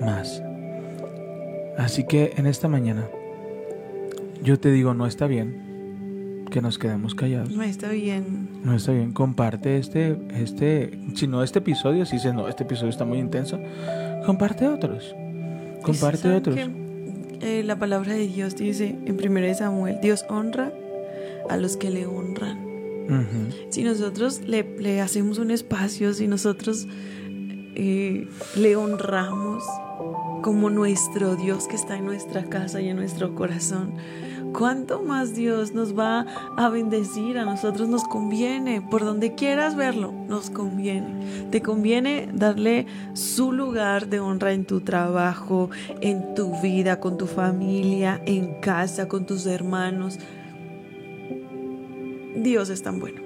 más. 0.00 0.40
Así 1.76 2.04
que 2.04 2.34
en 2.36 2.46
esta 2.46 2.68
mañana 2.68 3.08
yo 4.42 4.58
te 4.58 4.70
digo, 4.70 4.94
no 4.94 5.06
está 5.06 5.26
bien 5.26 5.68
que 6.50 6.62
nos 6.62 6.78
quedemos 6.78 7.14
callados. 7.14 7.50
No 7.50 7.62
está 7.62 7.90
bien. 7.90 8.48
No 8.64 8.74
está 8.74 8.92
bien. 8.92 9.12
Comparte 9.12 9.78
este, 9.78 10.18
este, 10.34 10.98
si 11.14 11.26
no 11.26 11.42
este 11.42 11.58
episodio, 11.58 12.06
si 12.06 12.16
dices, 12.16 12.34
no, 12.34 12.48
este 12.48 12.64
episodio 12.64 12.90
está 12.90 13.04
muy 13.04 13.18
intenso, 13.18 13.58
comparte 14.24 14.66
otros. 14.66 15.14
Comparte 15.82 16.18
¿Saben 16.18 16.38
otros. 16.38 16.56
que, 16.56 16.70
eh, 17.40 17.62
la 17.62 17.78
palabra 17.78 18.14
de 18.14 18.26
Dios 18.26 18.56
dice 18.56 18.96
en 19.04 19.18
1 19.22 19.54
Samuel, 19.54 19.98
Dios 20.02 20.24
honra 20.28 20.72
a 21.48 21.56
los 21.56 21.76
que 21.76 21.90
le 21.90 22.06
honran. 22.06 22.66
Si 23.70 23.84
nosotros 23.84 24.42
le, 24.46 24.64
le 24.78 25.00
hacemos 25.00 25.38
un 25.38 25.50
espacio, 25.50 26.12
si 26.12 26.26
nosotros 26.28 26.86
eh, 27.80 28.26
le 28.56 28.74
honramos 28.74 29.62
como 30.42 30.68
nuestro 30.68 31.36
Dios 31.36 31.68
que 31.68 31.76
está 31.76 31.96
en 31.96 32.06
nuestra 32.06 32.42
casa 32.42 32.80
y 32.80 32.88
en 32.88 32.96
nuestro 32.96 33.36
corazón, 33.36 33.94
¿cuánto 34.52 35.00
más 35.02 35.36
Dios 35.36 35.74
nos 35.74 35.96
va 35.96 36.26
a 36.56 36.68
bendecir? 36.70 37.38
A 37.38 37.44
nosotros 37.44 37.88
nos 37.88 38.02
conviene, 38.02 38.82
por 38.82 39.04
donde 39.04 39.36
quieras 39.36 39.76
verlo, 39.76 40.12
nos 40.26 40.50
conviene. 40.50 41.46
Te 41.52 41.62
conviene 41.62 42.28
darle 42.34 42.86
su 43.12 43.52
lugar 43.52 44.08
de 44.08 44.18
honra 44.18 44.54
en 44.54 44.64
tu 44.64 44.80
trabajo, 44.80 45.70
en 46.00 46.34
tu 46.34 46.60
vida, 46.60 46.98
con 46.98 47.16
tu 47.16 47.28
familia, 47.28 48.20
en 48.26 48.60
casa, 48.60 49.06
con 49.06 49.24
tus 49.24 49.46
hermanos. 49.46 50.18
Dios 52.34 52.70
es 52.70 52.82
tan 52.82 52.98
bueno. 52.98 53.22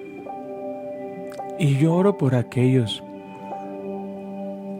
Y 1.58 1.78
yo 1.78 1.94
oro 1.94 2.18
por 2.18 2.34
aquellos 2.34 3.02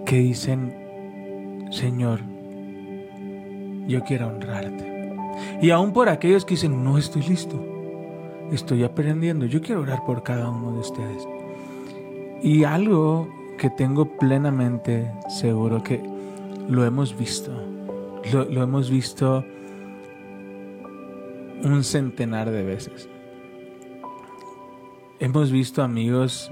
que 0.06 0.16
dicen, 0.16 1.68
Señor, 1.70 2.20
yo 3.86 4.02
quiero 4.04 4.28
honrarte. 4.28 5.16
Y 5.60 5.70
aún 5.70 5.92
por 5.92 6.08
aquellos 6.08 6.44
que 6.44 6.54
dicen, 6.54 6.84
no 6.84 6.98
estoy 6.98 7.22
listo, 7.22 7.58
estoy 8.52 8.84
aprendiendo. 8.84 9.46
Yo 9.46 9.60
quiero 9.60 9.82
orar 9.82 10.04
por 10.04 10.22
cada 10.22 10.50
uno 10.50 10.72
de 10.72 10.80
ustedes. 10.80 11.28
Y 12.42 12.64
algo 12.64 13.28
que 13.58 13.70
tengo 13.70 14.16
plenamente 14.18 15.10
seguro 15.28 15.82
que 15.82 16.00
lo 16.68 16.84
hemos 16.84 17.16
visto, 17.16 17.52
lo, 18.32 18.44
lo 18.44 18.62
hemos 18.62 18.90
visto 18.90 19.44
un 21.64 21.84
centenar 21.84 22.50
de 22.50 22.62
veces. 22.62 23.08
Hemos 25.20 25.52
visto 25.52 25.82
amigos 25.82 26.50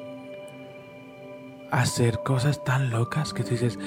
hacer 1.71 2.23
cosas 2.23 2.65
tan 2.65 2.91
locas 2.91 3.33
que 3.33 3.43
tú 3.43 3.51
dices, 3.51 3.79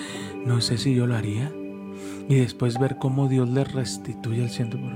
no 0.46 0.62
sé 0.62 0.78
si 0.78 0.96
yo 0.96 1.08
lo 1.08 1.16
haría. 1.16 1.52
Y 2.30 2.36
después 2.36 2.80
ver 2.80 2.98
cómo 2.98 3.28
Dios 3.28 3.50
les 3.50 3.72
restituye 3.74 4.44
el 4.44 4.50
ciento 4.50 4.78
por. 4.78 4.92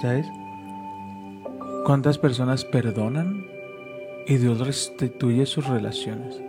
¿Sabes? 0.00 0.26
¿Cuántas 1.84 2.18
personas 2.18 2.64
perdonan 2.64 3.46
y 4.26 4.36
Dios 4.36 4.60
restituye 4.60 5.46
sus 5.46 5.66
relaciones? 5.66 6.40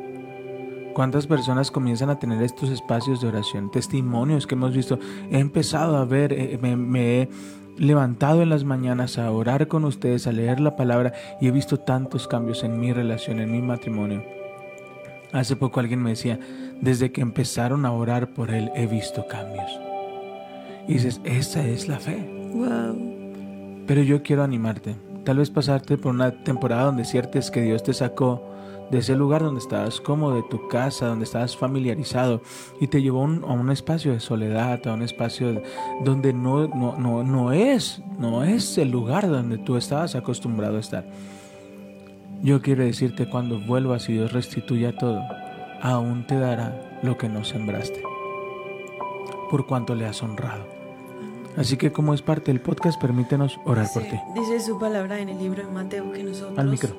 ¿Cuántas 0.93 1.28
personas 1.28 1.70
comienzan 1.70 2.09
a 2.09 2.20
tener 2.20 2.41
estos 2.41 2.70
espacios 2.70 3.22
de 3.22 3.28
oración? 3.28 3.72
Testimonios 3.72 4.47
que 4.47 4.55
hemos 4.55 4.76
visto. 4.76 4.99
He 5.32 5.39
empezado 5.39 5.97
a 5.97 6.05
ver, 6.05 6.34
eh, 6.34 6.57
me 6.57 7.22
he 7.22 7.30
levantado 7.78 8.41
en 8.41 8.49
las 8.49 8.63
mañanas 8.63 9.18
a 9.18 9.32
orar 9.32 9.68
con 9.68 9.86
ustedes, 9.86 10.28
a 10.28 10.32
leer 10.32 10.59
la 10.59 10.76
palabra 10.76 11.13
y 11.39 11.47
he 11.47 11.51
visto 11.51 11.80
tantos 11.80 12.28
cambios 12.28 12.63
en 12.63 12.80
mi 12.80 12.91
relación, 12.91 13.39
en 13.39 13.51
mi 13.51 13.61
matrimonio. 13.61 14.36
Hace 15.34 15.55
poco 15.55 15.80
alguien 15.80 16.01
me 16.01 16.11
decía, 16.11 16.39
desde 16.82 17.11
que 17.11 17.21
empezaron 17.21 17.86
a 17.86 17.91
orar 17.91 18.30
por 18.34 18.51
él 18.51 18.71
he 18.75 18.88
visto 18.88 19.28
cambios. 19.28 19.69
Y 20.88 20.93
dices, 20.93 21.19
esa 21.25 21.65
es 21.65 21.88
la 21.88 21.99
fe. 21.99 22.17
Wow. 22.53 23.84
Pero 23.86 24.01
yo 24.03 24.23
quiero 24.23 24.43
animarte. 24.43 24.95
Tal 25.25 25.38
vez 25.38 25.49
pasarte 25.49 25.97
por 25.97 26.13
una 26.13 26.32
temporada 26.43 26.84
donde 26.86 27.03
sientes 27.03 27.51
que 27.51 27.61
Dios 27.61 27.84
te 27.84 27.93
sacó 27.93 28.41
de 28.89 28.99
ese 28.99 29.17
lugar 29.17 29.43
donde 29.43 29.59
estabas 29.59 29.99
cómodo, 29.99 30.36
de 30.36 30.43
tu 30.43 30.69
casa, 30.69 31.07
donde 31.07 31.25
estabas 31.25 31.57
familiarizado 31.57 32.41
y 32.80 32.88
te 32.88 33.01
llevó 33.01 33.21
un- 33.23 33.43
a 33.43 33.51
un 33.51 33.69
espacio 33.69 34.13
de 34.13 34.21
soledad, 34.21 34.88
a 34.88 34.93
un 34.93 35.01
espacio 35.01 35.51
de- 35.51 35.63
donde 36.05 36.32
no, 36.32 36.69
no, 36.69 36.97
no, 36.97 37.21
no 37.21 37.51
es, 37.51 38.01
no 38.17 38.45
es 38.45 38.78
el 38.78 38.89
lugar 38.89 39.28
donde 39.28 39.57
tú 39.57 39.75
estabas 39.75 40.15
acostumbrado 40.15 40.78
a 40.78 40.80
estar. 40.80 41.05
Yo 42.41 42.61
quiero 42.61 42.83
decirte 42.83 43.29
cuando 43.29 43.59
vuelvas 43.59 44.07
y 44.09 44.13
Dios 44.13 44.31
restituya 44.31 44.95
todo, 44.95 45.21
aún 45.81 46.25
te 46.27 46.38
dará 46.38 46.99
lo 47.01 47.17
que 47.17 47.29
no 47.29 47.43
sembraste, 47.43 48.01
por 49.49 49.65
cuanto 49.65 49.95
le 49.95 50.05
has 50.05 50.21
honrado. 50.21 50.65
Así 51.57 51.75
que 51.77 51.91
como 51.91 52.13
es 52.13 52.21
parte 52.21 52.51
del 52.51 52.61
podcast, 52.61 53.01
permítenos 53.01 53.59
orar 53.65 53.88
por 53.91 54.03
ti. 54.03 54.19
Dice 54.35 54.59
su 54.59 54.77
palabra 54.77 55.19
en 55.19 55.29
el 55.29 55.39
libro 55.39 55.65
de 55.65 55.71
Mateo 55.71 56.11
que 56.11 56.23
nosotros 56.23 56.57
Al 56.59 56.67
micro. 56.67 56.95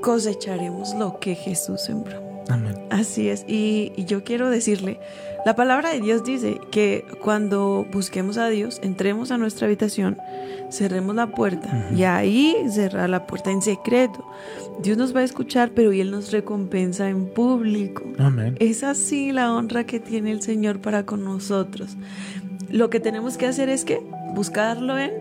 cosecharemos 0.00 0.94
lo 0.94 1.18
que 1.18 1.34
Jesús 1.34 1.82
sembró. 1.82 2.27
Amén. 2.48 2.74
Así 2.90 3.28
es, 3.28 3.44
y, 3.46 3.92
y 3.96 4.04
yo 4.04 4.24
quiero 4.24 4.50
decirle, 4.50 4.98
la 5.44 5.54
palabra 5.54 5.90
de 5.90 6.00
Dios 6.00 6.24
dice 6.24 6.60
que 6.70 7.04
cuando 7.22 7.86
busquemos 7.92 8.38
a 8.38 8.48
Dios, 8.48 8.80
entremos 8.82 9.30
a 9.30 9.38
nuestra 9.38 9.66
habitación, 9.66 10.18
cerremos 10.70 11.14
la 11.14 11.28
puerta 11.28 11.88
y 11.94 12.02
ahí 12.02 12.56
cerrar 12.68 13.08
la 13.08 13.26
puerta 13.26 13.50
en 13.50 13.62
secreto. 13.62 14.24
Dios 14.82 14.98
nos 14.98 15.14
va 15.14 15.20
a 15.20 15.24
escuchar, 15.24 15.70
pero 15.74 15.92
y 15.92 16.00
Él 16.00 16.10
nos 16.10 16.32
recompensa 16.32 17.08
en 17.08 17.26
público. 17.26 18.02
Amén. 18.18 18.56
Es 18.58 18.82
así 18.82 19.32
la 19.32 19.54
honra 19.54 19.84
que 19.84 20.00
tiene 20.00 20.32
el 20.32 20.42
Señor 20.42 20.80
para 20.80 21.06
con 21.06 21.24
nosotros. 21.24 21.96
Lo 22.68 22.90
que 22.90 23.00
tenemos 23.00 23.38
que 23.38 23.46
hacer 23.46 23.68
es 23.68 23.84
que 23.84 24.02
buscarlo 24.34 24.98
en 24.98 25.12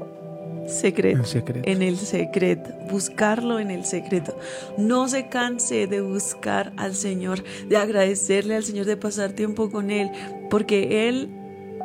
secreto. 0.68 1.20
En 1.20 1.26
secreto. 1.26 1.70
En 1.70 1.82
el 1.82 1.97
secreto. 1.97 2.70
Buscarlo 2.89 3.59
en 3.59 3.72
el 3.72 3.86
secreto. 3.86 4.38
No 4.78 5.07
se 5.07 5.28
canse 5.30 5.88
de 5.88 6.01
buscar 6.01 6.74
al 6.78 6.95
Señor, 6.95 7.43
de 7.68 7.78
agradecerle 7.78 8.55
al 8.55 8.63
Señor, 8.63 8.86
de 8.86 8.97
pasar 8.97 9.32
tiempo 9.32 9.70
con 9.72 9.91
Él, 9.91 10.11
porque 10.49 11.07
Él 11.07 11.30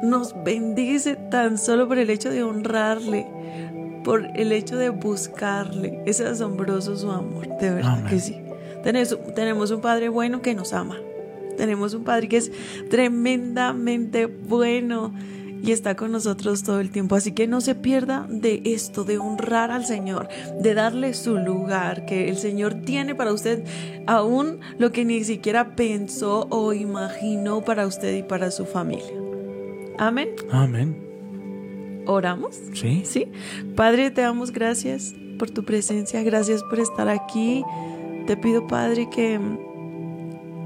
nos 0.02 0.34
bendice 0.44 1.16
tan 1.16 1.58
solo 1.58 1.86
por 1.88 1.98
el 1.98 2.10
hecho 2.10 2.30
de 2.30 2.42
honrarle, 2.42 3.26
por 4.04 4.26
el 4.34 4.52
hecho 4.52 4.76
de 4.76 4.90
buscarle. 4.90 6.02
Es 6.06 6.20
asombroso 6.20 6.96
su 6.96 7.10
amor, 7.10 7.48
de 7.58 7.70
verdad 7.70 7.98
Amén. 7.98 8.06
que 8.06 8.20
sí. 8.20 8.36
Tenemos 8.82 9.70
un 9.70 9.80
Padre 9.80 10.08
bueno 10.08 10.42
que 10.42 10.54
nos 10.54 10.72
ama. 10.72 10.98
Tenemos 11.56 11.94
un 11.94 12.02
Padre 12.02 12.28
que 12.28 12.38
es 12.38 12.50
tremendamente 12.90 14.26
bueno 14.26 15.14
y 15.62 15.70
está 15.72 15.94
con 15.94 16.12
nosotros 16.12 16.62
todo 16.62 16.80
el 16.80 16.90
tiempo. 16.90 17.14
Así 17.14 17.32
que 17.32 17.46
no 17.46 17.60
se 17.60 17.74
pierda 17.74 18.26
de 18.28 18.62
esto, 18.64 19.04
de 19.04 19.18
honrar 19.18 19.70
al 19.70 19.86
Señor, 19.86 20.28
de 20.60 20.74
darle 20.74 21.14
su 21.14 21.38
lugar 21.38 22.04
que 22.04 22.28
el 22.28 22.36
Señor 22.36 22.74
tiene 22.74 23.14
para 23.14 23.32
usted, 23.32 23.64
aún 24.06 24.60
lo 24.78 24.90
que 24.90 25.04
ni 25.04 25.22
siquiera 25.24 25.76
pensó 25.76 26.48
o 26.50 26.72
imaginó 26.72 27.62
para 27.62 27.86
usted 27.86 28.16
y 28.16 28.22
para 28.22 28.50
su 28.50 28.66
familia. 28.66 29.12
Amén. 29.98 30.30
Amén. 30.50 30.96
Oramos. 32.06 32.58
Sí. 32.74 33.02
Sí. 33.04 33.28
Padre, 33.76 34.10
te 34.10 34.22
damos 34.22 34.50
gracias 34.50 35.14
por 35.38 35.50
tu 35.50 35.64
presencia, 35.64 36.22
gracias 36.22 36.62
por 36.64 36.80
estar 36.80 37.08
aquí. 37.08 37.62
Te 38.26 38.36
pido, 38.36 38.66
Padre, 38.66 39.08
que 39.10 39.38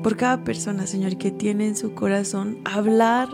por 0.02 0.16
cada 0.16 0.44
persona, 0.44 0.86
Señor, 0.86 1.18
que 1.18 1.30
tiene 1.30 1.66
en 1.66 1.76
su 1.76 1.92
corazón 1.92 2.58
hablar 2.64 3.28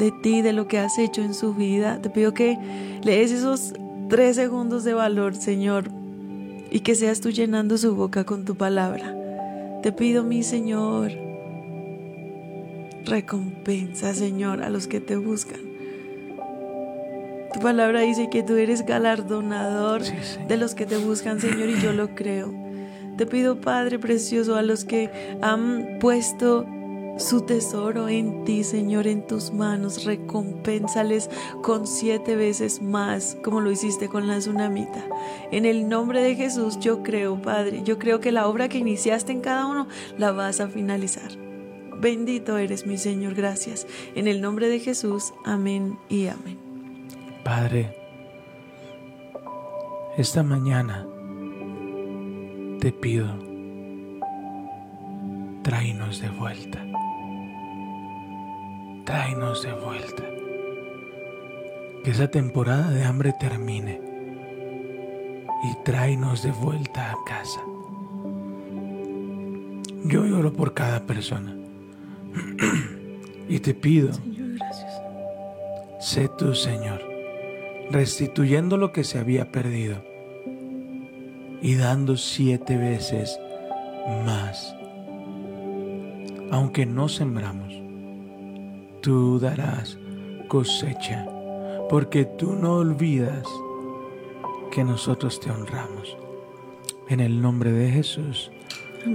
de 0.00 0.10
ti, 0.10 0.40
de 0.40 0.54
lo 0.54 0.66
que 0.66 0.78
has 0.78 0.98
hecho 0.98 1.20
en 1.22 1.34
su 1.34 1.54
vida, 1.54 2.00
te 2.00 2.08
pido 2.08 2.32
que 2.32 2.58
le 3.02 3.18
des 3.18 3.30
esos 3.30 3.74
tres 4.08 4.34
segundos 4.34 4.82
de 4.82 4.94
valor, 4.94 5.36
Señor, 5.36 5.90
y 6.70 6.80
que 6.80 6.94
seas 6.94 7.20
tú 7.20 7.30
llenando 7.30 7.76
su 7.76 7.94
boca 7.94 8.24
con 8.24 8.46
tu 8.46 8.56
palabra. 8.56 9.14
Te 9.82 9.92
pido, 9.92 10.24
mi 10.24 10.42
Señor, 10.42 11.12
recompensa, 13.04 14.14
Señor, 14.14 14.62
a 14.62 14.70
los 14.70 14.86
que 14.86 15.00
te 15.00 15.16
buscan. 15.16 15.60
Tu 17.52 17.60
palabra 17.60 18.00
dice 18.00 18.30
que 18.30 18.42
tú 18.42 18.56
eres 18.56 18.86
galardonador 18.86 20.04
Sí, 20.04 20.14
de 20.48 20.56
los 20.56 20.74
que 20.74 20.86
te 20.86 20.96
buscan, 20.96 21.40
Señor, 21.40 21.68
y 21.68 21.80
yo 21.80 21.92
lo 21.92 22.14
creo. 22.14 22.54
Te 23.18 23.26
pido, 23.26 23.60
Padre 23.60 23.98
precioso, 23.98 24.56
a 24.56 24.62
los 24.62 24.86
que 24.86 25.10
han 25.42 25.98
puesto 26.00 26.64
su 27.20 27.42
tesoro 27.42 28.08
en 28.08 28.44
ti, 28.44 28.64
Señor, 28.64 29.06
en 29.06 29.26
tus 29.26 29.52
manos. 29.52 30.04
Recompénsales 30.04 31.30
con 31.62 31.86
siete 31.86 32.34
veces 32.34 32.82
más, 32.82 33.36
como 33.44 33.60
lo 33.60 33.70
hiciste 33.70 34.08
con 34.08 34.26
la 34.26 34.38
tsunamita. 34.38 35.04
En 35.52 35.66
el 35.66 35.88
nombre 35.88 36.22
de 36.22 36.34
Jesús, 36.34 36.78
yo 36.80 37.02
creo, 37.02 37.40
Padre, 37.40 37.82
yo 37.84 37.98
creo 37.98 38.20
que 38.20 38.32
la 38.32 38.48
obra 38.48 38.68
que 38.68 38.78
iniciaste 38.78 39.32
en 39.32 39.40
cada 39.40 39.66
uno 39.66 39.86
la 40.18 40.32
vas 40.32 40.60
a 40.60 40.68
finalizar. 40.68 41.30
Bendito 42.00 42.56
eres, 42.56 42.86
mi 42.86 42.96
Señor, 42.96 43.34
gracias. 43.34 43.86
En 44.14 44.26
el 44.26 44.40
nombre 44.40 44.68
de 44.68 44.80
Jesús, 44.80 45.34
amén 45.44 45.98
y 46.08 46.28
amén. 46.28 46.58
Padre, 47.44 47.94
esta 50.16 50.42
mañana 50.42 51.06
te 52.80 52.92
pido, 52.92 53.28
tráenos 55.62 56.20
de 56.20 56.30
vuelta 56.30 56.89
tráenos 59.10 59.64
de 59.64 59.72
vuelta. 59.72 60.22
Que 62.04 62.12
esa 62.12 62.28
temporada 62.28 62.90
de 62.90 63.02
hambre 63.02 63.34
termine 63.40 64.00
y 65.64 65.84
tráenos 65.84 66.44
de 66.44 66.52
vuelta 66.52 67.10
a 67.10 67.16
casa. 67.26 67.60
Yo 70.04 70.24
lloro 70.26 70.52
por 70.52 70.74
cada 70.74 71.06
persona 71.06 71.56
y 73.48 73.58
te 73.58 73.74
pido, 73.74 74.12
Señor, 74.12 74.58
gracias. 74.58 75.02
sé 75.98 76.30
tú, 76.38 76.54
Señor, 76.54 77.02
restituyendo 77.90 78.76
lo 78.76 78.92
que 78.92 79.02
se 79.02 79.18
había 79.18 79.50
perdido 79.50 80.04
y 81.60 81.74
dando 81.74 82.16
siete 82.16 82.76
veces 82.76 83.40
más. 84.24 84.72
Aunque 86.52 86.86
no 86.86 87.08
sembramos, 87.08 87.69
tú 89.00 89.38
darás 89.38 89.98
cosecha, 90.48 91.26
porque 91.88 92.24
tú 92.24 92.54
no 92.54 92.76
olvidas 92.76 93.46
que 94.70 94.84
nosotros 94.84 95.40
te 95.40 95.50
honramos. 95.50 96.16
En 97.08 97.20
el 97.20 97.40
nombre 97.40 97.72
de 97.72 97.90
Jesús. 97.90 98.50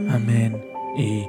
Amén, 0.10 0.66
y 0.98 1.28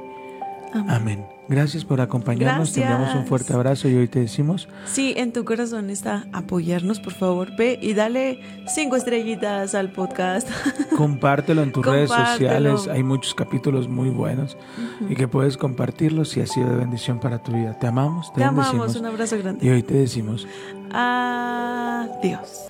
amén. 0.87 1.25
Gracias 1.49 1.85
por 1.85 2.01
acompañarnos. 2.01 2.73
Te 2.73 2.81
enviamos 2.81 3.07
un 3.07 3.11
Gracias. 3.13 3.29
fuerte 3.29 3.53
abrazo 3.53 3.87
y 3.87 3.95
hoy 3.95 4.09
te 4.09 4.19
decimos, 4.19 4.67
Sí, 4.85 5.13
en 5.15 5.31
tu 5.31 5.45
corazón 5.45 5.89
está 5.89 6.25
apoyarnos, 6.33 6.99
por 6.99 7.13
favor. 7.13 7.55
Ve 7.55 7.79
y 7.81 7.93
dale 7.93 8.41
cinco 8.67 8.97
estrellitas 8.97 9.73
al 9.73 9.91
podcast. 9.93 10.49
compártelo 10.97 11.63
en 11.63 11.71
tus 11.71 11.85
redes 11.85 12.09
sociales. 12.09 12.89
Hay 12.89 13.01
muchos 13.03 13.33
capítulos 13.33 13.87
muy 13.87 14.09
buenos 14.09 14.57
y 15.09 15.15
que 15.15 15.29
puedes 15.29 15.55
compartirlos 15.55 16.27
si 16.29 16.41
ha 16.41 16.47
sido 16.47 16.69
de 16.69 16.75
bendición 16.75 17.19
para 17.21 17.41
tu 17.41 17.53
vida. 17.53 17.79
Te 17.79 17.87
amamos, 17.87 18.33
te, 18.33 18.39
Te 18.39 18.43
amamos, 18.43 18.95
un 18.97 19.05
abrazo 19.05 19.37
Y 19.37 19.41
grande. 19.41 19.71
hoy 19.71 19.83
te 19.83 19.93
decimos, 19.93 20.45
Adiós. 20.91 22.67